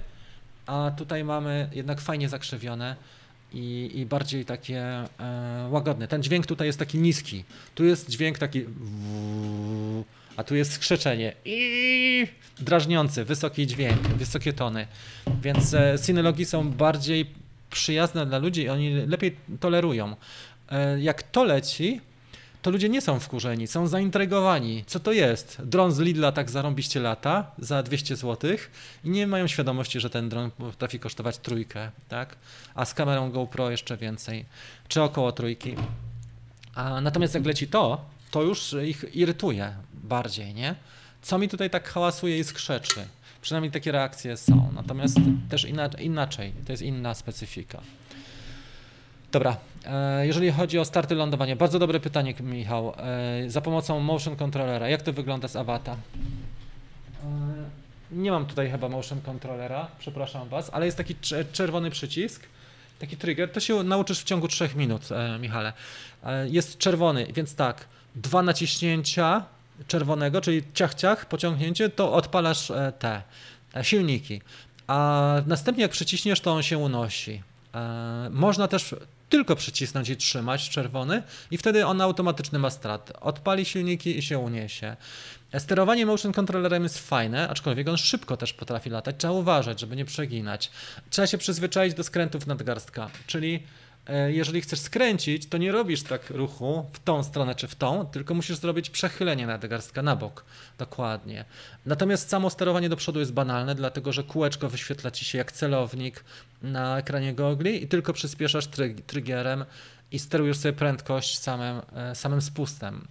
a 0.66 0.92
tutaj 0.98 1.24
mamy 1.24 1.70
jednak 1.74 2.02
fajnie 2.02 2.30
zakrzywione 2.30 2.96
i, 3.54 3.92
i 3.94 4.06
bardziej 4.06 4.46
takie 4.46 4.80
e, 4.82 5.08
łagodne. 5.70 6.08
Ten 6.08 6.24
dźwięk 6.24 6.46
tutaj 6.46 6.68
jest 6.68 6.80
taki 6.80 6.98
niski. 6.98 7.44
Tu 7.76 7.86
jest 7.86 8.10
dźwięk 8.10 8.38
taki 8.38 8.66
a 10.38 10.44
tu 10.44 10.56
jest 10.56 10.72
skrzeczenie 10.72 11.34
i 11.46 12.28
drażniący, 12.60 13.26
wysoki 13.26 13.68
dźwięk, 13.68 14.02
wysokie 14.02 14.54
tony. 14.54 14.88
Więc 15.42 15.74
e, 15.74 15.98
synologi 15.98 16.46
są 16.46 16.72
bardziej 16.72 17.26
przyjazne 17.70 18.26
dla 18.26 18.38
ludzi 18.38 18.62
i 18.62 18.70
oni 18.70 18.94
lepiej 18.94 19.36
tolerują. 19.60 20.16
E, 20.70 21.02
jak 21.02 21.24
to 21.24 21.44
leci, 21.44 22.02
to 22.66 22.72
ludzie 22.72 22.90
nie 22.90 23.02
są 23.02 23.20
wkurzeni, 23.20 23.68
są 23.68 23.88
zaintrygowani. 23.88 24.84
Co 24.88 25.00
to 25.00 25.12
jest? 25.12 25.62
Dron 25.64 25.92
z 25.92 26.00
Lidla 26.00 26.32
tak 26.32 26.50
zarąbiście 26.50 27.00
lata 27.00 27.52
za 27.58 27.84
200 27.84 28.16
zł 28.16 28.52
i 29.04 29.10
nie 29.10 29.28
mają 29.28 29.48
świadomości, 29.48 30.00
że 30.00 30.10
ten 30.10 30.30
dron 30.30 30.52
potrafi 30.52 31.00
kosztować 31.00 31.38
trójkę, 31.38 31.92
tak? 32.10 32.36
A 32.76 32.86
z 32.86 32.94
kamerą 32.94 33.32
GoPro 33.32 33.72
jeszcze 33.72 33.98
więcej, 33.98 34.46
czy 34.88 35.02
około 35.02 35.32
trójki. 35.32 35.76
A 36.76 37.02
natomiast 37.02 37.34
jak 37.34 37.46
leci 37.46 37.68
to, 37.68 38.06
to 38.32 38.44
już 38.44 38.76
ich 38.86 39.16
irytuje 39.16 39.74
bardziej, 39.94 40.54
nie? 40.54 40.76
Co 41.22 41.38
mi 41.38 41.50
tutaj 41.50 41.70
tak 41.70 41.90
hałasuje 41.90 42.40
i 42.40 42.44
skrzeczy? 42.44 43.08
Przynajmniej 43.42 43.72
takie 43.72 43.92
reakcje 43.92 44.38
są. 44.38 44.72
Natomiast 44.76 45.18
też 45.50 45.66
inaczej, 46.00 46.54
to 46.66 46.74
jest 46.74 46.84
inna 46.84 47.14
specyfika. 47.14 47.82
Dobra, 49.36 49.58
e, 49.86 50.28
jeżeli 50.28 50.52
chodzi 50.52 50.80
o 50.80 50.86
starty 50.86 51.16
lądowania, 51.16 51.56
bardzo 51.56 51.80
dobre 51.80 52.00
pytanie, 52.00 52.34
Michał. 52.40 52.94
E, 52.98 53.50
za 53.50 53.62
pomocą 53.62 54.00
motion 54.00 54.36
controllera, 54.36 54.90
jak 54.90 55.02
to 55.02 55.14
wygląda 55.14 55.48
z 55.48 55.56
Avata? 55.56 55.92
E, 55.92 55.98
nie 58.12 58.32
mam 58.32 58.46
tutaj 58.46 58.72
chyba 58.72 58.90
motion 58.90 59.22
controllera, 59.22 59.88
przepraszam 60.00 60.50
Was, 60.50 60.70
ale 60.74 60.86
jest 60.86 60.98
taki 60.98 61.16
czerwony 61.52 61.92
przycisk, 61.92 62.44
taki 63.00 63.18
trigger. 63.18 63.52
To 63.52 63.60
się 63.60 63.84
nauczysz 63.84 64.20
w 64.20 64.24
ciągu 64.24 64.48
3 64.48 64.70
minut, 64.76 65.02
Michale. 65.40 65.74
Jest 66.46 66.78
czerwony, 66.78 67.28
więc 67.34 67.56
tak, 67.56 67.86
dwa 68.16 68.42
naciśnięcia 68.42 69.46
czerwonego, 69.88 70.42
czyli 70.42 70.64
ciach, 70.74 70.94
ciach, 70.94 71.26
pociągnięcie, 71.26 71.90
to 71.90 72.14
odpalasz 72.14 72.72
te 73.00 73.22
silniki. 73.82 74.42
A 74.88 75.34
następnie 75.46 75.82
jak 75.82 75.92
przyciśniesz, 75.92 76.42
to 76.42 76.54
on 76.54 76.64
się 76.64 76.78
unosi. 76.78 77.42
Można 78.32 78.68
też 78.68 78.96
tylko 79.36 79.56
przycisnąć 79.56 80.10
i 80.10 80.18
trzymać 80.18 80.70
czerwony 80.70 81.24
i 81.52 81.58
wtedy 81.58 81.86
on 81.86 82.02
automatyczny 82.02 82.60
ma 82.60 82.70
strat. 82.70 83.12
Odpali 83.22 83.66
silniki 83.66 84.18
i 84.18 84.22
się 84.22 84.40
uniesie. 84.40 84.96
Sterowanie 85.58 86.06
motion 86.06 86.32
controllerem 86.32 86.84
jest 86.84 87.00
fajne, 87.00 87.50
aczkolwiek 87.50 87.88
on 87.88 87.98
szybko 87.98 88.38
też 88.38 88.54
potrafi 88.54 88.90
latać. 88.90 89.16
Trzeba 89.18 89.34
uważać, 89.34 89.80
żeby 89.80 89.96
nie 89.96 90.06
przeginać. 90.06 90.72
Trzeba 91.10 91.28
się 91.28 91.38
przyzwyczaić 91.38 91.94
do 91.94 92.04
skrętów 92.04 92.48
nadgarstka, 92.48 93.10
czyli 93.28 93.64
jeżeli 94.28 94.62
chcesz 94.62 94.80
skręcić, 94.80 95.50
to 95.50 95.58
nie 95.58 95.72
robisz 95.72 96.04
tak 96.04 96.30
ruchu 96.30 96.86
w 96.94 97.00
tą 97.00 97.24
stronę 97.24 97.56
czy 97.56 97.68
w 97.68 97.76
tą, 97.76 98.06
tylko 98.06 98.34
musisz 98.34 98.58
zrobić 98.58 98.90
przechylenie 98.90 99.48
nadgarstka 99.48 100.02
na 100.02 100.16
bok. 100.16 100.46
Dokładnie. 100.78 101.46
Natomiast 101.86 102.30
samo 102.30 102.50
sterowanie 102.50 102.90
do 102.90 102.96
przodu 102.96 103.20
jest 103.20 103.34
banalne, 103.34 103.76
dlatego 103.76 104.14
że 104.14 104.24
kółeczko 104.24 104.70
wyświetla 104.70 105.12
ci 105.12 105.26
się 105.26 105.38
jak 105.38 105.52
celownik 105.52 106.24
na 106.62 106.98
ekranie 106.98 107.34
gogli 107.34 107.84
i 107.84 107.88
tylko 107.88 108.14
przyspieszasz 108.14 108.68
tryg 108.68 109.02
i 110.12 110.20
sterujesz 110.20 110.58
sobie 110.58 110.74
prędkość 110.74 111.40
samym, 111.40 111.82
e, 111.96 112.16
samym 112.16 112.42
spustem 112.42 113.08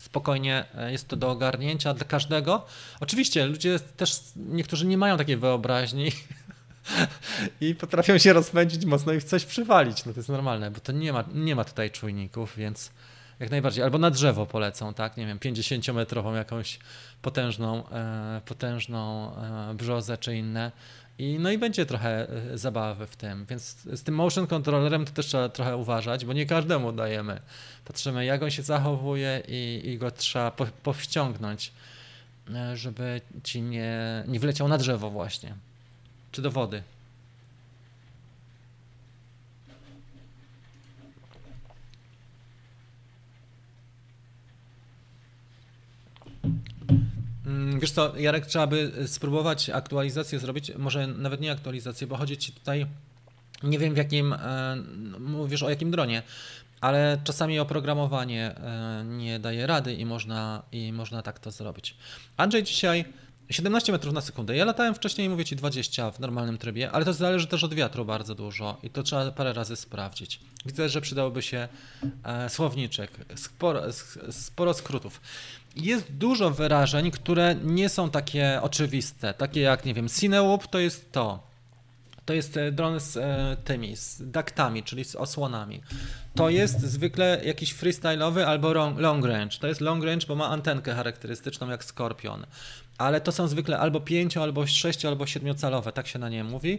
spokojnie 0.00 0.64
e, 0.74 0.92
jest 0.92 1.08
to 1.08 1.16
do 1.16 1.30
ogarnięcia 1.30 1.94
dla 1.94 2.04
każdego. 2.04 2.66
Oczywiście 3.00 3.46
ludzie 3.46 3.80
też, 3.96 4.20
niektórzy 4.36 4.86
nie 4.86 4.98
mają 4.98 5.16
takiej 5.16 5.36
wyobraźni 5.36 6.12
i 7.60 7.74
potrafią 7.74 8.18
się 8.18 8.32
rozpędzić 8.32 8.84
mocno 8.84 9.12
i 9.12 9.20
w 9.20 9.24
coś 9.24 9.44
przywalić. 9.44 10.04
No 10.04 10.12
to 10.12 10.18
jest 10.18 10.28
normalne, 10.28 10.70
bo 10.70 10.80
to 10.80 10.92
nie 10.92 11.12
ma, 11.12 11.24
nie 11.34 11.56
ma 11.56 11.64
tutaj 11.64 11.90
czujników, 11.90 12.56
więc 12.56 12.90
jak 13.40 13.50
najbardziej. 13.50 13.84
Albo 13.84 13.98
na 13.98 14.10
drzewo 14.10 14.46
polecą, 14.46 14.94
tak? 14.94 15.16
Nie 15.16 15.26
wiem, 15.26 15.38
50-metrową 15.38 16.34
jakąś 16.34 16.78
potężną, 17.22 17.88
e, 17.88 18.40
potężną 18.46 19.32
e, 19.36 19.74
brzozę 19.74 20.18
czy 20.18 20.36
inne. 20.36 20.72
I, 21.20 21.38
no 21.40 21.50
i 21.50 21.58
będzie 21.58 21.86
trochę 21.86 22.28
e, 22.28 22.58
zabawy 22.58 23.06
w 23.06 23.16
tym, 23.16 23.46
więc 23.46 23.76
z 23.84 24.02
tym 24.02 24.14
motion 24.14 24.46
controllerem 24.46 25.04
to 25.04 25.12
też 25.12 25.26
trzeba 25.26 25.48
trochę 25.48 25.76
uważać, 25.76 26.24
bo 26.24 26.32
nie 26.32 26.46
każdemu 26.46 26.92
dajemy. 26.92 27.40
Patrzymy 27.84 28.24
jak 28.24 28.42
on 28.42 28.50
się 28.50 28.62
zachowuje 28.62 29.42
i, 29.48 29.82
i 29.84 29.98
go 29.98 30.10
trzeba 30.10 30.50
po, 30.50 30.66
powściągnąć, 30.66 31.72
e, 32.54 32.76
żeby 32.76 33.20
ci 33.44 33.62
nie, 33.62 34.24
nie 34.28 34.40
wleciał 34.40 34.68
na 34.68 34.78
drzewo 34.78 35.10
właśnie, 35.10 35.54
czy 36.32 36.42
do 36.42 36.50
wody. 36.50 36.82
Mm, 47.46 47.80
wiesz 47.80 47.90
co, 47.90 48.16
Jarek, 48.16 48.46
trzeba 48.46 48.66
by 48.66 48.92
spróbować 49.06 49.70
aktualizację 49.70 50.38
zrobić, 50.38 50.72
może 50.78 51.06
nawet 51.06 51.40
nie 51.40 51.52
aktualizację, 51.52 52.06
bo 52.06 52.16
chodzi 52.16 52.36
ci 52.36 52.52
tutaj, 52.52 52.86
nie 53.62 53.78
wiem 53.78 53.94
w 53.94 53.96
jakim, 53.96 54.32
e, 54.32 54.76
mówisz 55.18 55.62
o 55.62 55.70
jakim 55.70 55.90
dronie, 55.90 56.22
ale 56.80 57.18
czasami 57.24 57.58
oprogramowanie 57.58 58.56
e, 58.56 59.04
nie 59.04 59.38
daje 59.38 59.66
rady 59.66 59.94
i 59.94 60.06
można, 60.06 60.62
i 60.72 60.92
można 60.92 61.22
tak 61.22 61.38
to 61.38 61.50
zrobić. 61.50 61.96
Andrzej 62.36 62.62
dzisiaj 62.62 63.04
17 63.50 63.92
metrów 63.92 64.14
na 64.14 64.20
sekundę. 64.20 64.56
Ja 64.56 64.64
latałem 64.64 64.94
wcześniej, 64.94 65.28
mówię 65.28 65.44
ci 65.44 65.56
20 65.56 66.10
w 66.10 66.20
normalnym 66.20 66.58
trybie, 66.58 66.90
ale 66.90 67.04
to 67.04 67.12
zależy 67.12 67.46
też 67.46 67.64
od 67.64 67.74
wiatru 67.74 68.04
bardzo 68.04 68.34
dużo 68.34 68.78
i 68.82 68.90
to 68.90 69.02
trzeba 69.02 69.30
parę 69.30 69.52
razy 69.52 69.76
sprawdzić. 69.76 70.40
Widzę, 70.66 70.88
że 70.88 71.00
przydałoby 71.00 71.42
się 71.42 71.68
e, 72.24 72.48
słowniczek, 72.48 73.10
sporo, 73.34 73.82
sporo 74.30 74.74
skrótów. 74.74 75.20
Jest 75.76 76.12
dużo 76.12 76.50
wyrażeń, 76.50 77.10
które 77.10 77.54
nie 77.54 77.88
są 77.88 78.10
takie 78.10 78.58
oczywiste, 78.62 79.34
takie 79.34 79.60
jak, 79.60 79.84
nie 79.84 79.94
wiem, 79.94 80.08
Cinewoop 80.08 80.66
to 80.66 80.78
jest 80.78 81.12
to. 81.12 81.50
To 82.24 82.34
jest 82.34 82.56
e, 82.56 82.72
dron 82.72 83.00
z 83.00 83.16
e, 83.16 83.56
tymi, 83.64 83.96
z 83.96 84.30
daktami, 84.30 84.82
czyli 84.82 85.04
z 85.04 85.16
osłonami. 85.16 85.80
To 86.34 86.50
jest 86.50 86.80
zwykle 86.80 87.40
jakiś 87.44 87.74
freestyle'owy 87.74 88.40
albo 88.40 88.72
long 88.96 89.24
range. 89.24 89.58
To 89.58 89.66
jest 89.66 89.80
long 89.80 90.04
range, 90.04 90.26
bo 90.26 90.36
ma 90.36 90.48
antenkę 90.48 90.94
charakterystyczną 90.94 91.68
jak 91.68 91.84
Scorpion 91.84 92.46
ale 93.00 93.20
to 93.20 93.32
są 93.32 93.48
zwykle 93.48 93.78
albo 93.78 94.00
5, 94.00 94.36
albo 94.36 94.66
6, 94.66 95.04
albo 95.04 95.24
7-calowe, 95.24 95.92
tak 95.92 96.06
się 96.06 96.18
na 96.18 96.28
nie 96.28 96.44
mówi, 96.44 96.78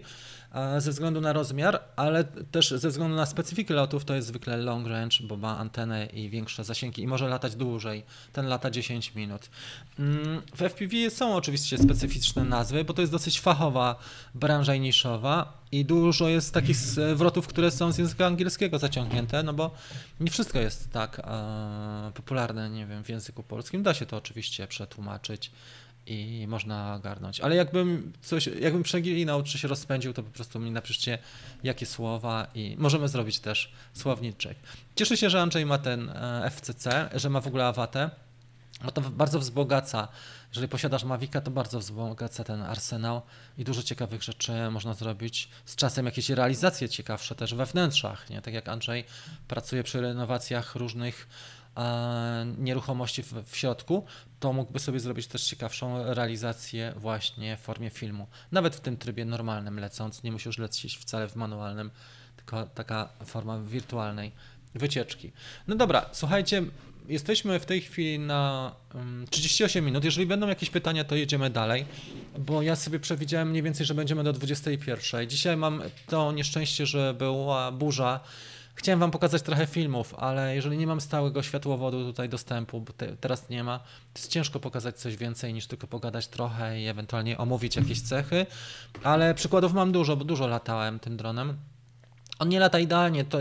ze 0.77 0.91
względu 0.91 1.21
na 1.21 1.33
rozmiar, 1.33 1.81
ale 1.95 2.23
też 2.23 2.71
ze 2.71 2.89
względu 2.89 3.15
na 3.15 3.25
specyfikę 3.25 3.73
lotów 3.73 4.05
to 4.05 4.15
jest 4.15 4.27
zwykle 4.27 4.57
long 4.57 4.87
range, 4.87 5.17
bo 5.23 5.37
ma 5.37 5.57
antenę 5.57 6.05
i 6.05 6.29
większe 6.29 6.63
zasięgi 6.63 7.01
i 7.01 7.07
może 7.07 7.27
latać 7.27 7.55
dłużej. 7.55 8.03
Ten 8.33 8.47
lata 8.47 8.71
10 8.71 9.15
minut. 9.15 9.49
Mm, 9.99 10.41
w 10.55 10.61
FPV 10.61 11.09
są 11.09 11.35
oczywiście 11.35 11.77
specyficzne 11.77 12.43
nazwy, 12.43 12.83
bo 12.83 12.93
to 12.93 13.01
jest 13.01 13.11
dosyć 13.11 13.39
fachowa 13.39 13.95
branża 14.35 14.75
i 14.75 14.79
niszowa 14.79 15.61
i 15.71 15.85
dużo 15.85 16.29
jest 16.29 16.53
takich 16.53 16.75
zwrotów, 16.75 17.47
które 17.47 17.71
są 17.71 17.91
z 17.91 17.97
języka 17.97 18.25
angielskiego 18.25 18.79
zaciągnięte, 18.79 19.43
no 19.43 19.53
bo 19.53 19.71
nie 20.19 20.31
wszystko 20.31 20.59
jest 20.59 20.91
tak 20.91 21.19
e, 21.19 22.11
popularne, 22.13 22.69
nie 22.69 22.85
wiem, 22.85 23.03
w 23.03 23.09
języku 23.09 23.43
polskim. 23.43 23.83
Da 23.83 23.93
się 23.93 24.05
to 24.05 24.17
oczywiście 24.17 24.67
przetłumaczyć 24.67 25.51
i 26.11 26.47
można 26.47 26.95
ogarnąć. 26.95 27.39
Ale 27.39 27.55
jakbym 27.55 28.13
coś, 28.21 28.47
jakbym 28.47 28.83
przeginał, 28.83 29.43
czy 29.43 29.57
się 29.57 29.67
rozpędził, 29.67 30.13
to 30.13 30.23
po 30.23 30.31
prostu 30.31 30.59
mi 30.59 30.71
napiszcie 30.71 31.17
jakie 31.63 31.85
słowa 31.85 32.47
i 32.55 32.75
możemy 32.79 33.07
zrobić 33.07 33.39
też 33.39 33.71
słowniczek. 33.93 34.57
Cieszę 34.95 35.17
się, 35.17 35.29
że 35.29 35.41
Andrzej 35.41 35.65
ma 35.65 35.77
ten 35.77 36.09
e, 36.09 36.51
FCC, 36.51 37.09
że 37.15 37.29
ma 37.29 37.41
w 37.41 37.47
ogóle 37.47 37.65
awatę, 37.65 38.09
bo 38.83 38.91
to 38.91 39.01
bardzo 39.01 39.39
wzbogaca. 39.39 40.07
Jeżeli 40.49 40.67
posiadasz 40.67 41.03
Mavica, 41.03 41.41
to 41.41 41.51
bardzo 41.51 41.79
wzbogaca 41.79 42.43
ten 42.43 42.61
arsenał 42.61 43.21
i 43.57 43.63
dużo 43.63 43.83
ciekawych 43.83 44.23
rzeczy 44.23 44.53
można 44.71 44.93
zrobić. 44.93 45.49
Z 45.65 45.75
czasem 45.75 46.05
jakieś 46.05 46.29
realizacje 46.29 46.89
ciekawsze 46.89 47.35
też 47.35 47.53
we 47.55 47.65
wnętrzach, 47.65 48.29
nie? 48.29 48.41
Tak 48.41 48.53
jak 48.53 48.69
Andrzej 48.69 49.05
pracuje 49.47 49.83
przy 49.83 50.01
renowacjach 50.01 50.75
różnych 50.75 51.27
nieruchomości 52.57 53.23
w, 53.23 53.57
środku, 53.57 54.05
to 54.39 54.53
mógłby 54.53 54.79
sobie 54.79 54.99
zrobić 54.99 55.27
też 55.27 55.43
ciekawszą 55.43 56.13
realizację 56.13 56.93
właśnie 56.97 57.57
w 57.57 57.59
formie 57.59 57.89
filmu. 57.89 58.27
Nawet 58.51 58.75
w 58.75 58.79
tym 58.79 58.97
trybie 58.97 59.25
normalnym 59.25 59.79
lecąc, 59.79 60.23
nie 60.23 60.31
musisz 60.31 60.57
lecieć 60.57 60.97
wcale 60.97 61.27
w 61.27 61.35
manualnym, 61.35 61.91
tylko 62.35 62.65
taka 62.65 63.09
forma 63.25 63.59
wirtualnej 63.59 64.31
wycieczki. 64.75 65.31
No 65.67 65.75
dobra, 65.75 66.09
słuchajcie, 66.11 66.63
jesteśmy 67.07 67.59
w 67.59 67.65
tej 67.65 67.81
chwili 67.81 68.19
na 68.19 68.71
38 69.29 69.85
minut. 69.85 70.03
Jeżeli 70.03 70.27
będą 70.27 70.47
jakieś 70.47 70.69
pytania, 70.69 71.03
to 71.03 71.15
jedziemy 71.15 71.49
dalej, 71.49 71.85
bo 72.39 72.61
ja 72.61 72.75
sobie 72.75 72.99
przewidziałem 72.99 73.49
mniej 73.49 73.63
więcej, 73.63 73.85
że 73.85 73.93
będziemy 73.93 74.23
do 74.23 74.33
21. 74.33 75.29
Dzisiaj 75.29 75.57
mam 75.57 75.81
to 76.07 76.31
nieszczęście, 76.31 76.85
że 76.85 77.13
była 77.13 77.71
burza 77.71 78.19
Chciałem 78.81 78.99
wam 78.99 79.11
pokazać 79.11 79.41
trochę 79.41 79.67
filmów, 79.67 80.15
ale 80.17 80.55
jeżeli 80.55 80.77
nie 80.77 80.87
mam 80.87 81.01
stałego 81.01 81.43
światłowodu 81.43 82.05
tutaj 82.05 82.29
dostępu, 82.29 82.81
bo 82.81 82.93
te, 82.93 83.17
teraz 83.17 83.49
nie 83.49 83.63
ma, 83.63 83.79
to 83.79 84.19
jest 84.19 84.31
ciężko 84.31 84.59
pokazać 84.59 84.95
coś 84.95 85.17
więcej 85.17 85.53
niż 85.53 85.67
tylko 85.67 85.87
pogadać 85.87 86.27
trochę 86.27 86.81
i 86.81 86.87
ewentualnie 86.87 87.37
omówić 87.37 87.75
jakieś 87.75 88.01
cechy, 88.01 88.45
ale 89.03 89.33
przykładów 89.33 89.73
mam 89.73 89.91
dużo, 89.91 90.17
bo 90.17 90.25
dużo 90.25 90.47
latałem 90.47 90.99
tym 90.99 91.17
dronem. 91.17 91.57
On 92.39 92.49
nie 92.49 92.59
lata 92.59 92.79
idealnie, 92.79 93.25
to 93.25 93.37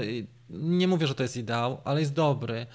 nie 0.51 0.88
mówię, 0.88 1.07
że 1.07 1.14
to 1.14 1.22
jest 1.22 1.36
ideał, 1.36 1.80
ale 1.84 2.01
jest 2.01 2.14
dobry. 2.14 2.66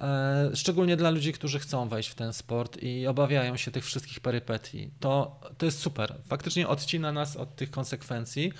E, 0.00 0.50
szczególnie 0.54 0.96
dla 0.96 1.10
ludzi, 1.10 1.32
którzy 1.32 1.58
chcą 1.58 1.88
wejść 1.88 2.08
w 2.08 2.14
ten 2.14 2.32
sport 2.32 2.82
i 2.82 3.06
obawiają 3.06 3.56
się 3.56 3.70
tych 3.70 3.84
wszystkich 3.84 4.20
perypetii. 4.20 4.90
To, 5.00 5.40
to 5.58 5.66
jest 5.66 5.78
super. 5.78 6.14
Faktycznie 6.26 6.68
odcina 6.68 7.12
nas 7.12 7.36
od 7.36 7.56
tych 7.56 7.70
konsekwencji 7.70 8.52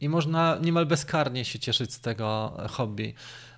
i 0.00 0.08
można 0.08 0.58
niemal 0.62 0.86
bezkarnie 0.86 1.44
się 1.44 1.58
cieszyć 1.58 1.92
z 1.92 2.00
tego 2.00 2.56
hobby. 2.70 3.14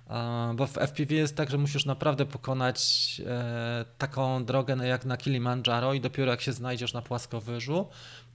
E, 0.09 0.53
bo 0.55 0.67
w 0.67 0.77
FPV 0.77 1.15
jest 1.15 1.35
tak, 1.35 1.49
że 1.49 1.57
musisz 1.57 1.85
naprawdę 1.85 2.25
pokonać 2.25 3.21
e, 3.25 3.85
taką 3.97 4.45
drogę 4.45 4.75
jak 4.87 5.05
na 5.05 5.17
Kilimandżaro 5.17 5.93
i 5.93 6.01
dopiero 6.01 6.31
jak 6.31 6.41
się 6.41 6.53
znajdziesz 6.53 6.93
na 6.93 7.01
płaskowyżu, 7.01 7.87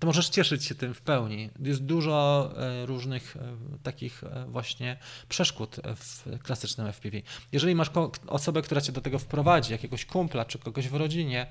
to 0.03 0.07
możesz 0.07 0.29
cieszyć 0.29 0.65
się 0.65 0.75
tym 0.75 0.95
w 0.95 1.01
pełni. 1.01 1.51
Jest 1.61 1.85
dużo 1.85 2.51
e, 2.57 2.87
różnych 2.87 3.37
takich 3.83 4.23
właśnie 4.49 4.97
przeszkód 5.29 5.77
w 5.97 6.39
klasycznym 6.43 6.93
FPV. 6.93 7.19
Jeżeli 7.53 7.75
masz 7.75 7.91
osobę, 8.27 8.63
która 8.63 8.81
cię 8.81 8.93
do 8.93 9.01
tego 9.01 9.19
wprowadzi, 9.19 9.73
jakiegoś 9.73 10.07
kumpla 10.07 10.45
czy 10.45 10.59
kogoś 10.59 10.89
w 10.89 10.95
rodzinie, 10.95 11.47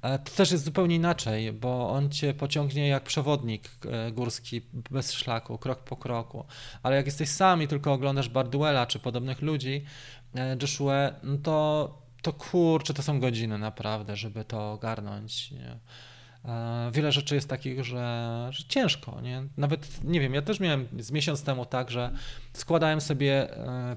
to 0.00 0.30
też 0.36 0.50
jest 0.50 0.64
zupełnie 0.64 0.96
inaczej, 0.96 1.52
bo 1.52 1.90
on 1.90 2.10
cię 2.10 2.34
pociągnie 2.34 2.88
jak 2.88 3.02
przewodnik 3.02 3.70
e, 3.90 4.12
górski 4.12 4.62
bez 4.90 5.12
szlaku, 5.12 5.58
krok 5.58 5.78
po 5.78 5.96
kroku. 5.96 6.44
Ale 6.82 6.96
jak 6.96 7.06
jesteś 7.06 7.28
sam 7.28 7.62
i 7.62 7.68
tylko 7.68 7.92
oglądasz 7.92 8.28
Barduela 8.28 8.86
czy 8.86 8.98
podobnych 8.98 9.42
ludzi, 9.42 9.84
e, 10.34 10.56
Joshua, 10.62 11.10
no 11.22 11.38
to, 11.38 11.98
to 12.22 12.32
kurczę, 12.32 12.94
to 12.94 13.02
są 13.02 13.20
godziny 13.20 13.58
naprawdę, 13.58 14.16
żeby 14.16 14.44
to 14.44 14.72
ogarnąć. 14.72 15.50
Nie? 15.50 15.78
E, 16.48 16.90
wiele 16.92 17.12
rzeczy 17.12 17.34
jest 17.34 17.48
takich, 17.48 17.84
że, 17.84 18.48
że, 18.50 18.64
ciężko. 18.64 19.20
Nie? 19.20 19.42
Nawet 19.56 20.04
nie 20.04 20.20
wiem, 20.20 20.34
ja 20.34 20.42
też 20.42 20.60
miałem 20.60 20.88
z 20.98 21.10
miesiąc 21.10 21.42
temu 21.42 21.66
tak, 21.66 21.90
że 21.90 22.10
składałem 22.52 23.00
sobie 23.00 23.48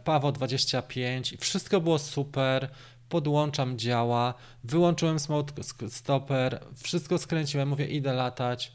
Pawo 0.04 0.32
25 0.32 1.34
i 1.34 1.38
wszystko 1.38 1.82
było 1.82 2.00
super 2.00 2.70
podłączam, 3.12 3.78
działa, 3.78 4.34
wyłączyłem 4.64 5.20
smoke 5.20 5.54
stopper, 5.90 6.60
wszystko 6.84 7.18
skręciłem, 7.18 7.70
mówię 7.70 7.86
idę 7.86 8.14
latać, 8.14 8.72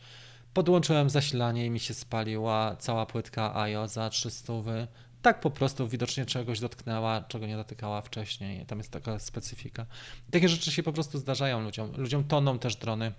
podłączyłem 0.54 1.10
zasilanie 1.10 1.66
i 1.66 1.70
mi 1.70 1.80
się 1.80 1.94
spaliła 1.94 2.76
cała 2.78 3.06
płytka 3.06 3.56
IO 3.56 3.88
za 3.88 4.10
300. 4.10 4.52
tak 5.22 5.40
po 5.40 5.50
prostu 5.50 5.88
widocznie 5.88 6.26
czegoś 6.26 6.60
dotknęła, 6.60 7.24
czego 7.28 7.46
nie 7.46 7.56
dotykała 7.56 8.02
wcześniej. 8.02 8.66
Tam 8.66 8.78
jest 8.78 8.90
taka 8.90 9.18
specyfika. 9.18 9.86
Takie 10.30 10.48
rzeczy 10.48 10.72
się 10.72 10.82
po 10.82 10.92
prostu 10.92 11.18
zdarzają 11.18 11.60
ludziom. 11.60 11.92
Ludziom 11.96 12.24
toną 12.24 12.58
też 12.58 12.76
drony. 12.76 13.12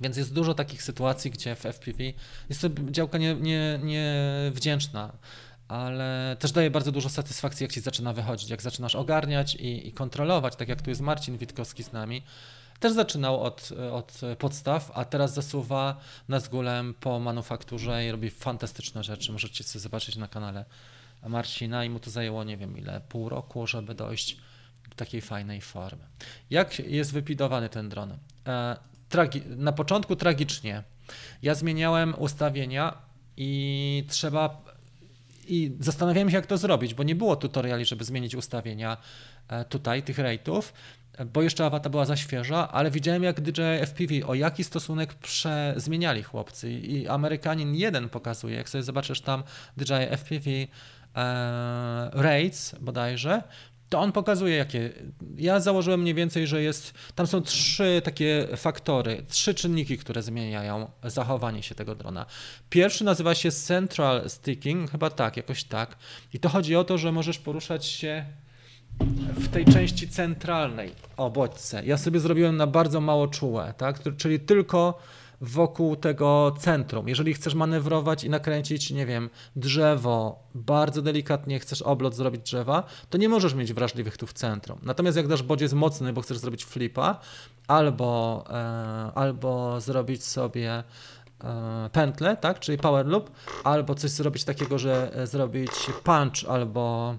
Więc 0.00 0.16
jest 0.16 0.34
dużo 0.34 0.54
takich 0.54 0.82
sytuacji, 0.82 1.30
gdzie 1.30 1.54
w 1.54 1.66
FPV 1.66 2.04
jest 2.48 2.60
to 2.60 2.68
działka 2.90 3.18
niewdzięczna. 3.18 3.46
Nie, 3.46 3.78
nie 3.82 4.50
wdzięczna 4.54 5.12
ale 5.68 6.36
też 6.38 6.52
daje 6.52 6.70
bardzo 6.70 6.92
dużo 6.92 7.08
satysfakcji, 7.08 7.64
jak 7.64 7.72
ci 7.72 7.80
zaczyna 7.80 8.12
wychodzić, 8.12 8.50
jak 8.50 8.62
zaczynasz 8.62 8.94
ogarniać 8.94 9.54
i, 9.54 9.88
i 9.88 9.92
kontrolować, 9.92 10.56
tak 10.56 10.68
jak 10.68 10.82
tu 10.82 10.90
jest 10.90 11.00
Marcin 11.00 11.38
Witkowski 11.38 11.82
z 11.82 11.92
nami. 11.92 12.22
Też 12.80 12.92
zaczynał 12.92 13.40
od, 13.42 13.70
od 13.92 14.20
podstaw, 14.38 14.90
a 14.94 15.04
teraz 15.04 15.34
zasuwa 15.34 16.00
na 16.28 16.40
zgulem 16.40 16.94
po 17.00 17.20
manufakturze 17.20 18.06
i 18.06 18.10
robi 18.10 18.30
fantastyczne 18.30 19.04
rzeczy. 19.04 19.32
Możecie 19.32 19.64
sobie 19.64 19.80
zobaczyć 19.80 20.16
na 20.16 20.28
kanale 20.28 20.64
Marcina 21.26 21.84
i 21.84 21.90
mu 21.90 22.00
to 22.00 22.10
zajęło 22.10 22.44
nie 22.44 22.56
wiem 22.56 22.78
ile, 22.78 23.00
pół 23.08 23.28
roku, 23.28 23.66
żeby 23.66 23.94
dojść 23.94 24.36
do 24.88 24.96
takiej 24.96 25.20
fajnej 25.20 25.60
formy. 25.60 26.04
Jak 26.50 26.78
jest 26.78 27.12
wypidowany 27.12 27.68
ten 27.68 27.88
dron? 27.88 28.18
Na 29.56 29.72
początku 29.72 30.16
tragicznie. 30.16 30.82
Ja 31.42 31.54
zmieniałem 31.54 32.14
ustawienia 32.18 32.98
i 33.36 34.04
trzeba 34.08 34.62
i 35.48 35.76
zastanawiałem 35.80 36.30
się, 36.30 36.36
jak 36.36 36.46
to 36.46 36.58
zrobić, 36.58 36.94
bo 36.94 37.02
nie 37.02 37.14
było 37.14 37.36
tutoriali, 37.36 37.84
żeby 37.84 38.04
zmienić 38.04 38.34
ustawienia 38.34 38.96
e, 39.48 39.64
tutaj, 39.64 40.02
tych 40.02 40.18
rate'ów, 40.18 40.62
bo 41.26 41.42
jeszcze 41.42 41.66
awata 41.66 41.90
była 41.90 42.04
za 42.04 42.16
świeża, 42.16 42.68
ale 42.72 42.90
widziałem, 42.90 43.22
jak 43.22 43.40
DJ 43.40 43.60
FPV, 43.86 44.26
o 44.26 44.34
jaki 44.34 44.64
stosunek 44.64 45.14
prze... 45.14 45.74
zmieniali 45.76 46.22
chłopcy. 46.22 46.72
I 46.72 47.08
Amerykanin 47.08 47.74
jeden 47.74 48.08
pokazuje, 48.08 48.56
jak 48.56 48.68
sobie 48.68 48.84
zobaczysz 48.84 49.20
tam 49.20 49.42
DJ 49.76 49.92
FPV 50.16 50.50
e, 50.50 50.66
rates 52.12 52.74
bodajże, 52.80 53.42
to 53.88 54.00
on 54.00 54.12
pokazuje, 54.12 54.56
jakie. 54.56 54.90
Ja 55.36 55.60
założyłem 55.60 56.00
mniej 56.00 56.14
więcej, 56.14 56.46
że 56.46 56.62
jest. 56.62 56.94
Tam 57.14 57.26
są 57.26 57.42
trzy 57.42 58.02
takie 58.04 58.48
faktory, 58.56 59.24
trzy 59.28 59.54
czynniki, 59.54 59.98
które 59.98 60.22
zmieniają 60.22 60.90
zachowanie 61.04 61.62
się 61.62 61.74
tego 61.74 61.94
drona. 61.94 62.26
Pierwszy 62.70 63.04
nazywa 63.04 63.34
się 63.34 63.50
Central 63.50 64.30
Sticking, 64.30 64.90
chyba 64.90 65.10
tak, 65.10 65.36
jakoś 65.36 65.64
tak. 65.64 65.96
I 66.34 66.38
to 66.38 66.48
chodzi 66.48 66.76
o 66.76 66.84
to, 66.84 66.98
że 66.98 67.12
możesz 67.12 67.38
poruszać 67.38 67.86
się 67.86 68.24
w 69.36 69.48
tej 69.48 69.64
części 69.64 70.08
centralnej 70.08 70.92
o 71.16 71.30
bodźce. 71.30 71.82
Ja 71.86 71.98
sobie 71.98 72.20
zrobiłem 72.20 72.56
na 72.56 72.66
bardzo 72.66 73.00
mało 73.00 73.28
czułe, 73.28 73.74
tak? 73.76 74.00
czyli 74.16 74.40
tylko 74.40 74.98
wokół 75.40 75.96
tego 75.96 76.54
centrum. 76.58 77.08
Jeżeli 77.08 77.34
chcesz 77.34 77.54
manewrować 77.54 78.24
i 78.24 78.30
nakręcić, 78.30 78.90
nie 78.90 79.06
wiem, 79.06 79.30
drzewo, 79.56 80.42
bardzo 80.54 81.02
delikatnie 81.02 81.58
chcesz 81.58 81.82
oblot 81.82 82.14
zrobić 82.14 82.42
drzewa, 82.42 82.82
to 83.10 83.18
nie 83.18 83.28
możesz 83.28 83.54
mieć 83.54 83.72
wrażliwych 83.72 84.16
tu 84.16 84.26
w 84.26 84.32
centrum. 84.32 84.78
Natomiast 84.82 85.16
jak 85.16 85.28
dasz 85.28 85.42
bodziec 85.42 85.72
mocny, 85.72 86.12
bo 86.12 86.20
chcesz 86.20 86.38
zrobić 86.38 86.64
flipa, 86.64 87.20
albo, 87.68 88.44
e, 88.50 89.12
albo 89.14 89.80
zrobić 89.80 90.24
sobie 90.24 90.84
e, 91.44 91.90
pętlę, 91.92 92.36
tak, 92.36 92.60
czyli 92.60 92.78
power 92.78 93.06
loop, 93.06 93.30
albo 93.64 93.94
coś 93.94 94.10
zrobić 94.10 94.44
takiego, 94.44 94.78
że 94.78 95.14
e, 95.14 95.26
zrobić 95.26 95.70
punch 96.04 96.44
albo 96.48 97.14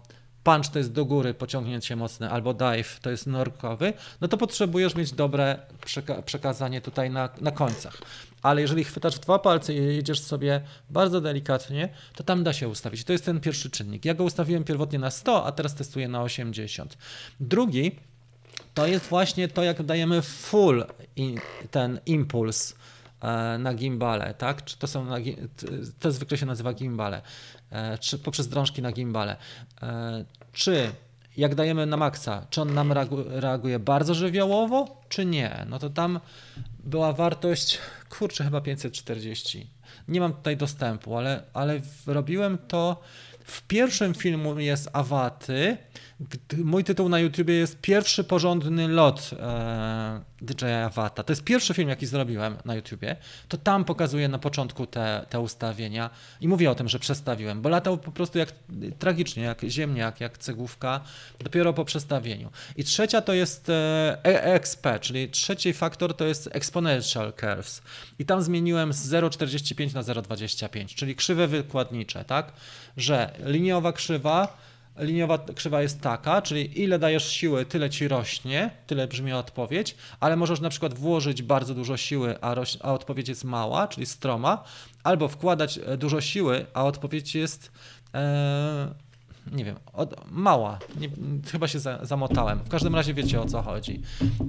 punch 0.49 0.69
to 0.69 0.79
jest 0.79 0.91
do 0.91 1.05
góry 1.05 1.33
pociągnięcie 1.33 1.95
mocne, 1.95 2.29
albo 2.29 2.53
dive 2.53 2.99
to 3.01 3.09
jest 3.09 3.27
norkowy, 3.27 3.93
no 4.21 4.27
to 4.27 4.37
potrzebujesz 4.37 4.95
mieć 4.95 5.11
dobre 5.11 5.59
przeka 5.85 6.21
przekazanie 6.21 6.81
tutaj 6.81 7.09
na, 7.09 7.29
na 7.41 7.51
końcach. 7.51 7.97
Ale 8.41 8.61
jeżeli 8.61 8.83
chwytasz 8.83 9.19
dwa 9.19 9.39
palce 9.39 9.73
i 9.73 9.77
jedziesz 9.77 10.19
sobie 10.19 10.61
bardzo 10.89 11.21
delikatnie, 11.21 11.89
to 12.15 12.23
tam 12.23 12.43
da 12.43 12.53
się 12.53 12.67
ustawić. 12.67 13.03
To 13.03 13.11
jest 13.11 13.25
ten 13.25 13.39
pierwszy 13.39 13.69
czynnik. 13.69 14.05
Ja 14.05 14.13
go 14.13 14.23
ustawiłem 14.23 14.63
pierwotnie 14.63 14.99
na 14.99 15.11
100, 15.11 15.45
a 15.45 15.51
teraz 15.51 15.75
testuję 15.75 16.07
na 16.07 16.21
80. 16.21 16.97
Drugi 17.39 17.91
to 18.73 18.87
jest 18.87 19.05
właśnie 19.05 19.47
to, 19.47 19.63
jak 19.63 19.83
dajemy 19.83 20.21
full 20.21 20.85
in, 21.15 21.39
ten 21.71 21.99
impuls 22.05 22.75
e, 23.21 23.57
na 23.57 23.73
gimbale, 23.73 24.33
tak? 24.33 24.63
Czy 24.63 24.77
to 24.77 24.87
są 24.87 25.07
to 25.99 26.11
zwykle 26.11 26.37
się 26.37 26.45
nazywa 26.45 26.73
gimbale. 26.73 27.21
E, 27.71 27.97
czy 27.97 28.19
poprzez 28.19 28.47
drążki 28.47 28.81
na 28.81 28.91
gimbale. 28.91 29.35
E, 29.81 30.25
czy 30.53 30.91
jak 31.37 31.55
dajemy 31.55 31.85
na 31.85 31.97
maksa, 31.97 32.45
czy 32.49 32.61
on 32.61 32.73
nam 32.73 32.93
reaguje 33.27 33.79
bardzo 33.79 34.13
żywiołowo, 34.13 35.01
czy 35.09 35.25
nie? 35.25 35.65
No 35.69 35.79
to 35.79 35.89
tam 35.89 36.19
była 36.83 37.13
wartość, 37.13 37.79
kurczę, 38.09 38.43
chyba 38.43 38.61
540. 38.61 39.67
Nie 40.07 40.19
mam 40.19 40.33
tutaj 40.33 40.57
dostępu, 40.57 41.17
ale, 41.17 41.43
ale 41.53 41.81
robiłem 42.07 42.57
to. 42.67 43.01
W 43.43 43.61
pierwszym 43.61 44.13
filmu 44.13 44.59
jest 44.59 44.89
Awaty, 44.93 45.77
Mój 46.63 46.83
tytuł 46.83 47.09
na 47.09 47.19
YouTubie 47.19 47.53
jest 47.53 47.81
Pierwszy 47.81 48.23
porządny 48.23 48.87
lot 48.87 49.29
e, 49.39 50.21
DJ'a 50.41 50.93
Wata. 50.93 51.23
To 51.23 51.31
jest 51.31 51.43
pierwszy 51.43 51.73
film, 51.73 51.89
jaki 51.89 52.05
zrobiłem 52.05 52.57
na 52.65 52.75
YouTubie. 52.75 53.15
To 53.47 53.57
tam 53.57 53.85
pokazuję 53.85 54.27
na 54.27 54.39
początku 54.39 54.85
te, 54.85 55.25
te 55.29 55.39
ustawienia 55.39 56.09
i 56.41 56.47
mówię 56.47 56.71
o 56.71 56.75
tym, 56.75 56.89
że 56.89 56.99
przestawiłem, 56.99 57.61
bo 57.61 57.69
latał 57.69 57.97
po 57.97 58.11
prostu 58.11 58.37
jak 58.37 58.53
tragicznie, 58.99 59.43
jak 59.43 59.61
ziemniak, 59.63 60.21
jak 60.21 60.37
cegłówka, 60.37 61.01
dopiero 61.39 61.73
po 61.73 61.85
przestawieniu. 61.85 62.49
I 62.75 62.83
trzecia 62.83 63.21
to 63.21 63.33
jest 63.33 63.69
e, 63.69 64.23
EXP, 64.23 64.87
czyli 65.01 65.29
trzeci 65.29 65.73
faktor 65.73 66.15
to 66.15 66.25
jest 66.25 66.49
Exponential 66.51 67.33
Curves. 67.33 67.81
I 68.19 68.25
tam 68.25 68.41
zmieniłem 68.41 68.93
z 68.93 69.09
0,45 69.11 69.78
na 69.87 70.01
0,25, 70.01 70.95
czyli 70.95 71.15
krzywe 71.15 71.47
wykładnicze, 71.47 72.25
tak? 72.25 72.53
Że 72.97 73.31
liniowa 73.45 73.93
krzywa 73.93 74.57
liniowa 74.99 75.37
krzywa 75.55 75.81
jest 75.81 76.01
taka, 76.01 76.41
czyli 76.41 76.81
ile 76.83 76.99
dajesz 76.99 77.31
siły, 77.31 77.65
tyle 77.65 77.89
ci 77.89 78.07
rośnie, 78.07 78.71
tyle 78.87 79.07
brzmi 79.07 79.33
odpowiedź, 79.33 79.95
ale 80.19 80.35
możesz 80.35 80.59
na 80.59 80.69
przykład 80.69 80.93
włożyć 80.93 81.41
bardzo 81.41 81.73
dużo 81.73 81.97
siły, 81.97 82.41
a, 82.41 82.55
roś, 82.55 82.77
a 82.81 82.93
odpowiedź 82.93 83.29
jest 83.29 83.43
mała, 83.43 83.87
czyli 83.87 84.05
stroma, 84.05 84.63
albo 85.03 85.27
wkładać 85.27 85.77
e, 85.85 85.97
dużo 85.97 86.21
siły, 86.21 86.65
a 86.73 86.85
odpowiedź 86.85 87.35
jest 87.35 87.71
e, 88.13 89.08
nie 89.51 89.65
wiem, 89.65 89.75
od, 89.93 90.31
mała. 90.31 90.79
Nie, 90.99 91.09
chyba 91.51 91.67
się 91.67 91.79
za, 91.79 92.05
zamotałem. 92.05 92.59
W 92.59 92.69
każdym 92.69 92.95
razie 92.95 93.13
wiecie 93.13 93.41
o 93.41 93.45
co 93.45 93.61
chodzi. 93.61 94.01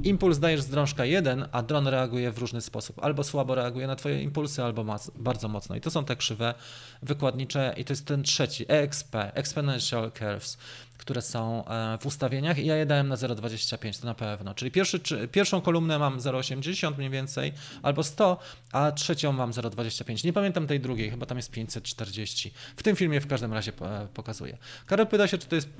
Impuls 0.02 0.38
dajesz 0.38 0.60
z 0.60 0.68
drążka 0.68 1.04
1, 1.04 1.48
a 1.52 1.62
dron 1.62 1.86
reaguje 1.86 2.32
w 2.32 2.38
różny 2.38 2.60
sposób. 2.60 3.04
Albo 3.04 3.24
słabo 3.24 3.54
reaguje 3.54 3.86
na 3.86 3.96
twoje 3.96 4.22
impulsy, 4.22 4.64
albo 4.64 4.84
bardzo 5.14 5.48
mocno. 5.48 5.76
I 5.76 5.80
to 5.80 5.90
są 5.90 6.04
te 6.04 6.16
krzywe 6.16 6.54
wykładnicze 7.02 7.74
i 7.76 7.84
to 7.84 7.92
jest 7.92 8.06
ten 8.06 8.22
trzeci, 8.22 8.64
EXP, 8.68 9.16
Exponential 9.34 10.12
Curves 10.12 10.58
które 11.00 11.22
są 11.22 11.64
e, 11.64 11.98
w 11.98 12.06
ustawieniach 12.06 12.58
i 12.58 12.66
ja 12.66 12.76
je 12.76 12.86
dałem 12.86 13.08
na 13.08 13.14
0,25, 13.14 14.00
to 14.00 14.06
na 14.06 14.14
pewno. 14.14 14.54
Czyli 14.54 14.70
pierwszy, 14.70 15.00
pierwszą 15.32 15.60
kolumnę 15.60 15.98
mam 15.98 16.18
0,80 16.18 16.98
mniej 16.98 17.10
więcej 17.10 17.52
albo 17.82 18.02
100, 18.02 18.38
a 18.72 18.92
trzecią 18.92 19.32
mam 19.32 19.50
0,25. 19.50 20.24
Nie 20.24 20.32
pamiętam 20.32 20.66
tej 20.66 20.80
drugiej, 20.80 21.10
chyba 21.10 21.26
tam 21.26 21.36
jest 21.36 21.50
540. 21.50 22.52
W 22.76 22.82
tym 22.82 22.96
filmie 22.96 23.20
w 23.20 23.26
każdym 23.26 23.52
razie 23.52 23.72
e, 23.80 24.08
pokazuję. 24.14 24.58
Karol 24.86 25.06
pyta 25.06 25.26
się, 25.26 25.38
czy 25.38 25.46
to 25.46 25.56
jest, 25.56 25.68
e, 25.68 25.72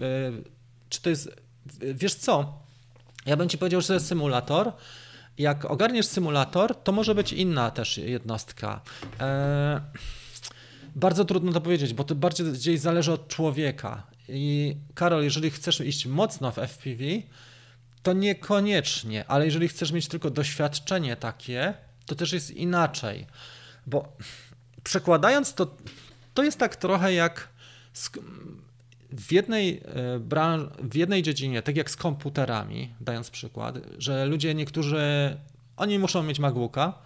czy 0.88 1.02
to 1.02 1.10
jest, 1.10 1.30
wiesz 1.94 2.14
co, 2.14 2.58
ja 3.26 3.36
bym 3.36 3.48
ci 3.48 3.58
powiedział, 3.58 3.80
że 3.80 3.86
to 3.86 3.94
jest 3.94 4.06
symulator, 4.06 4.72
jak 5.38 5.64
ogarniesz 5.64 6.06
symulator, 6.06 6.74
to 6.74 6.92
może 6.92 7.14
być 7.14 7.32
inna 7.32 7.70
też 7.70 7.98
jednostka. 7.98 8.80
Eee, 9.20 9.80
bardzo 10.96 11.24
trudno 11.24 11.52
to 11.52 11.60
powiedzieć, 11.60 11.94
bo 11.94 12.04
to 12.04 12.14
bardziej 12.14 12.78
zależy 12.78 13.12
od 13.12 13.28
człowieka. 13.28 14.09
I 14.30 14.76
Karol, 14.94 15.24
jeżeli 15.24 15.50
chcesz 15.50 15.80
iść 15.80 16.06
mocno 16.06 16.50
w 16.50 16.58
FPV, 16.58 17.04
to 18.02 18.12
niekoniecznie, 18.12 19.24
ale 19.28 19.44
jeżeli 19.44 19.68
chcesz 19.68 19.92
mieć 19.92 20.08
tylko 20.08 20.30
doświadczenie 20.30 21.16
takie, 21.16 21.74
to 22.06 22.14
też 22.14 22.32
jest 22.32 22.50
inaczej. 22.50 23.26
Bo 23.86 24.16
przekładając 24.84 25.54
to, 25.54 25.76
to 26.34 26.42
jest 26.42 26.58
tak 26.58 26.76
trochę 26.76 27.12
jak 27.12 27.48
w 29.12 29.32
jednej, 29.32 29.82
e, 29.84 30.18
branż, 30.18 30.62
w 30.82 30.94
jednej 30.96 31.22
dziedzinie, 31.22 31.62
tak 31.62 31.76
jak 31.76 31.90
z 31.90 31.96
komputerami, 31.96 32.94
dając 33.00 33.30
przykład, 33.30 33.78
że 33.98 34.26
ludzie 34.26 34.54
niektórzy, 34.54 35.36
oni 35.76 35.98
muszą 35.98 36.22
mieć 36.22 36.38
MacBooka, 36.38 36.98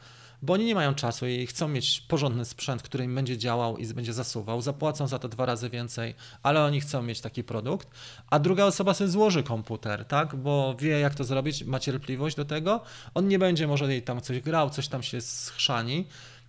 bo 0.44 0.52
oni 0.52 0.64
nie 0.64 0.74
mają 0.74 0.94
czasu 0.94 1.26
i 1.26 1.46
chcą 1.46 1.68
mieć 1.68 2.00
porządny 2.00 2.44
sprzęt, 2.44 2.82
który 2.82 3.04
im 3.04 3.14
będzie 3.14 3.38
działał 3.38 3.76
i 3.76 3.86
będzie 3.86 4.12
zasuwał. 4.12 4.60
Zapłacą 4.60 5.06
za 5.06 5.18
to 5.18 5.28
dwa 5.28 5.46
razy 5.46 5.70
więcej, 5.70 6.14
ale 6.42 6.64
oni 6.64 6.80
chcą 6.80 7.02
mieć 7.02 7.20
taki 7.20 7.44
produkt. 7.44 7.88
A 8.30 8.38
druga 8.38 8.64
osoba 8.64 8.94
sobie 8.94 9.10
złoży 9.10 9.42
komputer, 9.42 10.04
tak? 10.04 10.36
Bo 10.36 10.74
wie, 10.78 11.00
jak 11.00 11.14
to 11.14 11.24
zrobić, 11.24 11.64
ma 11.64 11.80
cierpliwość 11.80 12.36
do 12.36 12.44
tego. 12.44 12.80
On 13.14 13.28
nie 13.28 13.38
będzie 13.38 13.66
może 13.66 13.92
jej 13.92 14.02
tam 14.02 14.20
coś 14.20 14.40
grał, 14.40 14.70
coś 14.70 14.88
tam 14.88 15.02
się 15.02 15.20
schrzani, 15.20 16.06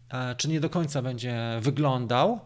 e, 0.09 0.35
czy 0.35 0.49
nie 0.49 0.59
do 0.59 0.69
końca 0.69 1.01
będzie 1.01 1.37
wyglądał, 1.61 2.39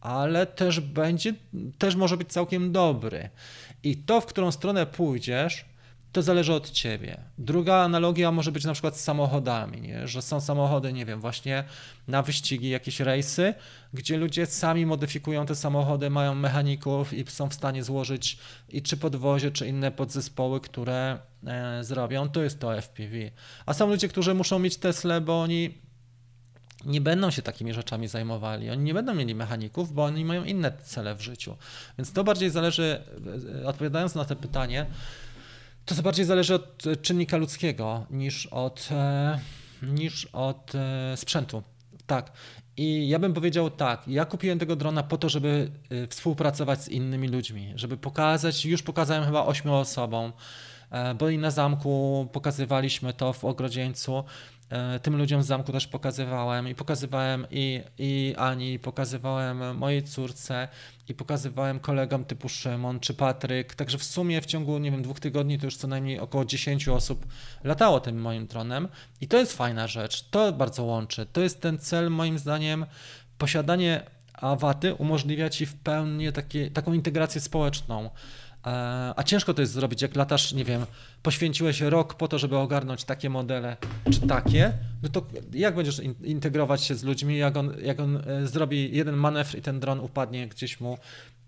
ale 0.00 0.46
też 0.46 0.80
będzie, 0.80 1.34
też 1.78 1.96
może 1.96 2.16
być 2.16 2.28
całkiem 2.28 2.72
dobry. 2.72 3.30
I 3.82 3.96
to, 3.96 4.20
w 4.20 4.26
którą 4.26 4.50
stronę 4.50 4.86
pójdziesz, 4.86 5.64
to 6.12 6.22
zależy 6.22 6.54
od 6.54 6.70
ciebie. 6.70 7.20
Druga 7.38 7.74
analogia 7.74 8.32
może 8.32 8.52
być 8.52 8.64
na 8.64 8.72
przykład 8.72 8.96
z 8.96 9.00
samochodami, 9.00 9.80
nie? 9.80 10.08
że 10.08 10.22
są 10.22 10.40
samochody, 10.40 10.92
nie 10.92 11.06
wiem, 11.06 11.20
właśnie 11.20 11.64
na 12.08 12.22
wyścigi, 12.22 12.68
jakieś 12.68 13.00
rejsy, 13.00 13.54
gdzie 13.92 14.16
ludzie 14.16 14.46
sami 14.46 14.86
modyfikują 14.86 15.46
te 15.46 15.54
samochody, 15.54 16.10
mają 16.10 16.34
mechaników 16.34 17.12
i 17.12 17.24
są 17.28 17.48
w 17.48 17.54
stanie 17.54 17.84
złożyć 17.84 18.38
i 18.68 18.82
czy 18.82 18.96
podwozie, 18.96 19.50
czy 19.50 19.68
inne 19.68 19.90
podzespoły, 19.90 20.60
które 20.60 21.18
e, 21.46 21.84
zrobią. 21.84 22.28
To 22.28 22.42
jest 22.42 22.60
to 22.60 22.82
FPV. 22.82 23.16
A 23.66 23.74
są 23.74 23.86
ludzie, 23.88 24.08
którzy 24.08 24.34
muszą 24.34 24.58
mieć 24.58 24.76
Tesla, 24.76 25.20
bo 25.20 25.42
oni 25.42 25.74
nie 26.84 27.00
będą 27.00 27.30
się 27.30 27.42
takimi 27.42 27.74
rzeczami 27.74 28.08
zajmowali. 28.08 28.70
Oni 28.70 28.82
nie 28.82 28.94
będą 28.94 29.14
mieli 29.14 29.34
mechaników, 29.34 29.92
bo 29.92 30.04
oni 30.04 30.24
mają 30.24 30.44
inne 30.44 30.72
cele 30.84 31.14
w 31.14 31.20
życiu. 31.20 31.56
Więc 31.98 32.12
to 32.12 32.24
bardziej 32.24 32.50
zależy, 32.50 33.02
e, 33.62 33.66
odpowiadając 33.66 34.14
na 34.14 34.24
to 34.24 34.36
pytanie, 34.36 34.86
to 35.88 35.94
co 35.94 36.02
bardziej 36.02 36.24
zależy 36.24 36.54
od 36.54 36.82
czynnika 37.02 37.36
ludzkiego 37.36 38.06
niż 38.10 38.46
od, 38.46 38.88
e, 38.92 39.38
niż 39.82 40.24
od 40.24 40.72
e, 40.74 41.16
sprzętu. 41.16 41.62
Tak. 42.06 42.32
I 42.76 43.08
ja 43.08 43.18
bym 43.18 43.34
powiedział 43.34 43.70
tak, 43.70 44.08
ja 44.08 44.24
kupiłem 44.24 44.58
tego 44.58 44.76
drona 44.76 45.02
po 45.02 45.18
to, 45.18 45.28
żeby 45.28 45.70
współpracować 46.10 46.82
z 46.82 46.88
innymi 46.88 47.28
ludźmi, 47.28 47.72
żeby 47.76 47.96
pokazać, 47.96 48.64
już 48.64 48.82
pokazałem 48.82 49.24
chyba 49.24 49.46
ośmiu 49.46 49.74
osobom, 49.74 50.32
bo 51.18 51.28
i 51.28 51.38
na 51.38 51.50
zamku 51.50 52.28
pokazywaliśmy 52.32 53.12
to 53.12 53.32
w 53.32 53.44
Ogrodzieńcu, 53.44 54.24
E, 54.24 54.24
tym 55.02 55.16
ludziom 55.16 55.42
z 55.42 55.46
zamku 55.46 55.72
też 55.72 55.86
pokazywałem 55.86 56.68
i 56.68 56.74
pokazywałem 56.74 57.46
i, 57.50 57.82
i 57.98 58.34
Ani, 58.38 58.78
pokazywałem 58.78 59.76
mojej 59.76 60.02
córce 60.02 60.68
i 61.08 61.14
pokazywałem 61.14 61.80
kolegom 61.80 62.24
typu 62.24 62.48
Szymon 62.48 63.00
czy 63.00 63.14
Patryk, 63.14 63.74
także 63.74 63.98
w 63.98 64.04
sumie 64.04 64.40
w 64.40 64.46
ciągu, 64.46 64.78
nie 64.78 64.90
wiem, 64.90 65.02
dwóch 65.02 65.20
tygodni 65.20 65.58
to 65.58 65.66
już 65.66 65.76
co 65.76 65.88
najmniej 65.88 66.20
około 66.20 66.44
10 66.44 66.88
osób 66.88 67.26
latało 67.64 68.00
tym 68.00 68.20
moim 68.20 68.46
dronem 68.46 68.88
i 69.20 69.28
to 69.28 69.38
jest 69.38 69.52
fajna 69.52 69.86
rzecz, 69.86 70.28
to 70.30 70.52
bardzo 70.52 70.84
łączy, 70.84 71.26
to 71.32 71.40
jest 71.40 71.60
ten 71.60 71.78
cel 71.78 72.10
moim 72.10 72.38
zdaniem, 72.38 72.86
posiadanie 73.38 74.02
awaty 74.32 74.94
umożliwia 74.94 75.50
ci 75.50 75.66
w 75.66 75.74
pełni 75.74 76.32
takie, 76.32 76.70
taką 76.70 76.92
integrację 76.92 77.40
społeczną, 77.40 78.10
E, 78.10 78.47
a 79.16 79.22
ciężko 79.24 79.54
to 79.54 79.60
jest 79.60 79.72
zrobić, 79.72 80.02
jak 80.02 80.16
latasz, 80.16 80.52
nie 80.52 80.64
wiem, 80.64 80.86
poświęciłeś 81.22 81.80
rok 81.80 82.14
po 82.14 82.28
to, 82.28 82.38
żeby 82.38 82.56
ogarnąć 82.56 83.04
takie 83.04 83.30
modele 83.30 83.76
czy 84.12 84.20
takie, 84.20 84.72
no 85.02 85.08
to 85.08 85.26
jak 85.52 85.74
będziesz 85.74 86.00
integrować 86.24 86.82
się 86.82 86.94
z 86.94 87.04
ludźmi, 87.04 87.38
jak 87.38 87.56
on, 87.56 87.74
jak 87.82 88.00
on 88.00 88.16
e, 88.16 88.46
zrobi 88.46 88.96
jeden 88.96 89.16
manewr 89.16 89.58
i 89.58 89.62
ten 89.62 89.80
dron 89.80 90.00
upadnie 90.00 90.48
gdzieś 90.48 90.80
mu, 90.80 90.98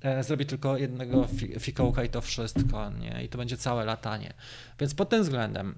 e, 0.03 0.25
zrobi 0.25 0.47
tylko 0.47 0.77
jednego 0.77 1.29
fikołka 1.61 2.05
i 2.05 2.09
to 2.09 2.21
wszystko, 2.21 2.91
nie? 2.91 3.25
I 3.25 3.29
to 3.29 3.39
będzie 3.39 3.57
całe 3.57 3.85
latanie. 3.85 4.33
Więc 4.81 4.95
pod 4.95 5.09
tym 5.09 5.23
względem 5.23 5.75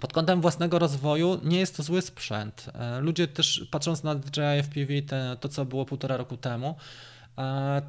pod 0.00 0.12
kątem 0.12 0.40
własnego 0.40 0.78
rozwoju 0.78 1.40
nie 1.44 1.58
jest 1.58 1.76
to 1.76 1.82
zły 1.82 2.02
sprzęt. 2.02 2.70
Ludzie 3.00 3.28
też 3.28 3.68
patrząc 3.70 4.02
na 4.02 4.14
DJI 4.14 4.62
FPV, 4.62 5.02
te, 5.02 5.36
to 5.40 5.48
co 5.48 5.64
było 5.64 5.84
półtora 5.84 6.16
roku 6.16 6.36
temu, 6.36 6.76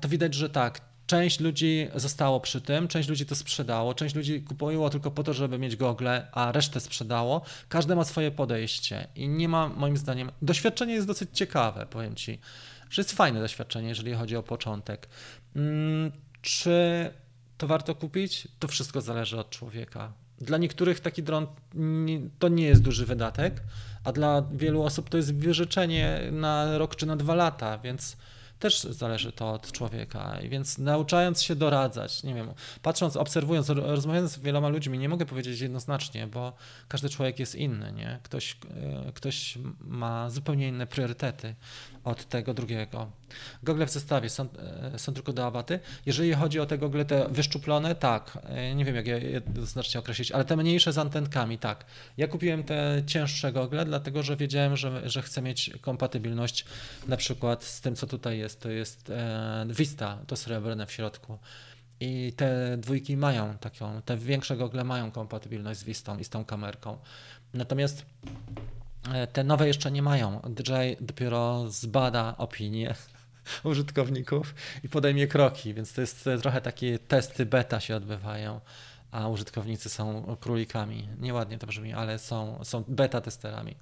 to 0.02 0.10
widać, 0.10 0.34
że 0.34 0.50
tak, 0.50 0.82
Część 1.08 1.40
ludzi 1.40 1.88
zostało 1.96 2.40
przy 2.40 2.62
tym, 2.62 2.88
część 2.88 3.10
ludzi 3.10 3.26
to 3.26 3.36
sprzedało, 3.36 3.94
część 3.94 4.16
ludzi 4.16 4.42
kupowało 4.42 4.90
tylko 4.90 5.12
po 5.12 5.24
to, 5.24 5.34
żeby 5.34 5.60
mieć 5.60 5.76
gogle, 5.76 6.28
a 6.32 6.52
resztę 6.52 6.80
sprzedało. 6.80 7.42
Każdy 7.70 7.96
ma 7.96 8.04
swoje 8.04 8.32
podejście 8.32 9.08
i 9.16 9.28
nie 9.28 9.50
ma, 9.50 9.70
moim 9.70 9.98
zdaniem, 9.98 10.32
doświadczenie 10.42 10.94
jest 10.94 11.08
dosyć 11.08 11.30
ciekawe, 11.34 11.86
powiem 11.90 12.16
Ci, 12.16 12.40
że 12.90 13.02
jest 13.02 13.12
fajne 13.12 13.40
doświadczenie, 13.40 13.90
jeżeli 13.90 14.14
chodzi 14.14 14.36
o 14.36 14.44
początek. 14.44 15.08
Hmm, 15.54 16.12
czy 16.42 17.10
to 17.58 17.68
warto 17.68 17.96
kupić? 17.96 18.48
To 18.60 18.68
wszystko 18.68 19.02
zależy 19.02 19.40
od 19.40 19.50
człowieka. 19.50 20.14
Dla 20.38 20.58
niektórych 20.58 21.00
taki 21.00 21.24
dron 21.24 21.48
to 22.40 22.48
nie 22.48 22.66
jest 22.66 22.82
duży 22.82 23.06
wydatek, 23.06 23.62
a 24.04 24.12
dla 24.12 24.42
wielu 24.52 24.84
osób 24.84 25.10
to 25.10 25.18
jest 25.18 25.36
wyrzeczenie 25.36 26.20
na 26.32 26.78
rok 26.78 26.96
czy 26.96 27.06
na 27.06 27.16
dwa 27.16 27.36
lata, 27.36 27.78
więc 27.78 28.18
też 28.60 28.82
zależy 28.82 29.32
to 29.32 29.52
od 29.52 29.72
człowieka. 29.72 30.40
I 30.44 30.50
więc 30.50 30.78
nauczając 30.78 31.44
się 31.44 31.56
doradzać, 31.56 32.24
nie 32.24 32.34
wiem, 32.34 32.54
patrząc, 32.82 33.18
obserwując, 33.18 33.70
rozmawiając 33.70 34.32
z 34.32 34.40
wieloma 34.40 34.70
ludźmi, 34.70 35.00
nie 35.00 35.10
mogę 35.10 35.26
powiedzieć 35.26 35.60
jednoznacznie, 35.62 36.28
bo 36.28 36.54
każdy 36.88 37.10
człowiek 37.10 37.40
jest 37.40 37.56
inny, 37.56 37.92
nie? 37.92 38.20
Ktoś, 38.24 38.58
e, 39.08 39.12
ktoś 39.12 39.58
ma 39.80 40.30
zupełnie 40.30 40.68
inne 40.68 40.88
priorytety 40.88 41.56
od 42.04 42.26
tego 42.26 42.54
drugiego. 42.54 43.12
Gogle 43.64 43.86
w 43.86 43.92
zestawie 43.92 44.30
są, 44.30 44.48
e, 44.94 45.00
są 45.00 45.14
tylko 45.14 45.34
do 45.34 45.46
awaty. 45.46 45.80
Jeżeli 46.06 46.34
chodzi 46.34 46.60
o 46.60 46.66
te 46.66 46.78
gogle 46.78 47.06
te 47.06 47.28
wyszczuplone, 47.30 47.96
tak, 47.96 48.38
e, 48.44 48.76
nie 48.76 48.86
wiem 48.86 48.96
jak 48.96 49.08
je 49.08 49.20
jednoznacznie 49.20 50.00
określić, 50.00 50.32
ale 50.32 50.46
te 50.46 50.58
mniejsze 50.58 50.94
z 50.94 50.98
antenkami, 50.98 51.58
tak. 51.58 51.86
Ja 52.18 52.28
kupiłem 52.28 52.64
te 52.64 53.04
cięższe 53.08 53.52
gogle, 53.52 53.86
dlatego 53.86 54.24
że 54.24 54.36
wiedziałem, 54.36 54.78
że, 54.78 55.10
że 55.10 55.22
chcę 55.22 55.42
mieć 55.42 55.72
kompatybilność 55.82 56.66
na 57.08 57.18
przykład 57.18 57.64
z 57.64 57.82
tym, 57.82 57.96
co 57.96 58.08
tutaj 58.08 58.38
jest. 58.38 58.45
To 58.50 58.70
jest 58.70 59.10
e, 59.10 59.66
Vista, 59.70 60.18
to 60.28 60.36
srebrne 60.36 60.86
w 60.86 60.92
środku. 60.92 61.38
I 62.00 62.34
te 62.36 62.78
dwójki 62.78 63.18
mają 63.18 63.58
taką, 63.58 64.02
te 64.02 64.18
większe 64.18 64.58
gogle 64.58 64.84
mają 64.84 65.12
kompatybilność 65.12 65.80
z 65.80 65.84
Vistą 65.84 66.18
i 66.18 66.24
z 66.24 66.30
tą 66.30 66.46
kamerką. 66.46 66.98
Natomiast 67.54 68.06
E, 69.14 69.28
te 69.28 69.44
nowe 69.44 69.68
jeszcze 69.68 69.92
nie 69.92 70.02
mają. 70.02 70.40
DJI 70.50 70.98
dopiero 71.02 71.70
zbada 71.70 72.36
opinię 72.38 72.96
użytkowników 73.64 74.56
i 74.84 74.90
podejmie 74.90 75.28
kroki, 75.28 75.74
więc 75.74 75.94
to 75.94 76.02
jest 76.02 76.30
trochę 76.42 76.62
takie 76.62 77.00
testy 77.00 77.46
beta 77.46 77.80
się 77.80 77.96
odbywają, 77.96 78.62
a 79.12 79.28
użytkownicy 79.28 79.90
są 79.90 80.36
królikami. 80.40 81.10
Nieładnie 81.20 81.58
to 81.58 81.68
brzmi, 81.68 81.94
ale 81.94 82.20
są, 82.20 82.60
są 82.64 82.84
beta 82.88 83.22
testerami. 83.22 83.76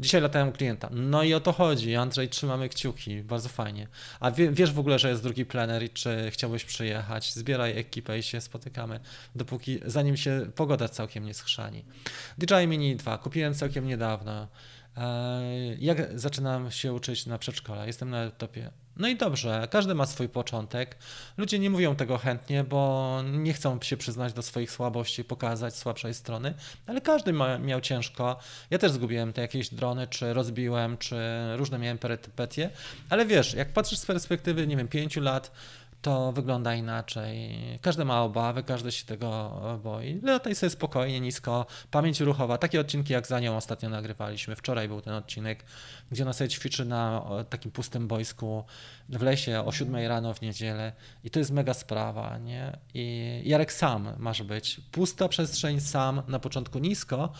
Dzisiaj 0.00 0.20
latają 0.20 0.52
klienta. 0.52 0.88
No 0.92 1.22
i 1.22 1.34
o 1.34 1.40
to 1.40 1.52
chodzi. 1.52 1.96
Andrzej, 1.96 2.28
trzymamy 2.28 2.68
kciuki. 2.68 3.22
Bardzo 3.22 3.48
fajnie. 3.48 3.88
A 4.20 4.30
wie, 4.30 4.52
wiesz 4.52 4.72
w 4.72 4.78
ogóle, 4.78 4.98
że 4.98 5.08
jest 5.10 5.22
drugi 5.22 5.44
plener 5.44 5.82
i 5.82 5.90
czy 5.90 6.30
chciałbyś 6.30 6.64
przyjechać? 6.64 7.34
Zbieraj 7.34 7.78
ekipę 7.78 8.18
i 8.18 8.22
się 8.22 8.40
spotykamy, 8.40 9.00
dopóki, 9.34 9.80
zanim 9.86 10.16
się 10.16 10.50
pogoda 10.54 10.88
całkiem 10.88 11.24
nie 11.24 11.34
schrzani. 11.34 11.84
DJI 12.38 12.66
Mini 12.66 12.96
2 12.96 13.18
kupiłem 13.18 13.54
całkiem 13.54 13.86
niedawno. 13.86 14.48
E, 14.96 15.42
jak 15.78 16.20
zaczynam 16.20 16.70
się 16.70 16.92
uczyć 16.92 17.26
na 17.26 17.38
przedszkole? 17.38 17.86
Jestem 17.86 18.10
na 18.10 18.30
topie. 18.30 18.70
No 18.96 19.08
i 19.08 19.16
dobrze, 19.16 19.68
każdy 19.70 19.94
ma 19.94 20.06
swój 20.06 20.28
początek. 20.28 20.96
Ludzie 21.36 21.58
nie 21.58 21.70
mówią 21.70 21.96
tego 21.96 22.18
chętnie, 22.18 22.64
bo 22.64 23.20
nie 23.32 23.52
chcą 23.52 23.78
się 23.82 23.96
przyznać 23.96 24.32
do 24.32 24.42
swoich 24.42 24.70
słabości, 24.70 25.24
pokazać 25.24 25.76
słabszej 25.76 26.14
strony, 26.14 26.54
ale 26.86 27.00
każdy 27.00 27.32
ma, 27.32 27.58
miał 27.58 27.80
ciężko. 27.80 28.38
Ja 28.70 28.78
też 28.78 28.92
zgubiłem 28.92 29.32
te 29.32 29.42
jakieś 29.42 29.74
drony, 29.74 30.06
czy 30.06 30.32
rozbiłem, 30.32 30.98
czy 30.98 31.16
różne 31.56 31.78
miałem 31.78 31.98
perypetie, 31.98 32.70
ale 33.10 33.26
wiesz, 33.26 33.54
jak 33.54 33.72
patrzysz 33.72 33.98
z 33.98 34.06
perspektywy, 34.06 34.66
nie 34.66 34.76
wiem, 34.76 34.88
pięciu 34.88 35.20
lat, 35.20 35.50
to 36.04 36.32
wygląda 36.32 36.74
inaczej. 36.74 37.58
Każdy 37.82 38.04
ma 38.04 38.22
obawy, 38.22 38.62
każdy 38.62 38.92
się 38.92 39.06
tego 39.06 39.60
boi. 39.84 40.20
Lataj 40.22 40.54
sobie 40.54 40.70
spokojnie, 40.70 41.20
nisko. 41.20 41.66
Pamięć 41.90 42.20
ruchowa, 42.20 42.58
takie 42.58 42.80
odcinki 42.80 43.12
jak 43.12 43.26
za 43.26 43.40
nią 43.40 43.56
ostatnio 43.56 43.88
nagrywaliśmy. 43.88 44.56
Wczoraj 44.56 44.88
był 44.88 45.00
ten 45.00 45.14
odcinek, 45.14 45.64
gdzie 46.10 46.22
ona 46.22 46.32
sobie 46.32 46.48
ćwiczy 46.48 46.84
na 46.84 47.22
takim 47.50 47.70
pustym 47.70 48.08
boisku 48.08 48.64
w 49.08 49.22
lesie 49.22 49.62
o 49.66 49.72
7 49.72 50.06
rano 50.08 50.34
w 50.34 50.40
niedzielę 50.40 50.92
i 51.24 51.30
to 51.30 51.38
jest 51.38 51.50
mega 51.50 51.74
sprawa, 51.74 52.38
nie? 52.38 52.78
I 52.94 53.42
Jarek 53.44 53.72
sam 53.72 54.12
masz 54.18 54.42
być. 54.42 54.80
Pusta 54.92 55.28
przestrzeń 55.28 55.80
sam, 55.80 56.22
na 56.28 56.38
początku 56.38 56.78
nisko, 56.78 57.32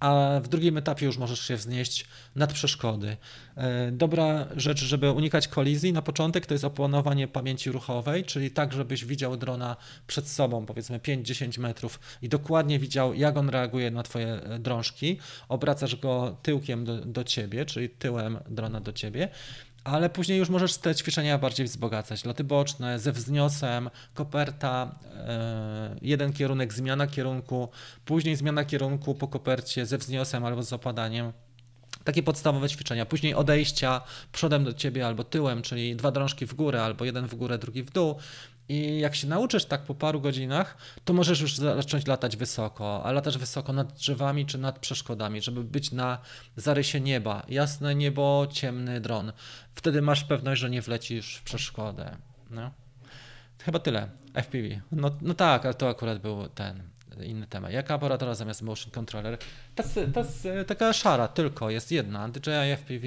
a 0.00 0.40
w 0.42 0.48
drugim 0.48 0.76
etapie 0.76 1.06
już 1.06 1.18
możesz 1.18 1.40
się 1.40 1.56
wznieść 1.56 2.06
nad 2.36 2.52
przeszkody. 2.52 3.16
E, 3.56 3.92
dobra 3.92 4.46
rzecz, 4.56 4.84
żeby 4.84 5.10
unikać 5.10 5.48
kolizji 5.48 5.92
na 5.92 6.02
początek, 6.02 6.46
to 6.46 6.54
jest 6.54 6.64
opłanowanie 6.64 7.28
pamięci 7.28 7.72
ruchowej, 7.72 8.24
czyli 8.24 8.50
tak, 8.50 8.72
żebyś 8.72 9.04
widział 9.04 9.36
drona 9.36 9.76
przed 10.06 10.28
sobą, 10.28 10.66
powiedzmy 10.66 10.98
5-10 10.98 11.58
metrów 11.58 12.00
i 12.22 12.28
dokładnie 12.28 12.78
widział, 12.78 13.14
jak 13.14 13.36
on 13.36 13.48
reaguje 13.48 13.90
na 13.90 14.02
twoje 14.02 14.26
e, 14.26 14.58
drążki. 14.58 15.18
Obracasz 15.48 15.96
go 15.96 16.36
tyłkiem 16.42 16.84
do, 16.84 16.96
do 16.96 17.24
ciebie, 17.24 17.64
czyli 17.64 17.88
tyłem 17.88 18.38
drona 18.48 18.80
do 18.80 18.92
ciebie 18.92 19.28
ale 19.84 20.10
później 20.10 20.38
już 20.38 20.48
możesz 20.48 20.76
te 20.76 20.94
ćwiczenia 20.94 21.38
bardziej 21.38 21.66
wzbogacać. 21.66 22.24
Loty 22.24 22.44
boczne, 22.44 22.98
ze 22.98 23.12
wzniosem, 23.12 23.90
koperta, 24.14 24.94
e, 25.14 25.96
jeden 26.02 26.32
kierunek, 26.32 26.72
zmiana 26.72 27.06
kierunku, 27.06 27.68
później 28.04 28.36
zmiana 28.36 28.64
kierunku 28.64 29.14
po 29.14 29.28
kopercie 29.28 29.86
ze 29.86 29.98
wzniosem 29.98 30.44
albo 30.44 30.62
z 30.62 30.72
opadaniem. 30.72 31.32
Takie 32.04 32.22
podstawowe 32.22 32.68
ćwiczenia. 32.68 33.06
Później 33.06 33.34
odejścia 33.34 34.00
przodem 34.32 34.64
do 34.64 34.72
ciebie 34.72 35.06
albo 35.06 35.24
tyłem, 35.24 35.62
czyli 35.62 35.96
dwa 35.96 36.10
drążki 36.10 36.46
w 36.46 36.54
górę 36.54 36.84
albo 36.84 37.04
jeden 37.04 37.26
w 37.26 37.34
górę, 37.34 37.58
drugi 37.58 37.82
w 37.82 37.90
dół. 37.90 38.16
I 38.70 39.00
jak 39.00 39.14
się 39.14 39.26
nauczysz 39.26 39.64
tak 39.64 39.82
po 39.82 39.94
paru 39.94 40.20
godzinach, 40.20 40.76
to 41.04 41.12
możesz 41.12 41.40
już 41.40 41.56
zacząć 41.56 42.06
latać 42.06 42.36
wysoko, 42.36 43.04
a 43.04 43.12
latasz 43.12 43.38
wysoko 43.38 43.72
nad 43.72 43.92
drzewami 43.92 44.46
czy 44.46 44.58
nad 44.58 44.78
przeszkodami, 44.78 45.42
żeby 45.42 45.64
być 45.64 45.92
na 45.92 46.18
zarysie 46.56 47.00
nieba. 47.00 47.42
Jasne 47.48 47.94
niebo, 47.94 48.46
ciemny 48.52 49.00
dron. 49.00 49.32
Wtedy 49.74 50.02
masz 50.02 50.24
pewność, 50.24 50.60
że 50.60 50.70
nie 50.70 50.82
wlecisz 50.82 51.36
w 51.36 51.42
przeszkodę. 51.42 52.16
No. 52.50 52.70
Chyba 53.58 53.78
tyle. 53.78 54.08
FPV. 54.34 54.80
No, 54.92 55.10
no 55.20 55.34
tak, 55.34 55.64
ale 55.64 55.74
to 55.74 55.88
akurat 55.88 56.18
był 56.18 56.48
ten 56.48 56.82
inny 57.24 57.46
temat. 57.46 57.72
Jaka 57.72 57.94
aparatura 57.94 58.34
zamiast 58.34 58.62
motion 58.62 58.90
controller? 58.92 59.38
Jest 59.78 60.46
e, 60.46 60.64
taka 60.64 60.92
szara, 60.92 61.28
tylko 61.28 61.70
jest 61.70 61.92
jedna. 61.92 62.28
DJI 62.28 62.76
FPV 62.76 63.06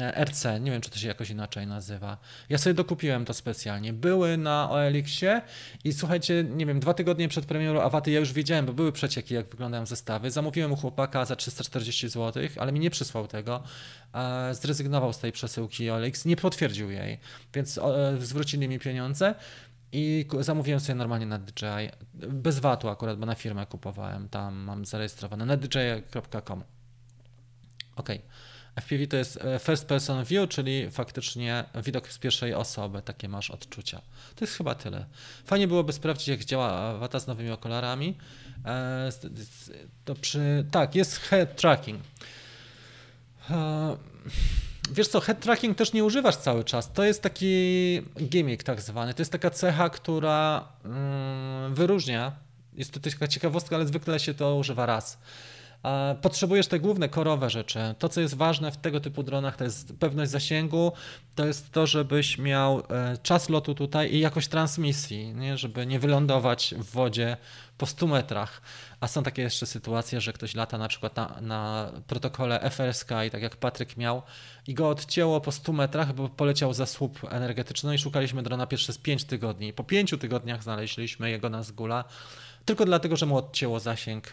RC, 0.00 0.60
nie 0.60 0.70
wiem 0.70 0.80
czy 0.80 0.90
to 0.90 0.98
się 0.98 1.08
jakoś 1.08 1.30
inaczej 1.30 1.66
nazywa. 1.66 2.18
Ja 2.48 2.58
sobie 2.58 2.74
dokupiłem 2.74 3.24
to 3.24 3.34
specjalnie. 3.34 3.92
Były 3.92 4.36
na 4.36 4.70
OLX-ie 4.70 5.42
i 5.84 5.92
słuchajcie, 5.92 6.44
nie 6.44 6.66
wiem, 6.66 6.80
dwa 6.80 6.94
tygodnie 6.94 7.28
przed 7.28 7.46
premierą 7.46 7.82
Awaty 7.82 8.10
ja 8.10 8.20
już 8.20 8.32
wiedziałem, 8.32 8.66
bo 8.66 8.72
były 8.72 8.92
przecieki, 8.92 9.34
jak 9.34 9.50
wyglądają 9.50 9.86
zestawy. 9.86 10.30
Zamówiłem 10.30 10.72
u 10.72 10.76
chłopaka 10.76 11.24
za 11.24 11.36
340 11.36 12.08
zł, 12.08 12.42
ale 12.58 12.72
mi 12.72 12.80
nie 12.80 12.90
przysłał 12.90 13.28
tego. 13.28 13.62
Zrezygnował 14.52 15.12
z 15.12 15.18
tej 15.18 15.32
przesyłki 15.32 15.90
OLX, 15.90 16.24
nie 16.24 16.36
potwierdził 16.36 16.90
jej, 16.90 17.18
więc 17.54 17.80
zwrócili 18.18 18.68
mi 18.68 18.78
pieniądze. 18.78 19.34
I 19.94 20.26
zamówiłem 20.40 20.80
sobie 20.80 20.94
normalnie 20.94 21.26
na 21.26 21.38
DJI, 21.38 21.90
bez 22.14 22.58
VAT-u 22.58 22.88
akurat, 22.88 23.18
bo 23.18 23.26
na 23.26 23.34
firmę 23.34 23.66
kupowałem, 23.66 24.28
tam 24.28 24.54
mam 24.54 24.84
zarejestrowane, 24.84 25.46
na 25.46 25.56
dji.com. 25.56 26.64
Ok. 27.96 28.08
FPV 28.80 29.06
to 29.06 29.16
jest 29.16 29.36
e, 29.36 29.58
first 29.58 29.86
person 29.86 30.24
view, 30.24 30.48
czyli 30.48 30.90
faktycznie 30.90 31.64
widok 31.84 32.12
z 32.12 32.18
pierwszej 32.18 32.54
osoby, 32.54 33.02
takie 33.02 33.28
masz 33.28 33.50
odczucia. 33.50 34.00
To 34.36 34.44
jest 34.44 34.56
chyba 34.56 34.74
tyle. 34.74 35.06
Fajnie 35.44 35.68
byłoby 35.68 35.92
sprawdzić, 35.92 36.28
jak 36.28 36.44
działa 36.44 36.98
Wata 36.98 37.20
z 37.20 37.26
nowymi 37.26 37.50
okularami. 37.50 38.18
E, 38.64 39.10
to 40.04 40.14
przy, 40.14 40.64
tak, 40.70 40.94
jest 40.94 41.16
head 41.16 41.56
tracking. 41.56 42.00
E, 43.50 43.96
wiesz 44.90 45.08
co, 45.08 45.20
head 45.20 45.40
tracking 45.40 45.78
też 45.78 45.92
nie 45.92 46.04
używasz 46.04 46.36
cały 46.36 46.64
czas. 46.64 46.92
To 46.92 47.04
jest 47.04 47.22
taki 47.22 48.02
gimmick 48.22 48.62
tak 48.62 48.80
zwany. 48.80 49.14
To 49.14 49.22
jest 49.22 49.32
taka 49.32 49.50
cecha, 49.50 49.90
która 49.90 50.68
mm, 50.84 51.74
wyróżnia. 51.74 52.32
Jest 52.74 52.92
to 52.92 53.00
taka 53.00 53.28
ciekawostka, 53.28 53.76
ale 53.76 53.86
zwykle 53.86 54.20
się 54.20 54.34
to 54.34 54.56
używa 54.56 54.86
raz. 54.86 55.18
Potrzebujesz 56.22 56.66
te 56.66 56.80
główne 56.80 57.08
korowe 57.08 57.50
rzeczy. 57.50 57.94
To, 57.98 58.08
co 58.08 58.20
jest 58.20 58.34
ważne 58.34 58.72
w 58.72 58.76
tego 58.76 59.00
typu 59.00 59.22
dronach, 59.22 59.56
to 59.56 59.64
jest 59.64 59.92
pewność 59.98 60.30
zasięgu, 60.30 60.92
to 61.34 61.46
jest 61.46 61.70
to, 61.70 61.86
żebyś 61.86 62.38
miał 62.38 62.78
e, 62.78 63.18
czas 63.22 63.48
lotu 63.48 63.74
tutaj 63.74 64.14
i 64.14 64.20
jakość 64.20 64.48
transmisji, 64.48 65.34
nie? 65.34 65.58
żeby 65.58 65.86
nie 65.86 65.98
wylądować 65.98 66.74
w 66.78 66.90
wodzie 66.90 67.36
po 67.78 67.86
100 67.86 68.06
metrach. 68.06 68.62
A 69.00 69.08
są 69.08 69.22
takie 69.22 69.42
jeszcze 69.42 69.66
sytuacje, 69.66 70.20
że 70.20 70.32
ktoś 70.32 70.54
lata 70.54 70.78
na 70.78 70.88
przykład 70.88 71.16
na, 71.16 71.40
na 71.40 71.92
protokole 72.06 72.70
FRSK 72.70 73.10
i 73.26 73.30
tak 73.30 73.42
jak 73.42 73.56
Patryk 73.56 73.96
miał 73.96 74.22
i 74.66 74.74
go 74.74 74.88
odcięło 74.88 75.40
po 75.40 75.52
100 75.52 75.72
metrach, 75.72 76.14
bo 76.14 76.28
poleciał 76.28 76.74
za 76.74 76.86
słup 76.86 77.20
energetyczny 77.30 77.86
no 77.86 77.94
i 77.94 77.98
szukaliśmy 77.98 78.42
drona 78.42 78.66
pierwsze 78.66 78.92
z 78.92 78.98
5 78.98 79.24
tygodni. 79.24 79.72
Po 79.72 79.84
5 79.84 80.14
tygodniach 80.20 80.62
znaleźliśmy 80.62 81.30
jego 81.30 81.50
na 81.50 81.62
zgula 81.62 82.04
tylko 82.64 82.84
dlatego, 82.84 83.16
że 83.16 83.26
mu 83.26 83.36
odcięło 83.36 83.80
zasięg 83.80 84.28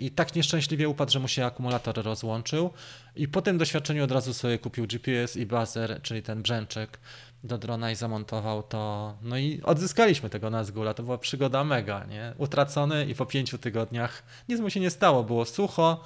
i 0.00 0.10
tak 0.10 0.34
nieszczęśliwie 0.34 0.88
upadł, 0.88 1.12
że 1.12 1.20
mu 1.20 1.28
się 1.28 1.44
akumulator 1.44 2.04
rozłączył 2.04 2.70
i 3.16 3.28
po 3.28 3.42
tym 3.42 3.58
doświadczeniu 3.58 4.04
od 4.04 4.12
razu 4.12 4.34
sobie 4.34 4.58
kupił 4.58 4.86
GPS 4.86 5.36
i 5.36 5.46
bazer, 5.46 6.02
czyli 6.02 6.22
ten 6.22 6.42
brzęczek 6.42 6.98
do 7.44 7.58
drona 7.58 7.90
i 7.90 7.94
zamontował 7.94 8.62
to. 8.62 9.14
No 9.22 9.38
i 9.38 9.62
odzyskaliśmy 9.62 10.30
tego 10.30 10.50
Nazgula. 10.50 10.94
To 10.94 11.02
była 11.02 11.18
przygoda 11.18 11.64
mega, 11.64 12.04
nie? 12.04 12.32
Utracony 12.38 13.06
i 13.06 13.14
po 13.14 13.26
pięciu 13.26 13.58
tygodniach 13.58 14.22
nic 14.48 14.60
mu 14.60 14.70
się 14.70 14.80
nie 14.80 14.90
stało. 14.90 15.24
Było 15.24 15.44
sucho, 15.44 16.04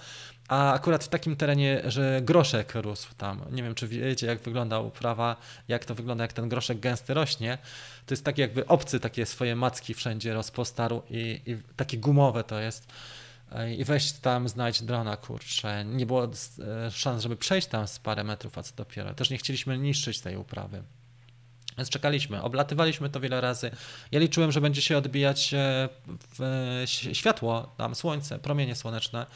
a 0.48 0.72
akurat 0.72 1.05
w 1.05 1.09
takim 1.09 1.36
terenie, 1.36 1.82
że 1.84 2.20
groszek 2.22 2.74
rósł 2.74 3.14
tam. 3.14 3.40
Nie 3.50 3.62
wiem, 3.62 3.74
czy 3.74 3.88
wiecie, 3.88 4.26
jak 4.26 4.40
wygląda 4.40 4.80
uprawa, 4.80 5.36
jak 5.68 5.84
to 5.84 5.94
wygląda, 5.94 6.24
jak 6.24 6.32
ten 6.32 6.48
groszek 6.48 6.80
gęsty 6.80 7.14
rośnie. 7.14 7.59
To 8.07 8.12
jest 8.12 8.24
tak 8.24 8.38
jakby 8.38 8.66
obcy 8.66 9.00
takie 9.00 9.26
swoje 9.26 9.57
macki 9.57 9.94
wszędzie 9.94 10.34
rozpostarł 10.34 11.03
i, 11.11 11.40
i 11.46 11.57
takie 11.76 11.98
gumowe 11.98 12.44
to 12.44 12.61
jest. 12.61 12.92
I 13.78 13.84
weź 13.84 14.12
tam 14.12 14.48
znajdź 14.48 14.82
drona, 14.82 15.16
kurczę. 15.16 15.84
Nie 15.84 16.07
było 16.07 16.24
e, 16.24 16.90
szans, 16.90 17.22
żeby 17.22 17.36
przejść 17.36 17.68
tam 17.68 17.88
z 17.88 17.98
parę 17.98 18.24
metrów, 18.24 18.59
a 18.59 18.62
co 18.62 18.76
dopiero. 18.76 19.14
Też 19.14 19.30
nie 19.30 19.38
chcieliśmy 19.38 19.78
niszczyć 19.78 20.20
tej 20.20 20.36
uprawy. 20.36 20.82
Więc 21.78 21.88
czekaliśmy, 21.88 22.42
oblatywaliśmy 22.42 23.11
to 23.11 23.20
wiele 23.20 23.40
razy. 23.40 23.70
Ja 24.12 24.20
liczyłem, 24.20 24.53
że 24.53 24.61
będzie 24.61 24.82
się 24.82 24.98
odbijać 24.98 25.55
e, 25.55 25.88
światło, 27.12 27.74
tam 27.76 27.94
słońce, 27.94 28.38
promienie 28.38 28.76
słoneczne, 28.76 29.26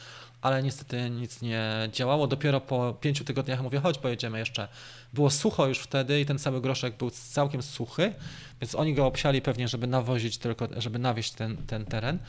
ale 0.41 0.63
niestety 0.63 1.09
nic 1.09 1.41
nie 1.41 1.89
działało. 1.93 2.27
Dopiero 2.27 2.61
po 2.61 2.93
pięciu 3.01 3.23
tygodniach 3.23 3.61
mówię, 3.61 3.79
chodź, 3.79 3.97
pojedziemy 3.97 4.39
jeszcze. 4.39 4.67
Było 5.13 5.29
sucho 5.29 5.67
już 5.67 5.79
wtedy 5.79 6.21
i 6.21 6.25
ten 6.25 6.39
cały 6.39 6.61
groszek 6.61 6.97
był 6.97 7.09
całkiem 7.09 7.63
suchy, 7.63 8.13
więc 8.61 8.75
oni 8.75 8.93
go 8.93 9.05
obsiali 9.05 9.41
pewnie, 9.41 9.67
żeby 9.67 9.87
nawozić 9.87 10.37
tylko, 10.37 10.67
żeby 10.77 10.99
nawieść 10.99 11.31
ten, 11.31 11.57
ten 11.57 11.85
teren, 11.85 12.19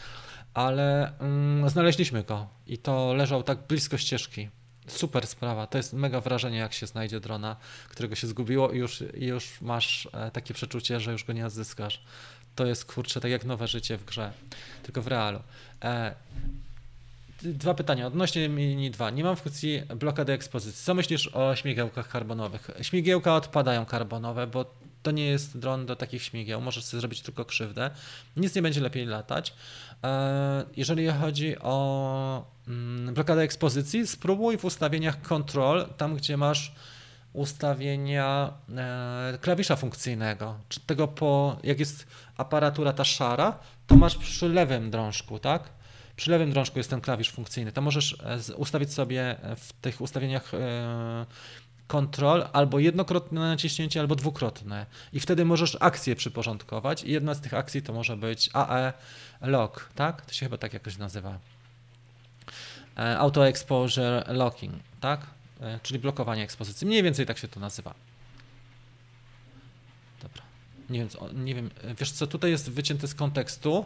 ale 0.58 1.12
mm, 1.18 1.70
znaleźliśmy 1.70 2.22
go 2.22 2.46
i 2.66 2.78
to 2.78 3.14
leżał 3.14 3.42
tak 3.42 3.58
blisko 3.66 3.98
ścieżki 3.98 4.48
super 4.86 5.26
sprawa. 5.26 5.66
To 5.66 5.78
jest 5.78 5.92
mega 5.92 6.20
wrażenie, 6.20 6.58
jak 6.58 6.72
się 6.72 6.86
znajdzie 6.86 7.20
drona, 7.20 7.56
którego 7.88 8.14
się 8.14 8.26
zgubiło 8.26 8.72
i 8.72 8.78
już, 8.78 9.04
i 9.14 9.26
już 9.26 9.60
masz 9.60 10.08
e, 10.12 10.30
takie 10.30 10.54
przeczucie, 10.54 11.00
że 11.00 11.12
już 11.12 11.24
go 11.24 11.32
nie 11.32 11.46
odzyskasz. 11.46 12.02
To 12.54 12.66
jest 12.66 12.84
kurczę, 12.84 13.20
tak 13.20 13.30
jak 13.30 13.44
nowe 13.44 13.68
życie 13.68 13.98
w 13.98 14.04
grze, 14.04 14.32
tylko 14.82 15.02
w 15.02 15.06
realu. 15.06 15.40
E, 15.84 16.14
dwa 17.42 17.74
pytania. 17.74 18.06
Odnośnie 18.06 18.48
Mini 18.48 18.90
2. 18.90 19.10
Nie 19.10 19.24
mam 19.24 19.36
funkcji 19.36 19.82
blokady 19.96 20.32
ekspozycji. 20.32 20.84
Co 20.84 20.94
myślisz 20.94 21.26
o 21.26 21.56
śmigiełkach 21.56 22.08
karbonowych? 22.08 22.70
Śmigiełka 22.82 23.34
odpadają 23.34 23.86
karbonowe, 23.86 24.46
bo 24.46 24.74
to 25.02 25.10
nie 25.10 25.26
jest 25.26 25.58
dron 25.58 25.86
do 25.86 25.96
takich 25.96 26.22
śmigieł. 26.22 26.60
Możesz 26.60 26.84
sobie 26.84 27.00
zrobić 27.00 27.22
tylko 27.22 27.44
krzywdę. 27.44 27.90
Nic 28.36 28.54
nie 28.54 28.62
będzie 28.62 28.80
lepiej 28.80 29.06
latać. 29.06 29.54
E, 30.04 30.64
jeżeli 30.76 31.08
chodzi 31.08 31.58
o 31.58 32.46
mm, 32.68 33.14
blokadę 33.14 33.42
ekspozycji, 33.42 34.06
spróbuj 34.06 34.58
w 34.58 34.64
ustawieniach 34.64 35.22
control, 35.22 35.86
tam 35.96 36.16
gdzie 36.16 36.36
masz 36.36 36.72
ustawienia 37.32 38.52
e, 38.76 39.38
klawisza 39.40 39.76
funkcyjnego, 39.76 40.58
czy 40.68 40.80
tego 40.80 41.08
po, 41.08 41.58
jak 41.62 41.80
jest 41.80 42.06
aparatura 42.36 42.92
ta 42.92 43.04
szara, 43.04 43.58
to 43.86 43.96
masz 43.96 44.16
przy 44.16 44.48
lewym 44.48 44.90
drążku, 44.90 45.38
tak? 45.38 45.62
Przy 46.16 46.30
lewym 46.30 46.50
drążku 46.50 46.78
jest 46.78 46.90
ten 46.90 47.00
klawisz 47.00 47.30
funkcyjny. 47.30 47.72
To 47.72 47.82
możesz 47.82 48.16
e, 48.50 48.56
ustawić 48.56 48.92
sobie 48.92 49.36
w 49.56 49.72
tych 49.72 50.00
ustawieniach 50.00 50.52
kontrol 51.88 52.44
albo 52.52 52.78
jednokrotne 52.78 53.40
naciśnięcie, 53.40 54.00
albo 54.00 54.14
dwukrotne. 54.14 54.86
I 55.12 55.20
wtedy 55.20 55.44
możesz 55.44 55.76
akcję 55.80 56.16
przyporządkować 56.16 57.04
i 57.04 57.10
jedna 57.12 57.34
z 57.34 57.40
tych 57.40 57.54
akcji 57.54 57.82
to 57.82 57.92
może 57.92 58.16
być 58.16 58.50
AE 58.52 58.92
lock, 59.40 59.88
tak? 59.94 60.26
To 60.26 60.32
się 60.32 60.46
chyba 60.46 60.58
tak 60.58 60.72
jakoś 60.74 60.98
nazywa. 60.98 61.38
E, 62.96 63.18
auto 63.18 63.48
Exposure 63.48 64.24
Locking, 64.28 64.74
tak? 65.00 65.26
E, 65.60 65.80
czyli 65.82 65.98
blokowanie 65.98 66.42
ekspozycji. 66.42 66.86
Mniej 66.86 67.02
więcej 67.02 67.26
tak 67.26 67.38
się 67.38 67.48
to 67.48 67.60
nazywa. 67.60 67.94
Dobra. 70.22 70.42
Nie 70.90 70.98
wiem, 70.98 71.08
nie 71.44 71.54
wiem, 71.54 71.70
wiesz 71.98 72.10
co, 72.10 72.26
tutaj 72.26 72.50
jest 72.50 72.70
wycięte 72.70 73.08
z 73.08 73.14
kontekstu. 73.14 73.84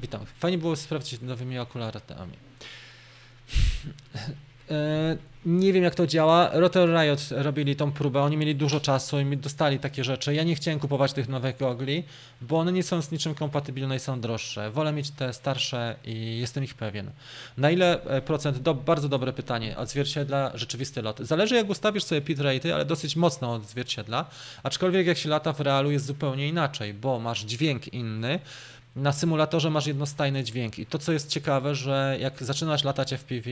Witam. 0.00 0.26
Fajnie 0.38 0.58
było 0.58 0.76
sprawdzić 0.76 1.20
nowymi 1.20 1.58
okularami. 1.58 2.32
E, 4.70 5.16
nie 5.46 5.72
wiem 5.72 5.84
jak 5.84 5.94
to 5.94 6.06
działa. 6.06 6.50
Rotor 6.52 6.88
Riot 6.88 7.20
robili 7.30 7.76
tą 7.76 7.92
próbę, 7.92 8.22
oni 8.22 8.36
mieli 8.36 8.54
dużo 8.54 8.80
czasu 8.80 9.20
i 9.20 9.36
dostali 9.36 9.78
takie 9.78 10.04
rzeczy. 10.04 10.34
Ja 10.34 10.42
nie 10.42 10.54
chciałem 10.54 10.80
kupować 10.80 11.12
tych 11.12 11.28
nowych 11.28 11.56
gogli, 11.56 12.04
bo 12.40 12.58
one 12.58 12.72
nie 12.72 12.82
są 12.82 13.02
z 13.02 13.10
niczym 13.10 13.34
kompatybilne 13.34 13.96
i 13.96 13.98
są 13.98 14.20
droższe. 14.20 14.70
Wolę 14.70 14.92
mieć 14.92 15.10
te 15.10 15.32
starsze 15.32 15.96
i 16.04 16.38
jestem 16.38 16.64
ich 16.64 16.74
pewien. 16.74 17.10
Na 17.56 17.70
ile 17.70 18.02
e, 18.04 18.22
procent? 18.22 18.58
Do, 18.58 18.74
bardzo 18.74 19.08
dobre 19.08 19.32
pytanie. 19.32 19.76
Odzwierciedla 19.76 20.50
rzeczywisty 20.54 21.02
lot. 21.02 21.18
Zależy 21.20 21.54
jak 21.54 21.70
ustawisz 21.70 22.04
sobie 22.04 22.20
pit 22.20 22.40
rate, 22.40 22.74
ale 22.74 22.84
dosyć 22.84 23.16
mocno 23.16 23.52
odzwierciedla. 23.52 24.24
Aczkolwiek 24.62 25.06
jak 25.06 25.18
się 25.18 25.28
lata 25.28 25.52
w 25.52 25.60
realu 25.60 25.90
jest 25.90 26.06
zupełnie 26.06 26.48
inaczej, 26.48 26.94
bo 26.94 27.18
masz 27.18 27.44
dźwięk 27.44 27.92
inny, 27.94 28.40
na 28.96 29.12
symulatorze 29.12 29.70
masz 29.70 29.86
jednostajny 29.86 30.44
dźwięk. 30.44 30.78
I 30.78 30.86
to, 30.86 30.98
co 30.98 31.12
jest 31.12 31.30
ciekawe, 31.30 31.74
że 31.74 32.16
jak 32.20 32.42
zaczynasz 32.42 32.84
latać 32.84 33.14
FPV 33.14 33.50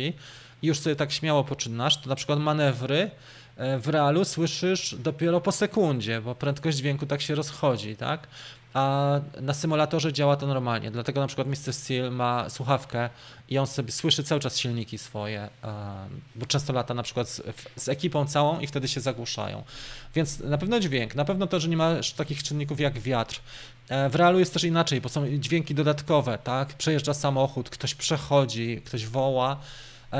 już 0.62 0.78
sobie 0.78 0.96
tak 0.96 1.12
śmiało 1.12 1.44
poczynasz, 1.44 2.00
to 2.00 2.08
na 2.08 2.16
przykład 2.16 2.38
manewry 2.38 3.10
e, 3.56 3.78
w 3.78 3.88
realu 3.88 4.24
słyszysz 4.24 4.96
dopiero 4.98 5.40
po 5.40 5.52
sekundzie, 5.52 6.20
bo 6.20 6.34
prędkość 6.34 6.76
dźwięku 6.76 7.06
tak 7.06 7.22
się 7.22 7.34
rozchodzi, 7.34 7.96
tak? 7.96 8.26
A 8.74 9.20
na 9.40 9.54
symulatorze 9.54 10.12
działa 10.12 10.36
to 10.36 10.46
normalnie. 10.46 10.90
Dlatego 10.90 11.20
na 11.20 11.26
przykład 11.26 11.48
Mr. 11.48 11.72
Steel 11.72 12.12
ma 12.12 12.50
słuchawkę 12.50 13.10
i 13.48 13.58
on 13.58 13.66
sobie 13.66 13.92
słyszy 13.92 14.24
cały 14.24 14.40
czas 14.40 14.58
silniki 14.58 14.98
swoje, 14.98 15.40
e, 15.40 15.48
bo 16.34 16.46
często 16.46 16.72
lata 16.72 16.94
na 16.94 17.02
przykład 17.02 17.28
z, 17.28 17.42
z, 17.76 17.88
ekipą 17.88 18.26
całą 18.26 18.60
i 18.60 18.66
wtedy 18.66 18.88
się 18.88 19.00
zagłuszają. 19.00 19.64
Więc 20.14 20.40
na 20.40 20.58
pewno 20.58 20.80
dźwięk, 20.80 21.14
na 21.14 21.24
pewno 21.24 21.46
to, 21.46 21.60
że 21.60 21.68
nie 21.68 21.76
masz 21.76 22.12
takich 22.12 22.42
czynników 22.42 22.80
jak 22.80 22.98
wiatr, 22.98 23.40
E, 23.88 24.08
w 24.08 24.14
realu 24.14 24.38
jest 24.38 24.52
też 24.52 24.64
inaczej, 24.64 25.00
bo 25.00 25.08
są 25.08 25.38
dźwięki 25.38 25.74
dodatkowe, 25.74 26.38
tak? 26.44 26.74
Przejeżdża 26.74 27.14
samochód, 27.14 27.70
ktoś 27.70 27.94
przechodzi, 27.94 28.82
ktoś 28.84 29.06
woła, 29.06 29.56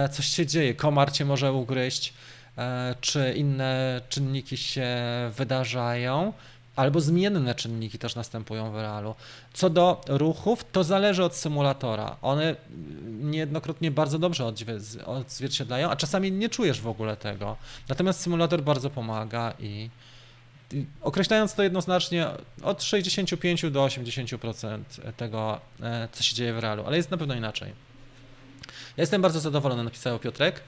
coś 0.08 0.26
się 0.26 0.46
dzieje, 0.46 0.74
komar 0.74 1.12
cię 1.12 1.24
może 1.24 1.52
ugryźć, 1.52 2.14
e, 2.58 2.94
czy 3.00 3.34
inne 3.36 4.00
czynniki 4.08 4.56
się 4.56 4.88
wydarzają. 5.36 6.32
Albo 6.76 7.00
zmienne 7.00 7.54
czynniki 7.54 7.98
też 7.98 8.14
następują 8.14 8.70
w 8.70 8.74
realu. 8.74 9.14
Co 9.52 9.70
do 9.70 10.00
ruchów, 10.08 10.64
to 10.72 10.84
zależy 10.84 11.24
od 11.24 11.36
symulatora. 11.36 12.16
One 12.22 12.56
niejednokrotnie 13.20 13.90
bardzo 13.90 14.18
dobrze 14.18 14.52
odzwierciedlają, 15.06 15.90
a 15.90 15.96
czasami 15.96 16.32
nie 16.32 16.48
czujesz 16.48 16.80
w 16.80 16.88
ogóle 16.88 17.16
tego. 17.16 17.56
Natomiast 17.88 18.20
symulator 18.20 18.62
bardzo 18.62 18.90
pomaga 18.90 19.52
i, 19.58 19.90
i 20.72 20.86
określając 21.02 21.54
to 21.54 21.62
jednoznacznie 21.62 22.26
od 22.62 22.82
65 22.82 23.70
do 23.70 23.84
80% 23.84 24.80
tego, 25.16 25.60
e, 25.82 26.08
co 26.12 26.22
się 26.22 26.34
dzieje 26.34 26.54
w 26.54 26.58
realu, 26.58 26.84
ale 26.86 26.96
jest 26.96 27.10
na 27.10 27.16
pewno 27.16 27.34
inaczej. 27.34 27.85
Ja 28.96 29.02
jestem 29.02 29.22
bardzo 29.22 29.40
zadowolony, 29.40 29.84
napisał 29.84 30.18
Piotrek. 30.18 30.60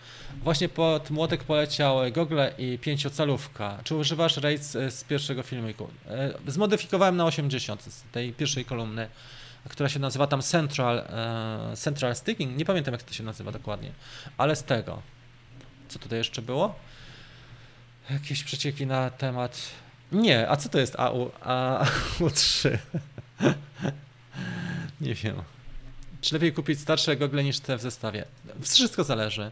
Właśnie 0.42 0.68
pod 0.68 1.10
młotek 1.10 1.44
poleciał 1.44 1.98
Google 2.12 2.40
i 2.58 2.78
pięciocalówka. 2.78 3.78
Czy 3.84 3.94
używasz 3.94 4.36
RAID 4.36 4.64
z 4.64 5.04
pierwszego 5.04 5.42
filmiku? 5.42 5.88
E, 6.08 6.34
zmodyfikowałem 6.46 7.16
na 7.16 7.26
80 7.26 7.82
z 7.82 8.02
tej 8.12 8.32
pierwszej 8.32 8.64
kolumny, 8.64 9.08
która 9.68 9.88
się 9.88 9.98
nazywa 9.98 10.26
tam 10.26 10.42
Central, 10.42 10.98
e, 10.98 11.76
Central 11.76 12.16
Sticking. 12.16 12.56
Nie 12.56 12.64
pamiętam 12.64 12.94
jak 12.94 13.02
to 13.02 13.14
się 13.14 13.24
nazywa 13.24 13.52
dokładnie, 13.52 13.92
ale 14.38 14.56
z 14.56 14.64
tego. 14.64 15.02
Co 15.88 15.98
tutaj 15.98 16.18
jeszcze 16.18 16.42
było? 16.42 16.74
Jakieś 18.10 18.44
przecieki 18.44 18.86
na 18.86 19.10
temat. 19.10 19.60
Nie, 20.12 20.50
a 20.50 20.56
co 20.56 20.68
to 20.68 20.78
jest 20.78 21.00
AU, 21.00 21.30
AU3? 21.40 22.78
Nie 25.00 25.14
wiem. 25.14 25.42
Czy 26.20 26.34
lepiej 26.34 26.52
kupić 26.52 26.80
starsze 26.80 27.16
gogle 27.16 27.44
niż 27.44 27.60
te 27.60 27.76
w 27.76 27.82
zestawie? 27.82 28.24
Wszystko 28.62 29.04
zależy. 29.04 29.50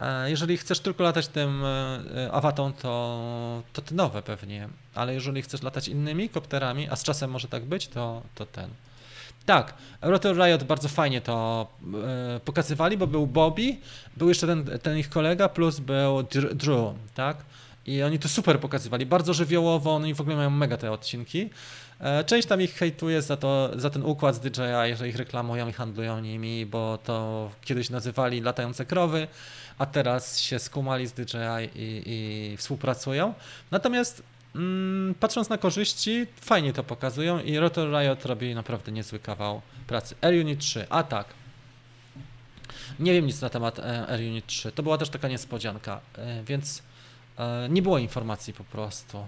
E, 0.00 0.30
jeżeli 0.30 0.56
chcesz 0.56 0.80
tylko 0.80 1.04
latać 1.04 1.28
tym 1.28 1.64
e, 1.64 2.32
awatą, 2.32 2.72
to, 2.72 3.62
to 3.72 3.82
te 3.82 3.94
nowe 3.94 4.22
pewnie, 4.22 4.68
ale 4.94 5.14
jeżeli 5.14 5.42
chcesz 5.42 5.62
latać 5.62 5.88
innymi 5.88 6.28
kopterami, 6.28 6.88
a 6.88 6.96
z 6.96 7.02
czasem 7.02 7.30
może 7.30 7.48
tak 7.48 7.64
być, 7.64 7.88
to, 7.88 8.22
to 8.34 8.46
ten. 8.46 8.70
Tak, 9.46 9.74
Rotor 10.00 10.36
Riot 10.36 10.64
bardzo 10.64 10.88
fajnie 10.88 11.20
to 11.20 11.66
e, 12.36 12.40
pokazywali, 12.40 12.96
bo 12.96 13.06
był 13.06 13.26
Bobby, 13.26 13.76
był 14.16 14.28
jeszcze 14.28 14.46
ten, 14.46 14.78
ten 14.82 14.98
ich 14.98 15.08
kolega, 15.10 15.48
plus 15.48 15.78
był 15.80 16.22
Drew, 16.54 16.94
tak? 17.14 17.36
I 17.86 18.02
oni 18.02 18.18
to 18.18 18.28
super 18.28 18.60
pokazywali, 18.60 19.06
bardzo 19.06 19.34
żywiołowo, 19.34 19.94
oni 19.94 20.14
w 20.14 20.20
ogóle 20.20 20.36
mają 20.36 20.50
mega 20.50 20.76
te 20.76 20.92
odcinki. 20.92 21.50
E, 22.00 22.24
część 22.24 22.48
tam 22.48 22.62
ich 22.62 22.74
hejtuje 22.74 23.22
za, 23.22 23.36
to, 23.36 23.70
za 23.76 23.90
ten 23.90 24.02
układ 24.02 24.34
z 24.34 24.40
DJI, 24.40 24.96
że 24.96 25.08
ich 25.08 25.16
reklamują 25.16 25.68
i 25.68 25.72
handlują 25.72 26.20
nimi, 26.20 26.66
bo 26.66 26.98
to 27.04 27.50
kiedyś 27.64 27.90
nazywali 27.90 28.40
latające 28.40 28.86
krowy, 28.86 29.28
a 29.78 29.86
teraz 29.86 30.38
się 30.38 30.58
skumali 30.58 31.06
z 31.06 31.12
DJI 31.12 31.70
i, 31.74 32.02
i 32.06 32.56
współpracują. 32.56 33.34
Natomiast 33.70 34.22
mm, 34.54 35.14
patrząc 35.20 35.48
na 35.48 35.58
korzyści, 35.58 36.26
fajnie 36.40 36.72
to 36.72 36.82
pokazują 36.82 37.40
i 37.40 37.58
Rotor 37.58 37.90
Riot 37.90 38.26
robi 38.26 38.54
naprawdę 38.54 38.92
niezły 38.92 39.18
kawał 39.18 39.62
pracy. 39.86 40.14
Air 40.20 40.34
Unit 40.34 40.60
3, 40.60 40.86
a 40.90 41.02
tak. 41.02 41.26
Nie 42.98 43.12
wiem 43.12 43.26
nic 43.26 43.40
na 43.40 43.48
temat 43.48 43.78
e, 43.78 44.08
Air 44.08 44.20
Unit 44.20 44.46
3. 44.46 44.72
To 44.72 44.82
była 44.82 44.98
też 44.98 45.08
taka 45.08 45.28
niespodzianka, 45.28 46.00
e, 46.16 46.42
więc 46.44 46.82
nie 47.68 47.82
było 47.82 47.98
informacji 47.98 48.54
po 48.54 48.64
prostu 48.64 49.26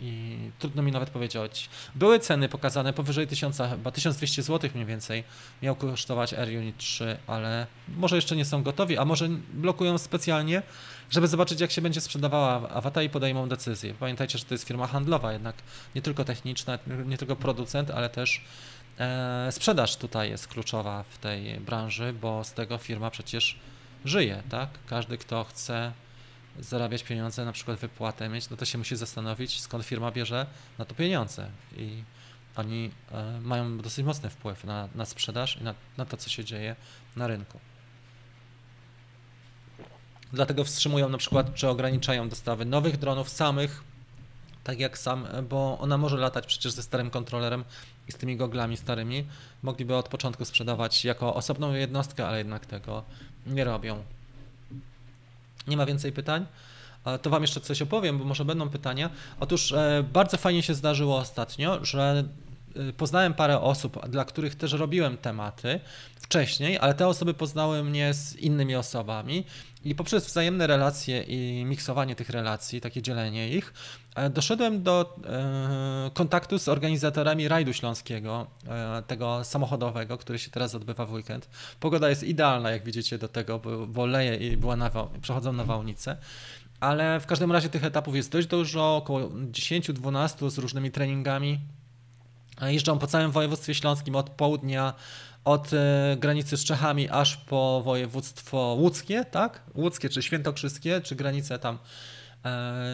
i 0.00 0.36
trudno 0.58 0.82
mi 0.82 0.92
nawet 0.92 1.10
powiedzieć. 1.10 1.68
Były 1.94 2.18
ceny 2.18 2.48
pokazane 2.48 2.92
powyżej 2.92 3.26
1000, 3.26 3.58
chyba 3.70 3.90
1200 3.90 4.42
zł 4.42 4.70
mniej 4.74 4.86
więcej 4.86 5.24
miał 5.62 5.76
kosztować 5.76 6.34
Air 6.34 6.48
Unit 6.48 6.76
3, 6.76 7.16
ale 7.26 7.66
może 7.88 8.16
jeszcze 8.16 8.36
nie 8.36 8.44
są 8.44 8.62
gotowi, 8.62 8.98
a 8.98 9.04
może 9.04 9.28
blokują 9.52 9.98
specjalnie, 9.98 10.62
żeby 11.10 11.28
zobaczyć 11.28 11.60
jak 11.60 11.70
się 11.70 11.82
będzie 11.82 12.00
sprzedawała 12.00 12.70
Avata 12.70 13.02
i 13.02 13.10
podejmą 13.10 13.48
decyzję. 13.48 13.94
Pamiętajcie, 14.00 14.38
że 14.38 14.44
to 14.44 14.54
jest 14.54 14.64
firma 14.64 14.86
handlowa 14.86 15.32
jednak, 15.32 15.56
nie 15.94 16.02
tylko 16.02 16.24
techniczna, 16.24 16.78
nie 17.06 17.18
tylko 17.18 17.36
producent, 17.36 17.90
ale 17.90 18.10
też 18.10 18.44
e, 18.98 19.48
sprzedaż 19.52 19.96
tutaj 19.96 20.30
jest 20.30 20.48
kluczowa 20.48 21.04
w 21.08 21.18
tej 21.18 21.60
branży, 21.60 22.12
bo 22.20 22.44
z 22.44 22.52
tego 22.52 22.78
firma 22.78 23.10
przecież 23.10 23.58
żyje, 24.04 24.42
tak? 24.50 24.68
Każdy, 24.86 25.18
kto 25.18 25.44
chce 25.44 25.92
zarabiać 26.60 27.02
pieniądze, 27.02 27.44
na 27.44 27.52
przykład 27.52 27.78
wypłatę 27.78 28.28
mieć, 28.28 28.50
no 28.50 28.56
to 28.56 28.64
się 28.64 28.78
musi 28.78 28.96
zastanowić, 28.96 29.60
skąd 29.60 29.84
firma 29.84 30.10
bierze 30.10 30.46
na 30.78 30.84
to 30.84 30.94
pieniądze. 30.94 31.50
I 31.76 32.02
oni 32.56 32.90
e, 33.12 33.40
mają 33.40 33.78
dosyć 33.78 34.04
mocny 34.04 34.30
wpływ 34.30 34.64
na, 34.64 34.88
na 34.94 35.04
sprzedaż 35.04 35.56
i 35.60 35.64
na, 35.64 35.74
na 35.96 36.04
to, 36.04 36.16
co 36.16 36.30
się 36.30 36.44
dzieje 36.44 36.76
na 37.16 37.26
rynku. 37.26 37.60
Dlatego 40.32 40.64
wstrzymują 40.64 41.08
na 41.08 41.18
przykład, 41.18 41.54
czy 41.54 41.68
ograniczają 41.68 42.28
dostawy 42.28 42.64
nowych 42.64 42.96
dronów 42.96 43.28
samych, 43.28 43.82
tak 44.64 44.80
jak 44.80 44.98
sam, 44.98 45.26
bo 45.48 45.78
ona 45.80 45.98
może 45.98 46.16
latać 46.16 46.46
przecież 46.46 46.72
ze 46.72 46.82
starym 46.82 47.10
kontrolerem 47.10 47.64
i 48.08 48.12
z 48.12 48.16
tymi 48.16 48.36
goglami 48.36 48.76
starymi. 48.76 49.26
Mogliby 49.62 49.96
od 49.96 50.08
początku 50.08 50.44
sprzedawać 50.44 51.04
jako 51.04 51.34
osobną 51.34 51.72
jednostkę, 51.72 52.28
ale 52.28 52.38
jednak 52.38 52.66
tego 52.66 53.04
nie 53.46 53.64
robią. 53.64 54.04
Nie 55.68 55.76
ma 55.76 55.86
więcej 55.86 56.12
pytań? 56.12 56.46
To 57.22 57.30
Wam 57.30 57.42
jeszcze 57.42 57.60
coś 57.60 57.82
opowiem, 57.82 58.18
bo 58.18 58.24
może 58.24 58.44
będą 58.44 58.68
pytania. 58.68 59.10
Otóż 59.40 59.72
e, 59.72 60.04
bardzo 60.12 60.36
fajnie 60.36 60.62
się 60.62 60.74
zdarzyło 60.74 61.16
ostatnio, 61.18 61.84
że 61.84 62.24
e, 62.24 62.47
poznałem 62.96 63.34
parę 63.34 63.60
osób, 63.60 64.08
dla 64.08 64.24
których 64.24 64.54
też 64.54 64.72
robiłem 64.72 65.16
tematy 65.16 65.80
wcześniej, 66.20 66.78
ale 66.78 66.94
te 66.94 67.06
osoby 67.06 67.34
poznały 67.34 67.84
mnie 67.84 68.14
z 68.14 68.36
innymi 68.36 68.76
osobami 68.76 69.44
i 69.84 69.94
poprzez 69.94 70.26
wzajemne 70.26 70.66
relacje 70.66 71.22
i 71.22 71.64
miksowanie 71.64 72.14
tych 72.14 72.30
relacji, 72.30 72.80
takie 72.80 73.02
dzielenie 73.02 73.48
ich, 73.48 73.72
e, 74.14 74.30
doszedłem 74.30 74.82
do 74.82 75.16
e, 75.26 76.10
kontaktu 76.14 76.58
z 76.58 76.68
organizatorami 76.68 77.48
rajdu 77.48 77.72
śląskiego, 77.72 78.46
e, 78.68 79.02
tego 79.06 79.44
samochodowego, 79.44 80.18
który 80.18 80.38
się 80.38 80.50
teraz 80.50 80.74
odbywa 80.74 81.06
w 81.06 81.12
weekend. 81.12 81.48
Pogoda 81.80 82.08
jest 82.08 82.22
idealna, 82.22 82.70
jak 82.70 82.84
widzicie, 82.84 83.18
do 83.18 83.28
tego, 83.28 83.60
bo 83.88 84.06
leje 84.06 84.36
i 84.36 84.56
była 84.56 84.76
nawał, 84.76 85.10
przechodzą 85.22 85.52
nawałnice. 85.52 86.16
Ale 86.80 87.20
w 87.20 87.26
każdym 87.26 87.52
razie 87.52 87.68
tych 87.68 87.84
etapów 87.84 88.16
jest 88.16 88.32
dość 88.32 88.46
dużo, 88.46 88.96
około 88.96 89.20
10-12 89.28 90.50
z 90.50 90.58
różnymi 90.58 90.90
treningami. 90.90 91.58
Jeżdżą 92.62 92.98
po 92.98 93.06
całym 93.06 93.30
województwie 93.30 93.74
śląskim 93.74 94.16
od 94.16 94.30
południa 94.30 94.94
od 95.44 95.72
e, 95.72 96.16
granicy 96.18 96.56
z 96.56 96.64
Czechami 96.64 97.08
aż 97.08 97.36
po 97.36 97.82
województwo 97.84 98.58
łódzkie, 98.78 99.24
tak? 99.24 99.62
Łódzkie 99.74 100.08
czy 100.08 100.22
świętokrzyskie, 100.22 101.00
czy 101.00 101.16
granice 101.16 101.58
tam 101.58 101.78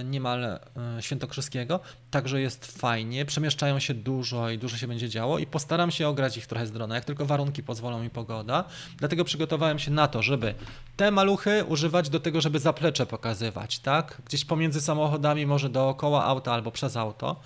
niemal 0.04 0.44
e, 0.44 0.58
świętokrzyskiego, 1.00 1.80
także 2.10 2.40
jest 2.40 2.78
fajnie, 2.78 3.24
przemieszczają 3.24 3.78
się 3.78 3.94
dużo 3.94 4.50
i 4.50 4.58
dużo 4.58 4.76
się 4.76 4.88
będzie 4.88 5.08
działo 5.08 5.38
i 5.38 5.46
postaram 5.46 5.90
się 5.90 6.08
ograć 6.08 6.36
ich 6.36 6.46
trochę 6.46 6.66
z 6.66 6.72
drona, 6.72 6.94
jak 6.94 7.04
tylko 7.04 7.26
warunki 7.26 7.62
pozwolą 7.62 8.02
mi 8.02 8.10
pogoda, 8.10 8.64
dlatego 8.98 9.24
przygotowałem 9.24 9.78
się 9.78 9.90
na 9.90 10.08
to, 10.08 10.22
żeby 10.22 10.54
te 10.96 11.10
maluchy 11.10 11.64
używać 11.64 12.08
do 12.08 12.20
tego, 12.20 12.40
żeby 12.40 12.58
zaplecze 12.58 13.06
pokazywać, 13.06 13.78
tak? 13.78 14.22
Gdzieś 14.26 14.44
pomiędzy 14.44 14.80
samochodami, 14.80 15.46
może 15.46 15.68
dookoła 15.68 16.24
auta 16.24 16.52
albo 16.52 16.70
przez 16.70 16.96
auto. 16.96 17.40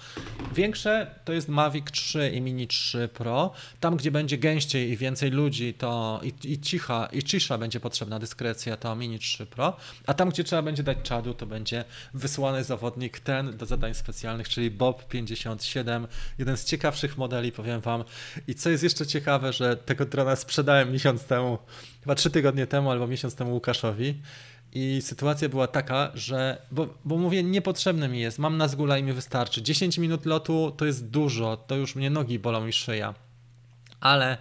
Większe 0.55 1.15
to 1.25 1.33
jest 1.33 1.49
Mavic 1.49 1.91
3 1.91 2.31
i 2.35 2.41
Mini 2.41 2.67
3 2.67 3.09
Pro, 3.09 3.51
tam 3.81 3.97
gdzie 3.97 4.11
będzie 4.11 4.39
gęściej 4.39 4.91
i 4.91 4.97
więcej 4.97 5.31
ludzi, 5.31 5.75
to 5.75 6.21
i, 6.23 6.53
i 6.53 6.61
cicha, 6.61 7.09
i 7.13 7.23
cisza 7.23 7.59
będzie 7.59 7.81
potrzebna, 7.81 8.19
dyskrecja, 8.19 8.77
to 8.77 8.97
Mini 8.97 9.19
3 9.19 9.47
Pro, 9.47 9.77
a 10.07 10.15
tam 10.15 10.31
gdzie 10.31 10.45
trzeba 10.45 10.63
będzie 10.63 10.83
dać 10.83 10.99
czadu, 11.03 11.35
to 11.35 11.47
będzie 11.47 11.85
wysłany 12.15 12.65
zawodnik 12.65 13.21
ten 13.21 13.57
do 13.57 13.67
zadań 13.67 13.95
specjalnych, 13.95 14.49
czyli 14.49 14.71
Bob 14.71 15.09
57, 15.09 16.07
jeden 16.39 16.57
z 16.57 16.65
ciekawszych 16.65 17.19
modeli, 17.19 17.53
powiem 17.53 17.81
wam. 17.81 18.05
I 18.47 18.55
co 18.55 18.71
jest 18.71 18.83
jeszcze 18.83 19.07
ciekawe, 19.07 19.53
że 19.53 19.77
tego 19.77 20.05
drona 20.05 20.37
sprzedałem 20.37 20.93
miesiąc 20.93 21.25
temu, 21.25 21.59
chyba 22.01 22.15
trzy 22.15 22.31
tygodnie 22.31 22.67
temu 22.67 22.91
albo 22.91 23.07
miesiąc 23.07 23.35
temu 23.35 23.55
Łukaszowi. 23.55 24.21
I 24.73 25.03
sytuacja 25.03 25.49
była 25.49 25.67
taka, 25.67 26.11
że, 26.15 26.63
bo, 26.71 26.95
bo 27.05 27.17
mówię, 27.17 27.43
niepotrzebny 27.43 28.09
mi 28.09 28.21
jest, 28.21 28.39
mam 28.39 28.57
na 28.57 28.69
zgula 28.69 28.99
i 28.99 29.03
mi 29.03 29.13
wystarczy. 29.13 29.63
10 29.63 29.99
minut 29.99 30.27
lotu 30.27 30.75
to 30.77 30.85
jest 30.85 31.07
dużo, 31.07 31.57
to 31.57 31.77
już 31.77 31.97
mnie 31.97 32.11
nogi 32.11 32.39
bolą 32.39 32.67
i 32.67 32.73
szyja. 32.73 33.15
Ale, 34.01 34.39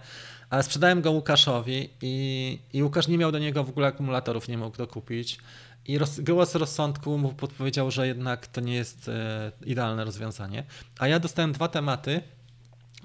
ale 0.50 0.62
sprzedałem 0.62 1.02
go 1.02 1.10
Łukaszowi 1.10 1.90
i, 2.02 2.58
i 2.72 2.82
Łukasz 2.82 3.08
nie 3.08 3.18
miał 3.18 3.32
do 3.32 3.38
niego 3.38 3.64
w 3.64 3.68
ogóle 3.68 3.86
akumulatorów, 3.86 4.48
nie 4.48 4.58
mógł 4.58 4.76
dokupić. 4.76 5.38
I 5.86 5.98
roz, 5.98 6.20
głos 6.20 6.54
rozsądku 6.54 7.18
mu 7.18 7.32
podpowiedział, 7.32 7.90
że 7.90 8.06
jednak 8.06 8.46
to 8.46 8.60
nie 8.60 8.74
jest 8.74 9.08
e, 9.08 9.52
idealne 9.64 10.04
rozwiązanie. 10.04 10.64
A 10.98 11.08
ja 11.08 11.20
dostałem 11.20 11.52
dwa 11.52 11.68
tematy. 11.68 12.20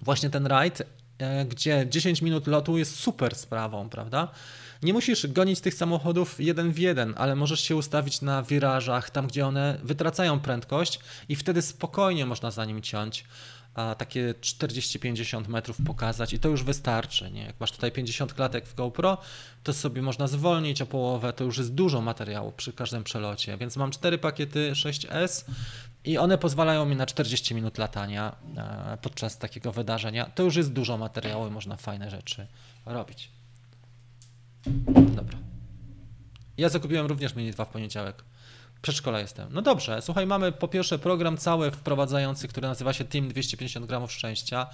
Właśnie 0.01 0.30
ten 0.30 0.47
rajd, 0.47 0.82
e, 1.17 1.45
gdzie 1.45 1.88
10 1.89 2.21
minut 2.21 2.47
lotu 2.47 2.78
jest 2.78 2.95
super 2.95 3.36
sprawą, 3.36 3.89
prawda? 3.89 4.32
Nie 4.84 4.93
musisz 4.93 5.28
gonić 5.28 5.59
tych 5.61 5.74
samochodów 5.74 6.39
jeden 6.39 6.71
w 6.71 6.80
jeden, 6.80 7.13
ale 7.17 7.36
możesz 7.36 7.59
się 7.59 7.76
ustawić 7.76 8.21
na 8.21 8.43
wirażach, 8.43 9.09
tam 9.09 9.28
gdzie 9.28 9.47
one 9.47 9.80
wytracają 9.84 10.39
prędkość 10.39 10.99
i 11.30 11.36
wtedy 11.36 11.61
spokojnie 11.61 12.26
można 12.26 12.51
za 12.51 12.65
nim 12.65 12.82
ciąć. 12.82 13.26
A 13.76 13.95
takie 13.95 14.34
40-50 14.41 15.47
metrów 15.47 15.78
pokazać 15.86 16.34
i 16.34 16.39
to 16.39 16.49
już 16.49 16.63
wystarczy. 16.63 17.32
Nie? 17.32 17.43
Jak 17.43 17.59
masz 17.59 17.71
tutaj 17.71 17.91
50 17.91 18.34
klatek 18.34 18.67
w 18.67 18.76
GoPro, 18.76 19.17
to 19.63 19.74
sobie 19.74 20.01
można 20.01 20.28
zwolnić 20.28 20.82
o 20.82 20.86
połowę, 20.86 21.34
to 21.34 21.43
już 21.43 21.57
jest 21.57 21.74
dużo 21.74 22.01
materiału 22.01 22.51
przy 22.51 22.74
każdym 22.74 23.03
przelocie. 23.03 23.57
Więc 23.57 23.78
mam 23.78 23.91
cztery 23.91 24.17
pakiety 24.17 24.71
6S 24.71 25.45
i 26.05 26.17
one 26.17 26.38
pozwalają 26.38 26.86
mi 26.86 26.95
na 26.95 27.05
40 27.05 27.55
minut 27.55 27.78
latania 27.78 28.36
e, 28.57 28.97
podczas 29.01 29.38
takiego 29.38 29.71
wydarzenia. 29.71 30.26
To 30.26 30.43
już 30.43 30.55
jest 30.55 30.74
dużo 30.74 30.97
materiału 30.97 31.47
i 31.47 31.51
można 31.51 31.78
fajne 31.78 32.09
rzeczy 32.09 32.47
robić. 32.86 33.32
Dobra. 35.15 35.38
Ja 36.57 36.69
zakupiłem 36.69 37.05
również 37.05 37.36
Mini 37.36 37.51
2 37.51 37.65
w 37.65 37.69
poniedziałek. 37.69 38.24
Przedszkola 38.84 39.19
jestem. 39.19 39.47
No 39.51 39.61
dobrze, 39.61 40.01
słuchaj, 40.01 40.27
mamy 40.27 40.51
po 40.51 40.67
pierwsze 40.67 40.99
program 40.99 41.38
cały 41.38 41.71
wprowadzający, 41.71 42.47
który 42.47 42.67
nazywa 42.67 42.93
się 42.93 43.05
Team 43.05 43.27
250 43.27 43.86
gramów 43.86 44.11
szczęścia. 44.11 44.67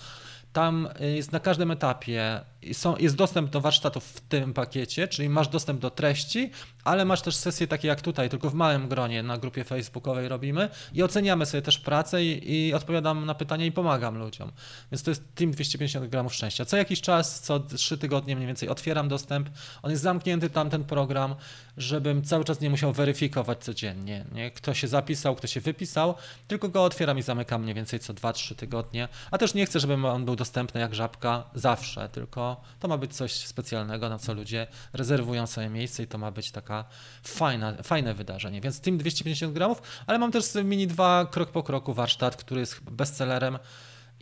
Tam 0.53 0.89
y, 1.01 1.11
jest 1.11 1.31
na 1.31 1.39
każdym 1.39 1.71
etapie, 1.71 2.41
są, 2.73 2.97
jest 2.97 3.15
dostęp 3.15 3.49
do 3.49 3.61
warsztatów 3.61 4.03
w 4.05 4.21
tym 4.21 4.53
pakiecie, 4.53 5.07
czyli 5.07 5.29
masz 5.29 5.47
dostęp 5.47 5.79
do 5.79 5.89
treści, 5.89 6.51
ale 6.83 7.05
masz 7.05 7.21
też 7.21 7.35
sesje 7.35 7.67
takie 7.67 7.87
jak 7.87 8.01
tutaj, 8.01 8.29
tylko 8.29 8.49
w 8.49 8.53
małym 8.53 8.87
gronie 8.87 9.23
na 9.23 9.37
grupie 9.37 9.63
facebookowej 9.63 10.27
robimy 10.27 10.69
i 10.93 11.03
oceniamy 11.03 11.45
sobie 11.45 11.61
też 11.61 11.79
pracę 11.79 12.25
i, 12.25 12.67
i 12.67 12.73
odpowiadam 12.73 13.25
na 13.25 13.35
pytania 13.35 13.65
i 13.65 13.71
pomagam 13.71 14.17
ludziom. 14.17 14.51
Więc 14.91 15.03
to 15.03 15.11
jest 15.11 15.35
Team 15.35 15.51
250 15.51 16.07
gramów 16.07 16.33
szczęścia. 16.33 16.65
Co 16.65 16.77
jakiś 16.77 17.01
czas, 17.01 17.41
co 17.41 17.59
trzy 17.59 17.97
tygodnie 17.97 18.35
mniej 18.35 18.47
więcej 18.47 18.69
otwieram 18.69 19.07
dostęp. 19.07 19.49
On 19.81 19.91
jest 19.91 20.03
zamknięty 20.03 20.49
tam 20.49 20.69
ten 20.69 20.83
program, 20.83 21.35
żebym 21.77 22.23
cały 22.23 22.43
czas 22.45 22.61
nie 22.61 22.69
musiał 22.69 22.93
weryfikować 22.93 23.63
codziennie, 23.63 23.98
nie? 24.05 24.51
kto 24.51 24.73
się 24.73 24.87
zapisał, 24.87 25.35
kto 25.35 25.47
się 25.47 25.61
wypisał, 25.61 26.15
tylko 26.47 26.69
go 26.69 26.83
otwieram 26.83 27.17
i 27.17 27.21
zamykam 27.21 27.61
mniej 27.61 27.75
więcej 27.75 27.99
co 27.99 28.13
2-3 28.13 28.55
tygodnie. 28.55 29.07
A 29.31 29.37
też 29.37 29.53
nie 29.53 29.65
chcę, 29.65 29.79
żeby 29.79 30.07
on 30.07 30.25
był 30.25 30.35
dostępny 30.35 30.81
jak 30.81 30.95
żabka 30.95 31.43
zawsze, 31.53 32.09
tylko 32.09 32.61
to 32.79 32.87
ma 32.87 32.97
być 32.97 33.15
coś 33.15 33.33
specjalnego, 33.33 34.09
na 34.09 34.19
co 34.19 34.33
ludzie 34.33 34.67
rezerwują 34.93 35.47
sobie 35.47 35.69
miejsce 35.69 36.03
i 36.03 36.07
to 36.07 36.17
ma 36.17 36.31
być 36.31 36.51
taka 36.51 36.85
fajna, 37.23 37.73
fajne 37.83 38.13
wydarzenie. 38.13 38.61
Więc 38.61 38.81
Team 38.81 38.97
250 38.97 39.53
gramów, 39.53 39.81
ale 40.07 40.19
mam 40.19 40.31
też 40.31 40.45
Mini 40.63 40.87
2 40.87 41.25
krok 41.31 41.51
po 41.51 41.63
kroku 41.63 41.93
warsztat, 41.93 42.35
który 42.35 42.61
jest 42.61 42.79
bestsellerem 42.83 43.59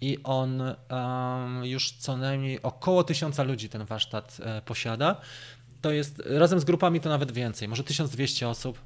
i 0.01 0.17
on 0.23 0.61
um, 0.61 1.65
już 1.65 1.91
co 1.91 2.17
najmniej 2.17 2.61
około 2.61 3.03
tysiąca 3.03 3.43
ludzi 3.43 3.69
ten 3.69 3.85
warsztat 3.85 4.37
e, 4.43 4.61
posiada. 4.61 5.21
To 5.81 5.91
jest 5.91 6.23
razem 6.25 6.59
z 6.59 6.63
grupami 6.63 6.99
to 6.99 7.09
nawet 7.09 7.31
więcej, 7.31 7.67
może 7.67 7.83
1200 7.83 8.49
osób 8.49 8.79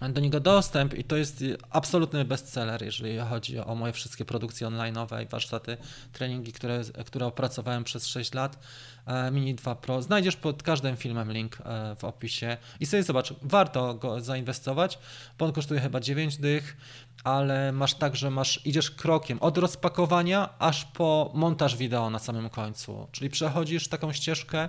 do 0.00 0.20
niego 0.20 0.40
dostęp 0.40 0.94
i 0.94 1.04
to 1.04 1.16
jest 1.16 1.44
absolutny 1.70 2.24
bestseller, 2.24 2.82
jeżeli 2.82 3.18
chodzi 3.18 3.58
o 3.58 3.74
moje 3.74 3.92
wszystkie 3.92 4.24
produkcje 4.24 4.66
online'owe 4.66 5.22
i 5.22 5.26
warsztaty, 5.26 5.76
treningi, 6.12 6.52
które, 6.52 6.80
które 7.06 7.26
opracowałem 7.26 7.84
przez 7.84 8.06
6 8.06 8.34
lat. 8.34 8.58
E, 9.06 9.30
Mini 9.30 9.54
2 9.54 9.74
Pro. 9.74 10.02
Znajdziesz 10.02 10.36
pod 10.36 10.62
każdym 10.62 10.96
filmem 10.96 11.32
link 11.32 11.58
e, 11.60 11.96
w 11.96 12.04
opisie. 12.04 12.56
I 12.80 12.86
sobie 12.86 13.02
zobacz, 13.02 13.34
warto 13.42 13.94
go 13.94 14.20
zainwestować, 14.20 14.98
bo 15.38 15.46
on 15.46 15.52
kosztuje 15.52 15.80
chyba 15.80 16.00
9 16.00 16.36
dych, 16.36 16.76
ale 17.24 17.72
masz 17.72 17.94
tak, 17.94 18.16
że 18.16 18.30
masz, 18.30 18.66
idziesz 18.66 18.90
krokiem 18.90 19.38
od 19.40 19.58
rozpakowania 19.58 20.58
aż 20.58 20.84
po 20.84 21.30
montaż 21.34 21.76
wideo 21.76 22.10
na 22.10 22.18
samym 22.18 22.50
końcu, 22.50 23.08
czyli 23.12 23.30
przechodzisz 23.30 23.88
taką 23.88 24.12
ścieżkę 24.12 24.68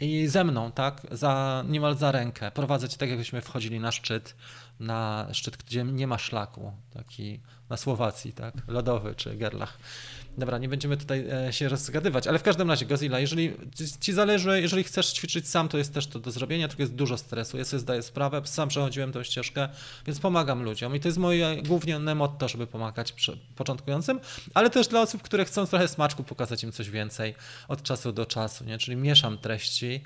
i 0.00 0.26
ze 0.26 0.44
mną, 0.44 0.72
tak, 0.72 1.06
za, 1.10 1.64
niemal 1.68 1.96
za 1.96 2.12
rękę, 2.12 2.50
prowadzę 2.50 2.88
cię 2.88 2.96
tak, 2.96 3.08
jakbyśmy 3.08 3.40
wchodzili 3.40 3.80
na 3.80 3.92
szczyt, 3.92 4.36
na 4.80 5.28
szczyt, 5.32 5.56
gdzie 5.56 5.84
nie 5.84 6.06
ma 6.06 6.18
szlaku, 6.18 6.72
taki 6.90 7.40
na 7.68 7.76
Słowacji, 7.76 8.32
tak, 8.32 8.54
lodowy 8.68 9.14
czy 9.14 9.36
Gerlach. 9.36 9.78
Dobra, 10.38 10.58
nie 10.58 10.68
będziemy 10.68 10.96
tutaj 10.96 11.26
e, 11.30 11.52
się 11.52 11.68
rozgadywać, 11.68 12.26
ale 12.26 12.38
w 12.38 12.42
każdym 12.42 12.70
razie, 12.70 12.86
Gozilla, 12.86 13.18
jeżeli 13.18 13.52
ci 14.00 14.12
zależy, 14.12 14.60
jeżeli 14.60 14.84
chcesz 14.84 15.12
ćwiczyć 15.12 15.48
sam, 15.48 15.68
to 15.68 15.78
jest 15.78 15.94
też 15.94 16.06
to 16.06 16.18
do 16.18 16.30
zrobienia, 16.30 16.68
tylko 16.68 16.82
jest 16.82 16.94
dużo 16.94 17.18
stresu. 17.18 17.58
Ja 17.58 17.64
sobie 17.64 17.80
zdaję 17.80 18.02
sprawę, 18.02 18.42
sam 18.44 18.68
przechodziłem 18.68 19.12
tą 19.12 19.22
ścieżkę, 19.22 19.68
więc 20.06 20.20
pomagam 20.20 20.62
ludziom 20.62 20.96
i 20.96 21.00
to 21.00 21.08
jest 21.08 21.18
moje 21.18 21.62
głównie 21.62 21.98
motto, 21.98 22.48
żeby 22.48 22.66
pomagać 22.66 23.14
początkującym, 23.56 24.20
ale 24.54 24.70
też 24.70 24.88
dla 24.88 25.00
osób, 25.00 25.22
które 25.22 25.44
chcą 25.44 25.66
trochę 25.66 25.88
smaczku 25.88 26.24
pokazać 26.24 26.64
im 26.64 26.72
coś 26.72 26.90
więcej 26.90 27.34
od 27.68 27.82
czasu 27.82 28.12
do 28.12 28.26
czasu, 28.26 28.64
nie? 28.64 28.78
czyli 28.78 28.96
mieszam 28.96 29.38
treści 29.38 30.02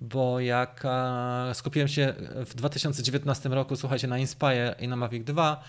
bo 0.00 0.40
jak 0.40 0.82
e, 0.84 1.54
skupiłem 1.54 1.88
się 1.88 2.14
w 2.46 2.54
2019 2.54 3.48
roku, 3.48 3.76
słuchajcie, 3.76 4.06
na 4.08 4.18
Inspire 4.18 4.74
i 4.80 4.88
na 4.88 4.96
Mavic 4.96 5.24
2, 5.24 5.64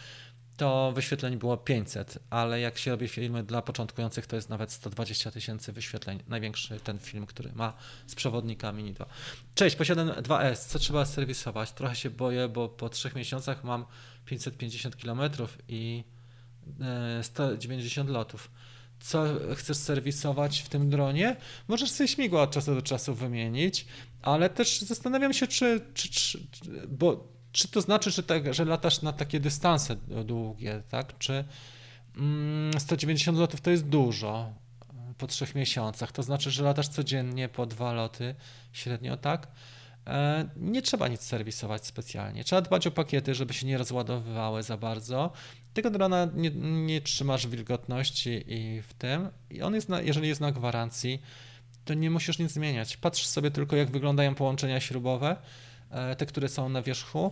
to 0.58 0.92
wyświetleń 0.92 1.38
było 1.38 1.58
500, 1.58 2.20
ale 2.30 2.60
jak 2.60 2.78
się 2.78 2.92
robi 2.92 3.08
filmy 3.08 3.44
dla 3.44 3.62
początkujących, 3.62 4.28
to 4.28 4.36
jest 4.36 4.50
nawet 4.50 4.72
120 4.72 5.32
tysięcy 5.32 5.72
wyświetleń. 5.72 6.24
Największy 6.28 6.80
ten 6.80 7.00
film, 7.00 7.26
który 7.26 7.52
ma 7.54 7.74
z 8.08 8.16
przewodnika 8.16 8.72
Mini 8.72 8.94
2. 8.94 9.06
Cześć, 9.56 9.76
posiadam 9.76 10.10
2S. 10.10 10.56
Co 10.56 10.80
trzeba 10.80 11.06
serwisować? 11.06 11.72
Trochę 11.72 11.96
się 11.96 12.10
boję, 12.10 12.48
bo 12.48 12.70
po 12.70 12.90
trzech 12.90 13.16
miesiącach 13.16 13.64
mam 13.64 13.86
550 14.26 14.96
km 14.96 15.22
i 15.68 16.04
190 17.22 18.10
e, 18.10 18.14
lotów. 18.14 18.52
Co 19.00 19.26
chcesz 19.56 19.78
serwisować 19.78 20.60
w 20.60 20.70
tym 20.70 20.90
dronie? 20.90 21.36
Możesz 21.68 21.92
sobie 21.92 22.08
śmigło 22.08 22.42
od 22.42 22.52
czasu 22.52 22.76
do 22.76 22.82
czasu 22.82 23.16
wymienić, 23.16 23.86
ale 24.22 24.50
też 24.50 24.82
zastanawiam 24.82 25.34
się, 25.34 25.48
czy, 25.48 25.82
czy, 25.94 26.10
czy 26.10 26.40
bo 26.88 27.36
czy 27.52 27.68
to 27.68 27.82
znaczy, 27.82 28.12
że, 28.12 28.24
tak, 28.24 28.54
że 28.54 28.66
latasz 28.66 29.02
na 29.02 29.14
takie 29.14 29.40
dystanse 29.40 29.96
długie, 30.26 30.84
tak? 30.90 31.18
Czy 31.18 31.44
190 32.80 33.36
mm, 33.36 33.42
lotów 33.42 33.62
to 33.62 33.72
jest 33.72 33.88
dużo 33.88 34.54
po 35.18 35.28
trzech 35.28 35.56
miesiącach? 35.56 36.12
To 36.12 36.24
znaczy, 36.24 36.52
że 36.52 36.64
latasz 36.64 36.88
codziennie 36.88 37.50
po 37.50 37.66
dwa 37.66 37.94
loty 37.94 38.36
średnio, 38.74 39.18
tak? 39.18 39.48
E, 40.08 40.50
nie 40.56 40.82
trzeba 40.82 41.08
nic 41.08 41.22
serwisować 41.22 41.86
specjalnie. 41.86 42.44
Trzeba 42.44 42.62
dbać 42.62 42.88
o 42.88 42.92
pakiety, 42.92 43.36
żeby 43.36 43.54
się 43.54 43.68
nie 43.68 43.78
rozładowywały 43.78 44.64
za 44.64 44.78
bardzo. 44.78 45.32
Tego 45.74 45.90
drona 45.90 46.28
nie, 46.34 46.52
nie 46.86 47.02
trzymasz 47.02 47.48
wilgotności 47.48 48.44
i 48.48 48.82
w 48.82 48.94
tym. 48.94 49.30
I 49.50 49.62
on 49.62 49.76
jest, 49.76 49.90
na, 49.90 50.02
jeżeli 50.02 50.28
jest 50.28 50.42
na 50.42 50.52
gwarancji, 50.52 51.22
to 51.86 51.94
nie 51.94 52.12
musisz 52.12 52.40
nic 52.40 52.52
zmieniać. 52.52 52.98
Patrz 52.98 53.26
sobie 53.26 53.52
tylko, 53.52 53.76
jak 53.76 53.92
wyglądają 53.92 54.36
połączenia 54.36 54.80
śrubowe 54.80 55.36
E, 55.96 56.16
te, 56.16 56.26
które 56.26 56.50
są 56.50 56.70
na 56.70 56.82
wierzchu, 56.82 57.32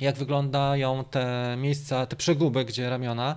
jak 0.00 0.16
wyglądają 0.16 1.04
te 1.04 1.56
miejsca, 1.58 2.06
te 2.06 2.16
przeguby, 2.16 2.64
gdzie 2.64 2.90
ramiona 2.90 3.36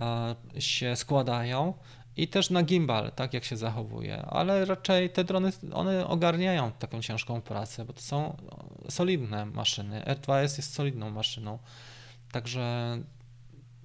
e, 0.00 0.60
się 0.60 0.96
składają 0.96 1.74
i 2.16 2.28
też 2.28 2.50
na 2.50 2.62
gimbal, 2.62 3.12
tak 3.12 3.34
jak 3.34 3.44
się 3.44 3.56
zachowuje, 3.56 4.22
ale 4.22 4.64
raczej 4.64 5.10
te 5.10 5.24
drony, 5.24 5.52
one 5.72 6.06
ogarniają 6.06 6.72
taką 6.72 7.02
ciężką 7.02 7.40
pracę, 7.40 7.84
bo 7.84 7.92
to 7.92 8.00
są 8.00 8.36
solidne 8.88 9.46
maszyny. 9.46 10.00
R2S 10.00 10.56
jest 10.56 10.74
solidną 10.74 11.10
maszyną, 11.10 11.58
także 12.32 12.98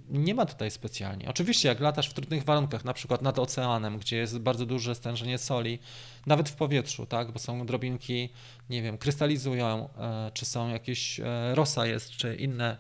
nie 0.10 0.36
ma 0.36 0.46
tutaj 0.46 0.72
specjalnie. 0.72 1.30
Oczywiście, 1.30 1.70
jak 1.70 1.80
latasz 1.80 2.10
w 2.10 2.14
trudnych 2.14 2.44
warunkach, 2.44 2.86
na 2.86 2.94
przykład 2.94 3.22
nad 3.22 3.40
oceanem, 3.40 3.98
gdzie 3.98 4.18
jest 4.18 4.40
bardzo 4.40 4.66
duże 4.66 4.96
stężenie 4.96 5.38
soli, 5.38 5.80
nawet 6.26 6.50
w 6.50 6.56
powietrzu, 6.56 7.06
tak, 7.06 7.32
bo 7.32 7.40
są 7.40 7.66
drobinki, 7.66 8.30
nie 8.70 8.82
wiem, 8.82 8.98
krystalizują, 8.98 9.90
e, 9.98 10.32
czy 10.34 10.46
są 10.46 10.70
jakieś 10.70 11.20
e, 11.20 11.56
rosa 11.56 11.86
jest, 11.86 12.12
czy 12.12 12.36
inne. 12.36 12.78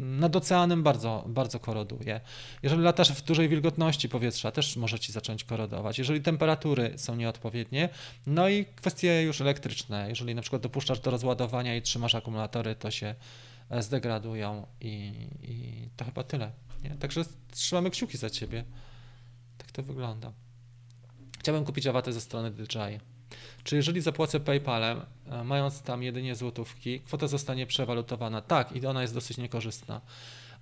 Nad 0.00 0.36
oceanem 0.36 0.82
bardzo, 0.82 1.24
bardzo 1.28 1.60
koroduje. 1.60 2.20
Jeżeli 2.62 2.82
latasz 2.82 3.12
w 3.12 3.22
dużej 3.22 3.48
wilgotności 3.48 4.08
powietrza, 4.08 4.50
też 4.50 4.76
może 4.76 4.98
ci 4.98 5.12
zacząć 5.12 5.44
korodować. 5.44 5.98
Jeżeli 5.98 6.20
temperatury 6.20 6.92
są 6.96 7.16
nieodpowiednie, 7.16 7.88
no 8.26 8.48
i 8.48 8.64
kwestie 8.64 9.22
już 9.22 9.40
elektryczne. 9.40 10.08
Jeżeli 10.08 10.34
na 10.34 10.42
przykład 10.42 10.62
dopuszczasz 10.62 11.00
do 11.00 11.10
rozładowania 11.10 11.76
i 11.76 11.82
trzymasz 11.82 12.14
akumulatory, 12.14 12.74
to 12.74 12.90
się 12.90 13.14
zdegradują 13.78 14.66
i, 14.80 15.12
i 15.42 15.88
to 15.96 16.04
chyba 16.04 16.24
tyle. 16.24 16.52
Nie? 16.82 16.90
Także 16.90 17.24
trzymamy 17.52 17.90
kciuki 17.90 18.18
za 18.18 18.30
ciebie. 18.30 18.64
Tak 19.58 19.72
to 19.72 19.82
wygląda. 19.82 20.32
Chciałbym 21.38 21.64
kupić 21.64 21.86
awatę 21.86 22.12
ze 22.12 22.20
strony 22.20 22.50
DJI. 22.50 23.09
Czy 23.64 23.76
jeżeli 23.76 24.00
zapłacę 24.00 24.40
PayPalem, 24.40 25.00
e, 25.26 25.44
mając 25.44 25.82
tam 25.82 26.02
jedynie 26.02 26.34
złotówki, 26.34 27.00
kwota 27.00 27.28
zostanie 27.28 27.66
przewalutowana? 27.66 28.40
Tak, 28.40 28.72
i 28.72 28.86
ona 28.86 29.02
jest 29.02 29.14
dosyć 29.14 29.38
niekorzystna. 29.38 30.00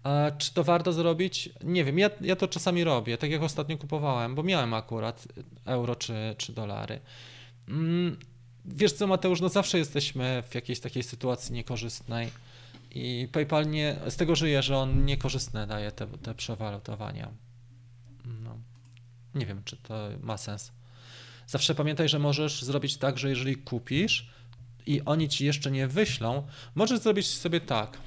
A 0.03 0.31
czy 0.39 0.55
to 0.55 0.65
warto 0.65 0.93
zrobić? 0.93 1.51
Nie 1.65 1.85
wiem, 1.85 1.99
ja, 1.99 2.11
ja 2.21 2.37
to 2.37 2.49
czasami 2.49 2.85
robię, 2.85 3.19
tak 3.19 3.31
jak 3.31 3.43
ostatnio 3.43 3.79
kupowałem, 3.79 4.35
bo 4.35 4.43
miałem 4.43 4.75
akurat 4.75 5.29
euro 5.65 5.97
czy, 5.97 6.35
czy 6.39 6.53
dolary. 6.53 7.01
Mm, 7.69 8.17
wiesz 8.65 8.93
co, 8.93 9.07
Mateusz, 9.07 9.41
no 9.41 9.49
zawsze 9.49 9.79
jesteśmy 9.79 10.43
w 10.49 10.55
jakiejś 10.55 10.81
takiej 10.81 11.03
sytuacji 11.03 11.55
niekorzystnej 11.55 12.31
i 12.91 13.29
PayPal 13.33 13.71
nie, 13.71 13.97
z 14.09 14.17
tego 14.17 14.37
żyje, 14.37 14.63
że 14.63 14.79
on 14.79 15.05
niekorzystne 15.05 15.67
daje 15.67 15.93
te, 15.93 16.07
te 16.07 16.35
przewalutowania. 16.35 17.29
No. 18.25 18.57
Nie 19.35 19.47
wiem, 19.47 19.63
czy 19.65 19.77
to 19.77 19.95
ma 20.23 20.37
sens. 20.37 20.73
Zawsze 21.49 21.75
pamiętaj, 21.75 22.09
że 22.09 22.19
możesz 22.19 22.63
zrobić 22.63 22.97
tak, 22.97 23.19
że 23.19 23.29
jeżeli 23.29 23.57
kupisz 23.57 24.31
i 24.87 25.03
oni 25.05 25.29
ci 25.29 25.45
jeszcze 25.47 25.71
nie 25.71 25.89
wyślą, 25.89 26.47
możesz 26.75 27.01
zrobić 27.01 27.27
sobie 27.27 27.61
tak. 27.61 27.99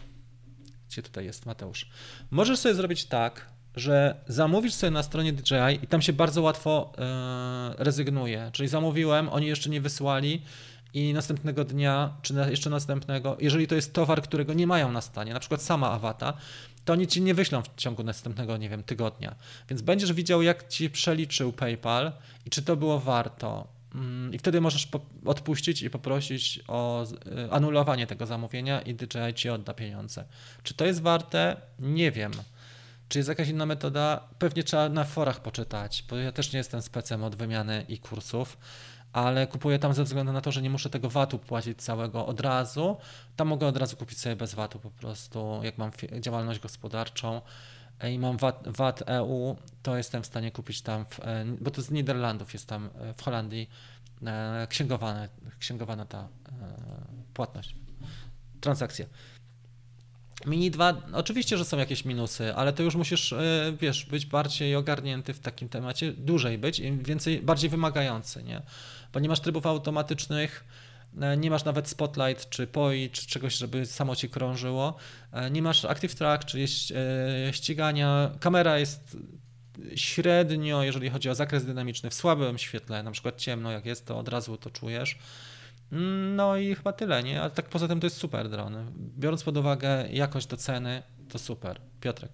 Gdzie 0.88 1.02
tutaj 1.02 1.26
jest 1.26 1.46
Mateusz? 1.46 1.90
Możesz 2.32 2.60
sobie 2.60 2.76
zrobić 2.76 3.06
tak, 3.06 3.50
że 3.76 4.16
zamówisz 4.28 4.74
sobie 4.74 4.92
na 4.92 5.04
stronie 5.04 5.34
DJI 5.34 5.84
i 5.84 5.88
tam 5.88 6.02
się 6.02 6.14
bardzo 6.14 6.42
łatwo 6.42 6.94
e, 6.98 7.84
rezygnuje. 7.84 8.50
Czyli 8.54 8.70
zamówiłem, 8.70 9.30
oni 9.30 9.48
jeszcze 9.48 9.70
nie 9.70 9.82
wysłali 9.82 10.42
i 10.94 11.14
następnego 11.14 11.64
dnia, 11.64 12.14
czy 12.22 12.34
jeszcze 12.50 12.70
następnego, 12.70 13.38
jeżeli 13.40 13.68
to 13.68 13.76
jest 13.76 13.94
towar, 13.94 14.22
którego 14.22 14.54
nie 14.54 14.68
mają 14.68 14.92
na 14.92 15.02
stanie, 15.02 15.34
na 15.34 15.40
przykład 15.40 15.62
sama 15.62 15.92
awata, 15.92 16.34
to 16.86 16.94
oni 16.94 17.08
ci 17.08 17.22
nie 17.22 17.34
wyślą 17.34 17.62
w 17.62 17.76
ciągu 17.76 18.04
następnego, 18.04 18.58
nie 18.58 18.70
wiem, 18.70 18.84
tygodnia. 18.84 19.36
Więc 19.70 19.82
będziesz 19.82 20.14
widział, 20.14 20.42
jak 20.42 20.68
ci 20.68 20.90
przeliczył 20.90 21.54
PayPal 21.54 22.12
i 22.46 22.50
czy 22.50 22.62
to 22.62 22.76
było 22.76 23.00
warto. 23.00 23.68
Mm, 23.96 24.34
I 24.34 24.38
wtedy 24.38 24.62
możesz 24.62 24.88
odpuścić 25.26 25.82
i 25.82 25.90
poprosić 25.90 26.60
o 26.68 27.06
y, 27.48 27.52
anulowanie 27.52 28.08
tego 28.08 28.26
zamówienia 28.26 28.82
i 28.82 28.96
DJI 28.96 29.34
ci 29.36 29.50
odda 29.50 29.74
pieniądze. 29.74 30.26
Czy 30.64 30.74
to 30.74 30.86
jest 30.86 31.02
warte? 31.02 31.62
Nie 31.80 32.12
wiem. 32.12 32.32
Czy 33.10 33.20
jest 33.20 33.30
jakaś 33.30 33.48
inna 33.48 33.66
metoda? 33.66 34.28
Pewnie 34.40 34.64
trzeba 34.64 34.90
na 34.90 35.04
forach 35.04 35.42
poczytać, 35.42 36.04
bo 36.10 36.16
ja 36.16 36.32
też 36.32 36.54
nie 36.54 36.58
jestem 36.58 36.82
specem 36.82 37.24
od 37.24 37.36
wymiany 37.36 37.86
i 37.88 37.98
kursów, 37.98 38.58
ale 39.14 39.48
kupuję 39.48 39.80
tam 39.80 39.94
ze 39.94 40.04
względu 40.04 40.34
na 40.34 40.42
to, 40.42 40.52
że 40.52 40.62
nie 40.62 40.70
muszę 40.70 40.90
tego 40.90 41.10
VAT-u 41.10 41.40
płacić 41.40 41.82
całego 41.82 42.26
od 42.26 42.40
razu. 42.40 42.98
Tam 43.36 43.48
mogę 43.48 43.68
od 43.68 43.78
razu 43.78 43.98
kupić 43.98 44.20
sobie 44.20 44.36
bez 44.36 44.54
VAT-u 44.54 44.80
po 44.80 44.92
prostu, 44.92 45.60
jak 45.64 45.78
mam 45.78 45.92
działalność 46.20 46.60
gospodarczą 46.60 47.42
i 48.10 48.20
mam 48.20 48.38
VAT, 48.38 48.64
VAT, 48.68 49.04
EU, 49.06 49.56
to 49.84 49.98
jestem 49.98 50.24
w 50.24 50.26
stanie 50.26 50.52
kupić 50.52 50.82
tam, 50.82 51.06
w, 51.06 51.20
e, 51.20 51.46
bo 51.62 51.72
to 51.72 51.82
z 51.82 51.92
Niderlandów 51.92 52.54
jest 52.54 52.68
tam 52.68 52.90
e, 53.00 53.14
w 53.14 53.22
Holandii 53.22 53.70
e, 54.26 54.68
księgowane, 54.70 55.30
księgowana 55.60 56.06
ta 56.06 56.28
płatność, 57.34 57.76
transakcja. 58.62 59.06
Mini 60.46 60.72
2, 60.72 61.02
oczywiście, 61.14 61.58
że 61.58 61.66
są 61.66 61.78
jakieś 61.78 62.06
minusy, 62.06 62.56
ale 62.56 62.74
to 62.74 62.84
już 62.84 62.96
musisz, 62.96 63.34
wiesz, 63.82 64.06
być 64.06 64.26
bardziej 64.26 64.76
ogarnięty 64.76 65.34
w 65.34 65.40
takim 65.40 65.70
temacie, 65.70 66.14
dłużej 66.14 66.58
być 66.58 66.80
i 66.80 66.98
więcej, 66.98 67.42
bardziej 67.42 67.70
wymagający, 67.70 68.44
nie? 68.44 68.62
Bo 69.14 69.20
nie 69.20 69.30
masz 69.30 69.40
trybów 69.40 69.66
automatycznych, 69.66 70.66
E, 71.22 71.38
nie 71.38 71.50
masz 71.50 71.64
nawet 71.64 71.88
spotlight 71.88 72.50
czy 72.50 72.68
POI, 72.68 73.10
czy 73.10 73.28
czegoś, 73.28 73.56
żeby 73.56 73.86
samo 73.86 74.16
ci 74.16 74.30
krążyło, 74.30 74.96
e, 75.32 75.52
nie 75.52 75.62
masz 75.62 75.86
active 75.86 76.16
track, 76.16 76.46
czyli 76.46 76.66
e, 77.48 77.54
ścigania, 77.54 78.32
kamera 78.40 78.78
jest 78.78 79.18
średnio, 79.96 80.84
jeżeli 80.84 81.10
chodzi 81.10 81.30
o 81.30 81.36
zakres 81.36 81.66
dynamiczny, 81.66 82.10
w 82.10 82.14
słabym 82.14 82.58
świetle, 82.58 83.04
na 83.04 83.12
przykład 83.12 83.38
ciemno 83.38 83.72
jak 83.72 83.86
jest, 83.86 84.06
to 84.06 84.18
od 84.18 84.28
razu 84.28 84.58
to 84.58 84.70
czujesz. 84.70 85.18
No 86.36 86.58
i 86.58 86.76
chyba 86.76 86.94
tyle, 86.94 87.24
nie? 87.24 87.42
Ale 87.42 87.52
tak 87.52 87.70
poza 87.70 87.88
tym 87.88 88.00
to 88.00 88.06
jest 88.06 88.18
super 88.18 88.50
dron. 88.50 88.92
Biorąc 89.18 89.44
pod 89.44 89.58
uwagę 89.58 90.08
jakość 90.12 90.48
do 90.48 90.58
ceny, 90.58 91.04
to 91.30 91.40
super. 91.40 91.82
Piotrek. 92.02 92.32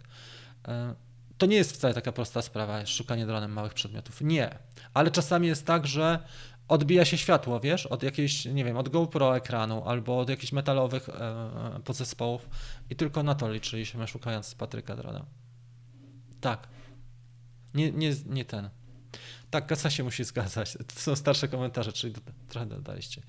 To 1.37 1.45
nie 1.45 1.55
jest 1.55 1.73
wcale 1.73 1.93
taka 1.93 2.11
prosta 2.11 2.41
sprawa, 2.41 2.85
szukanie 2.85 3.25
dronem 3.25 3.53
małych 3.53 3.73
przedmiotów. 3.73 4.21
Nie. 4.21 4.49
Ale 4.93 5.11
czasami 5.11 5.47
jest 5.47 5.65
tak, 5.65 5.87
że 5.87 6.19
odbija 6.67 7.05
się 7.05 7.17
światło, 7.17 7.59
wiesz, 7.59 7.85
od 7.85 8.03
jakiejś, 8.03 8.45
nie 8.45 8.65
wiem, 8.65 8.77
od 8.77 8.89
GoPro 8.89 9.37
ekranu 9.37 9.83
albo 9.85 10.19
od 10.19 10.29
jakichś 10.29 10.51
metalowych 10.51 11.09
e, 11.09 11.79
podzespołów 11.83 12.49
i 12.89 12.95
tylko 12.95 13.23
na 13.23 13.35
to 13.35 13.51
liczyliśmy 13.51 14.07
szukając 14.07 14.55
Patryka 14.55 14.95
Drona. 14.95 15.25
Tak. 16.41 16.67
Nie, 17.73 17.91
nie, 17.91 18.11
nie 18.25 18.45
ten. 18.45 18.69
Tak, 19.49 19.67
kasa 19.67 19.89
się 19.89 20.03
musi 20.03 20.23
zgadzać. 20.23 20.77
To 20.95 20.99
są 20.99 21.15
starsze 21.15 21.47
komentarze, 21.47 21.93
czyli 21.93 22.13
do, 22.13 22.21
trochę 22.49 22.65
dodaliście. 22.65 23.21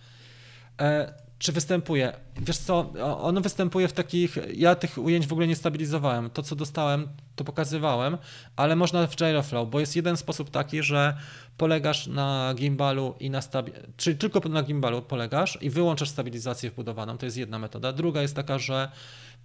E, 0.80 1.14
czy 1.38 1.52
występuje? 1.52 2.12
Wiesz 2.36 2.58
co, 2.58 2.92
on 3.20 3.42
występuje 3.42 3.88
w 3.88 3.92
takich, 3.92 4.38
ja 4.54 4.74
tych 4.74 4.98
ujęć 4.98 5.26
w 5.26 5.32
ogóle 5.32 5.46
nie 5.46 5.56
stabilizowałem. 5.56 6.30
To, 6.30 6.42
co 6.42 6.56
dostałem, 6.56 7.08
to 7.36 7.44
pokazywałem, 7.44 8.18
ale 8.56 8.76
można 8.76 9.06
w 9.06 9.16
Gyroflow, 9.16 9.70
bo 9.70 9.80
jest 9.80 9.96
jeden 9.96 10.16
sposób 10.16 10.50
taki, 10.50 10.82
że 10.82 11.16
polegasz 11.56 12.06
na 12.06 12.54
gimbalu 12.56 13.14
i 13.20 13.30
na 13.30 13.40
stabi- 13.40 13.72
czyli 13.96 14.16
tylko 14.16 14.48
na 14.48 14.62
gimbalu 14.62 15.02
polegasz 15.02 15.58
i 15.60 15.70
wyłączasz 15.70 16.08
stabilizację 16.08 16.70
wbudowaną, 16.70 17.18
to 17.18 17.26
jest 17.26 17.36
jedna 17.36 17.58
metoda. 17.58 17.92
Druga 17.92 18.22
jest 18.22 18.36
taka, 18.36 18.58
że 18.58 18.90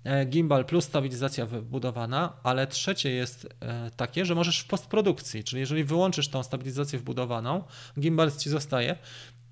e, 0.04 0.26
gimbal 0.26 0.66
plus 0.66 0.86
stabilizacja 0.86 1.46
wbudowana, 1.46 2.34
ale 2.44 2.68
trzecie 2.68 3.12
jest 3.12 3.48
e, 3.60 3.92
takie, 3.98 4.26
że 4.26 4.36
możesz 4.36 4.60
w 4.60 4.68
postprodukcji, 4.68 5.44
czyli 5.44 5.60
jeżeli 5.60 5.84
wyłączysz 5.84 6.28
tą 6.28 6.44
stabilizację 6.44 7.00
wbudowaną, 7.00 7.64
gimbal 8.00 8.32
ci 8.32 8.50
zostaje, 8.50 8.96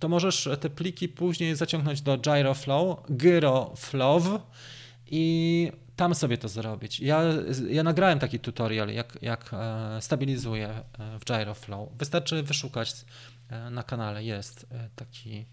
to 0.01 0.09
możesz 0.09 0.49
te 0.59 0.69
pliki 0.69 1.09
później 1.09 1.55
zaciągnąć 1.55 2.01
do 2.01 2.17
Gyroflow, 2.17 2.99
Gyroflow 3.09 4.23
i 5.07 5.71
tam 5.95 6.15
sobie 6.15 6.37
to 6.37 6.47
zrobić. 6.47 6.99
Ja, 6.99 7.23
ja 7.69 7.83
nagrałem 7.83 8.19
taki 8.19 8.39
tutorial, 8.39 8.89
jak, 8.89 9.17
jak 9.21 9.51
e, 9.53 10.01
stabilizuję 10.01 10.69
e, 10.69 11.19
w 11.19 11.25
Gyroflow. 11.25 11.89
Wystarczy 11.97 12.43
wyszukać 12.43 12.93
e, 13.49 13.69
na 13.69 13.83
kanale, 13.83 14.23
jest 14.23 14.67
taki 14.95 15.45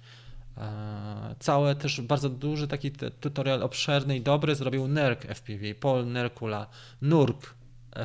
cały 1.39 1.75
też 1.75 2.01
bardzo 2.01 2.29
duży 2.29 2.69
taki 2.69 2.93
tutorial 3.21 3.63
obszerny 3.63 4.17
i 4.17 4.21
dobry 4.21 4.55
zrobił 4.55 4.89
NERK 4.89 5.25
FPV, 5.25 5.75
Paul 5.75 6.07
Nerkula, 6.07 6.67
NURK 7.03 7.55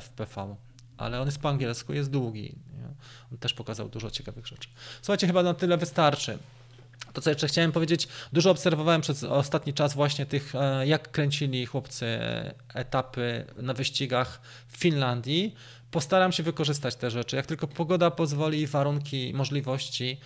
FPV, 0.01 0.55
ale 0.97 1.21
on 1.21 1.25
jest 1.27 1.39
po 1.39 1.49
angielsku, 1.49 1.93
jest 1.93 2.09
długi. 2.09 2.55
On 3.31 3.37
też 3.37 3.53
pokazał 3.53 3.89
dużo 3.89 4.11
ciekawych 4.11 4.47
rzeczy. 4.47 4.69
Słuchajcie, 5.01 5.27
chyba 5.27 5.43
na 5.43 5.53
tyle 5.53 5.77
wystarczy. 5.77 6.37
To, 7.13 7.21
co 7.21 7.29
jeszcze 7.29 7.47
chciałem 7.47 7.71
powiedzieć, 7.71 8.07
dużo 8.33 8.51
obserwowałem 8.51 9.01
przez 9.01 9.23
ostatni 9.23 9.73
czas 9.73 9.93
właśnie 9.93 10.25
tych, 10.25 10.55
e, 10.55 10.87
jak 10.87 11.11
kręcili 11.11 11.65
chłopcy 11.65 12.19
etapy 12.73 13.45
na 13.57 13.73
wyścigach 13.73 14.41
w 14.67 14.77
Finlandii. 14.77 15.55
Postaram 15.91 16.31
się 16.31 16.43
wykorzystać 16.43 16.95
te 16.95 17.11
rzeczy. 17.11 17.35
Jak 17.35 17.45
tylko 17.45 17.67
pogoda 17.67 18.11
pozwoli, 18.11 18.67
warunki, 18.67 19.33
możliwości, 19.35 20.19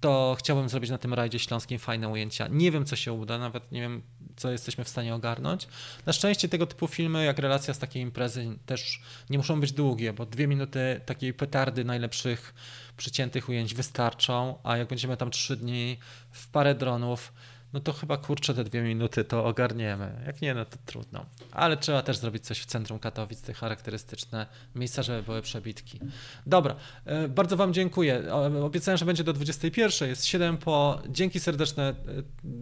to 0.00 0.36
chciałbym 0.38 0.68
zrobić 0.68 0.90
na 0.90 0.98
tym 0.98 1.14
rajdzie 1.14 1.38
śląskim 1.38 1.78
fajne 1.78 2.08
ujęcia. 2.08 2.48
Nie 2.48 2.70
wiem, 2.70 2.84
co 2.84 2.96
się 2.96 3.12
uda, 3.12 3.38
nawet 3.38 3.72
nie 3.72 3.80
wiem, 3.80 4.02
co 4.36 4.50
jesteśmy 4.50 4.84
w 4.84 4.88
stanie 4.88 5.14
ogarnąć. 5.14 5.68
Na 6.06 6.12
szczęście 6.12 6.48
tego 6.48 6.66
typu 6.66 6.86
filmy, 6.86 7.24
jak 7.24 7.38
relacja 7.38 7.74
z 7.74 7.78
takiej 7.78 8.02
imprezy, 8.02 8.58
też 8.66 9.02
nie 9.30 9.38
muszą 9.38 9.60
być 9.60 9.72
długie, 9.72 10.12
bo 10.12 10.26
dwie 10.26 10.46
minuty 10.46 11.00
takiej 11.06 11.34
petardy 11.34 11.84
najlepszych 11.84 12.54
przyciętych 12.96 13.48
ujęć 13.48 13.74
wystarczą, 13.74 14.58
a 14.62 14.76
jak 14.76 14.88
będziemy 14.88 15.16
tam 15.16 15.30
trzy 15.30 15.56
dni 15.56 15.98
w 16.30 16.48
parę 16.48 16.74
dronów, 16.74 17.32
no 17.72 17.80
to 17.80 17.92
chyba 17.92 18.16
kurczę 18.16 18.54
te 18.54 18.64
dwie 18.64 18.82
minuty 18.82 19.24
to 19.24 19.44
ogarniemy. 19.44 20.22
Jak 20.26 20.42
nie, 20.42 20.54
no 20.54 20.64
to 20.64 20.76
trudno. 20.86 21.26
Ale 21.52 21.76
trzeba 21.76 22.02
też 22.02 22.16
zrobić 22.16 22.46
coś 22.46 22.60
w 22.60 22.66
centrum 22.66 22.98
Katowic, 22.98 23.42
te 23.42 23.54
charakterystyczne 23.54 24.46
miejsca, 24.74 25.02
żeby 25.02 25.22
były 25.22 25.42
przebitki. 25.42 26.00
Dobra, 26.46 26.76
e, 27.04 27.28
bardzo 27.28 27.56
Wam 27.56 27.74
dziękuję. 27.74 28.34
Obiecałem, 28.62 28.98
że 28.98 29.04
będzie 29.04 29.24
do 29.24 29.32
21, 29.32 30.08
jest 30.08 30.24
7 30.24 30.58
po. 30.58 31.02
Dzięki 31.08 31.40
serdeczne. 31.40 31.94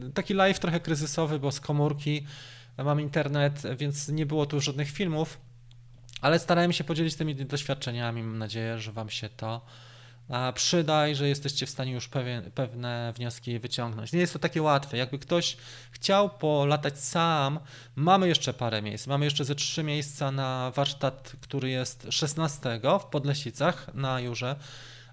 E, 0.06 0.12
taki 0.14 0.34
live 0.34 0.58
trochę 0.58 0.80
kryzysowy, 0.80 1.38
bo 1.38 1.52
z 1.52 1.60
komórki 1.60 2.26
mam 2.78 3.00
internet, 3.00 3.62
więc 3.76 4.08
nie 4.08 4.26
było 4.26 4.46
tu 4.46 4.60
żadnych 4.60 4.90
filmów, 4.90 5.38
ale 6.20 6.38
starałem 6.38 6.72
się 6.72 6.84
podzielić 6.84 7.14
tymi 7.14 7.34
doświadczeniami. 7.34 8.22
Mam 8.22 8.38
nadzieję, 8.38 8.78
że 8.78 8.92
Wam 8.92 9.10
się 9.10 9.28
to 9.28 9.66
przydaj, 10.54 11.14
że 11.14 11.28
jesteście 11.28 11.66
w 11.66 11.70
stanie 11.70 11.92
już 11.92 12.08
pewien, 12.08 12.50
pewne 12.50 13.12
wnioski 13.16 13.58
wyciągnąć. 13.58 14.12
Nie 14.12 14.20
jest 14.20 14.32
to 14.32 14.38
takie 14.38 14.62
łatwe. 14.62 14.96
Jakby 14.96 15.18
ktoś 15.18 15.56
chciał 15.90 16.30
polatać 16.30 16.98
sam, 16.98 17.60
mamy 17.96 18.28
jeszcze 18.28 18.54
parę 18.54 18.82
miejsc. 18.82 19.06
Mamy 19.06 19.24
jeszcze 19.24 19.44
ze 19.44 19.54
trzy 19.54 19.82
miejsca 19.82 20.30
na 20.30 20.72
warsztat, 20.76 21.32
który 21.40 21.70
jest 21.70 22.06
16 22.10 22.80
w 23.00 23.04
Podlesicach 23.04 23.94
na 23.94 24.20
Jurze. 24.20 24.56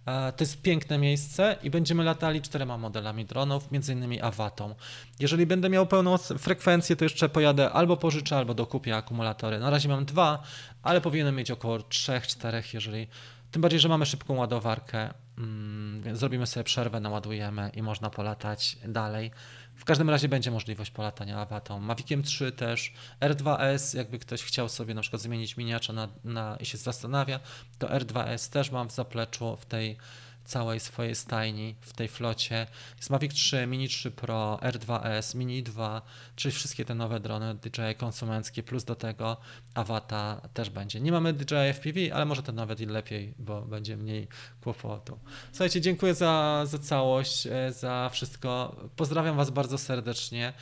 To 0.06 0.44
jest 0.44 0.62
piękne 0.62 0.98
miejsce 0.98 1.56
i 1.64 1.70
będziemy 1.70 2.04
latali 2.04 2.42
czterema 2.42 2.78
modelami 2.78 3.26
dronów, 3.26 3.72
między 3.72 3.94
innymi 3.94 4.22
Awatą. 4.22 4.76
Jeżeli 5.20 5.46
będę 5.46 5.70
miał 5.70 5.88
pełną 5.88 6.18
frekwencję, 6.18 6.96
to 6.96 7.06
jeszcze 7.06 7.30
pojadę 7.30 7.72
albo 7.72 7.98
pożyczę, 7.98 8.38
albo 8.38 8.54
dokupię 8.54 8.96
akumulatory. 8.96 9.60
Na 9.60 9.70
razie 9.70 9.90
mam 9.90 10.06
dwa, 10.06 10.44
ale 10.84 11.02
powinienem 11.02 11.36
mieć 11.36 11.52
około 11.52 11.78
3-4, 11.78 12.64
jeżeli 12.74 13.08
tym 13.52 13.62
bardziej, 13.62 13.80
że 13.80 13.90
mamy 13.90 14.06
szybką 14.06 14.36
ładowarkę, 14.36 15.14
mm, 15.38 16.02
więc 16.02 16.20
zrobimy 16.20 16.48
sobie 16.48 16.64
przerwę, 16.64 17.00
naładujemy 17.00 17.72
i 17.74 17.82
można 17.82 18.10
polatać 18.10 18.78
dalej. 18.88 19.32
W 19.76 19.86
każdym 19.86 20.10
razie 20.10 20.30
będzie 20.30 20.52
możliwość 20.52 20.92
polatania 20.92 21.40
awatą. 21.40 21.80
Maviciem 21.80 22.24
3 22.24 22.52
też, 22.52 22.94
R2S, 23.20 23.98
jakby 23.98 24.20
ktoś 24.20 24.44
chciał 24.44 24.70
sobie 24.70 24.94
na 24.94 25.02
przykład 25.02 25.22
zmienić 25.22 25.58
miniacza 25.58 25.94
na, 25.94 26.08
na, 26.24 26.58
i 26.60 26.66
się 26.66 26.78
zastanawia, 26.78 27.40
to 27.80 27.88
R2S 27.88 28.52
też 28.52 28.72
mam 28.72 28.90
w 28.90 28.92
zapleczu 28.92 29.58
w 29.58 29.66
tej 29.66 29.98
całej 30.46 30.80
swojej 30.80 31.16
stajni 31.16 31.76
w 31.82 31.94
tej 31.94 32.08
flocie. 32.08 32.68
Jest 32.98 33.10
Mavic 33.10 33.34
3, 33.34 33.68
Mini 33.68 33.88
3 33.88 34.12
Pro, 34.12 34.60
R2S, 34.62 35.36
Mini 35.36 35.64
2, 35.64 36.02
czyli 36.36 36.52
wszystkie 36.52 36.86
te 36.86 36.96
nowe 36.96 37.20
drony 37.20 37.56
DJI 37.56 37.96
konsumenckie, 37.98 38.64
plus 38.64 38.84
do 38.84 38.96
tego 38.96 39.38
Avata 39.74 40.42
też 40.54 40.70
będzie. 40.70 41.00
Nie 41.00 41.12
mamy 41.12 41.34
DJI 41.34 41.74
FPV, 41.74 42.14
ale 42.14 42.26
może 42.26 42.44
to 42.44 42.52
nawet 42.52 42.80
i 42.80 42.86
lepiej, 42.86 43.34
bo 43.40 43.62
będzie 43.62 43.98
mniej 43.98 44.28
kłopotu. 44.62 45.20
Słuchajcie, 45.52 45.82
dziękuję 45.82 46.14
za, 46.14 46.64
za 46.66 46.80
całość, 46.80 47.48
e, 47.48 47.74
za 47.74 48.10
wszystko. 48.14 48.76
Pozdrawiam 48.96 49.38
Was 49.38 49.50
bardzo 49.50 49.78
serdecznie. 49.78 50.54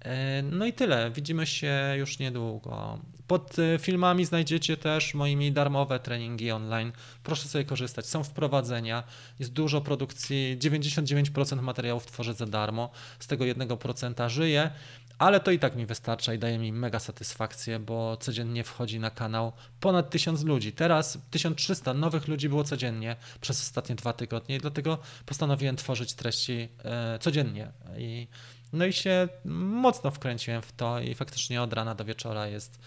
E, 0.00 0.42
no 0.42 0.66
i 0.66 0.72
tyle. 0.72 1.10
Widzimy 1.10 1.46
się 1.46 1.94
już 1.96 2.18
niedługo. 2.18 2.98
Pod 3.28 3.58
y, 3.58 3.78
filmami 3.80 4.24
znajdziecie 4.24 4.76
też 4.76 5.14
moimi 5.14 5.52
darmowe 5.52 6.00
treningi 6.00 6.50
online. 6.50 6.92
Proszę 7.22 7.48
sobie 7.48 7.64
korzystać. 7.64 8.06
Są 8.06 8.24
wprowadzenia, 8.24 9.02
jest 9.38 9.52
dużo 9.52 9.80
produkcji, 9.80 10.56
99% 10.60 11.62
materiałów 11.62 12.06
tworzę 12.06 12.34
za 12.34 12.46
darmo, 12.46 12.90
z 13.18 13.26
tego 13.26 13.44
1% 13.44 14.28
żyję, 14.28 14.70
ale 15.18 15.40
to 15.40 15.50
i 15.50 15.58
tak 15.58 15.76
mi 15.76 15.86
wystarcza 15.86 16.34
i 16.34 16.38
daje 16.38 16.58
mi 16.58 16.72
mega 16.72 16.98
satysfakcję, 16.98 17.78
bo 17.78 18.16
codziennie 18.16 18.64
wchodzi 18.64 19.00
na 19.00 19.10
kanał 19.10 19.52
ponad 19.80 20.10
1000 20.10 20.44
ludzi. 20.44 20.72
Teraz 20.72 21.18
1300 21.30 21.94
nowych 21.94 22.28
ludzi 22.28 22.48
było 22.48 22.64
codziennie 22.64 23.16
przez 23.40 23.60
ostatnie 23.60 23.94
dwa 23.94 24.12
tygodnie 24.12 24.56
i 24.56 24.58
dlatego 24.58 24.98
postanowiłem 25.26 25.76
tworzyć 25.76 26.14
treści 26.14 26.68
e, 26.84 27.18
codziennie. 27.18 27.72
I, 27.98 28.28
no 28.72 28.86
i 28.86 28.92
się 28.92 29.28
mocno 29.44 30.10
wkręciłem 30.10 30.62
w 30.62 30.72
to 30.72 31.00
i 31.00 31.14
faktycznie 31.14 31.62
od 31.62 31.72
rana 31.72 31.94
do 31.94 32.04
wieczora 32.04 32.46
jest 32.46 32.78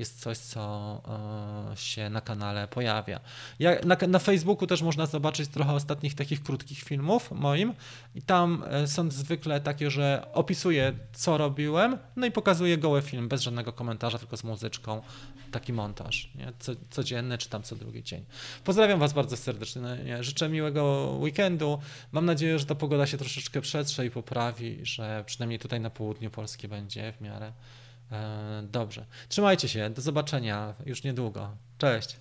jest 0.00 0.20
coś, 0.20 0.38
co 0.38 1.02
e, 1.72 1.76
się 1.76 2.10
na 2.10 2.20
kanale 2.20 2.68
pojawia. 2.68 3.20
Ja, 3.58 3.70
na, 3.84 3.96
na 4.08 4.18
Facebooku 4.18 4.66
też 4.66 4.82
można 4.82 5.06
zobaczyć 5.06 5.48
trochę 5.48 5.72
ostatnich 5.72 6.14
takich 6.14 6.42
krótkich 6.42 6.78
filmów 6.78 7.30
moim 7.30 7.74
i 8.14 8.22
tam 8.22 8.64
e, 8.66 8.86
są 8.86 9.10
zwykle 9.10 9.60
takie, 9.60 9.90
że 9.90 10.26
opisuję, 10.32 10.92
co 11.12 11.38
robiłem, 11.38 11.98
no 12.16 12.26
i 12.26 12.30
pokazuję 12.30 12.78
goły 12.78 13.02
film, 13.02 13.28
bez 13.28 13.42
żadnego 13.42 13.72
komentarza, 13.72 14.18
tylko 14.18 14.36
z 14.36 14.44
muzyczką, 14.44 15.02
taki 15.50 15.72
montaż, 15.72 16.30
nie? 16.34 16.52
Co, 16.58 16.72
codzienny, 16.90 17.38
czy 17.38 17.48
tam 17.48 17.62
co 17.62 17.76
drugi 17.76 18.02
dzień. 18.02 18.24
Pozdrawiam 18.64 18.98
Was 19.00 19.12
bardzo 19.12 19.36
serdecznie, 19.36 19.82
nie? 20.04 20.24
życzę 20.24 20.48
miłego 20.48 21.16
weekendu, 21.20 21.78
mam 22.12 22.26
nadzieję, 22.26 22.58
że 22.58 22.66
ta 22.66 22.74
pogoda 22.74 23.06
się 23.06 23.18
troszeczkę 23.18 23.60
przetrze 23.60 24.06
i 24.06 24.10
poprawi, 24.10 24.78
że 24.82 25.24
przynajmniej 25.26 25.58
tutaj 25.58 25.80
na 25.80 25.90
południu 25.90 26.30
Polski 26.30 26.68
będzie 26.68 27.12
w 27.12 27.20
miarę 27.20 27.52
E, 28.12 28.62
dobrze. 28.62 29.06
Trzymajcie 29.28 29.68
się. 29.68 29.90
Do 29.90 30.02
zobaczenia 30.02 30.74
już 30.86 31.04
niedługo. 31.04 31.56
Cześć. 31.78 32.16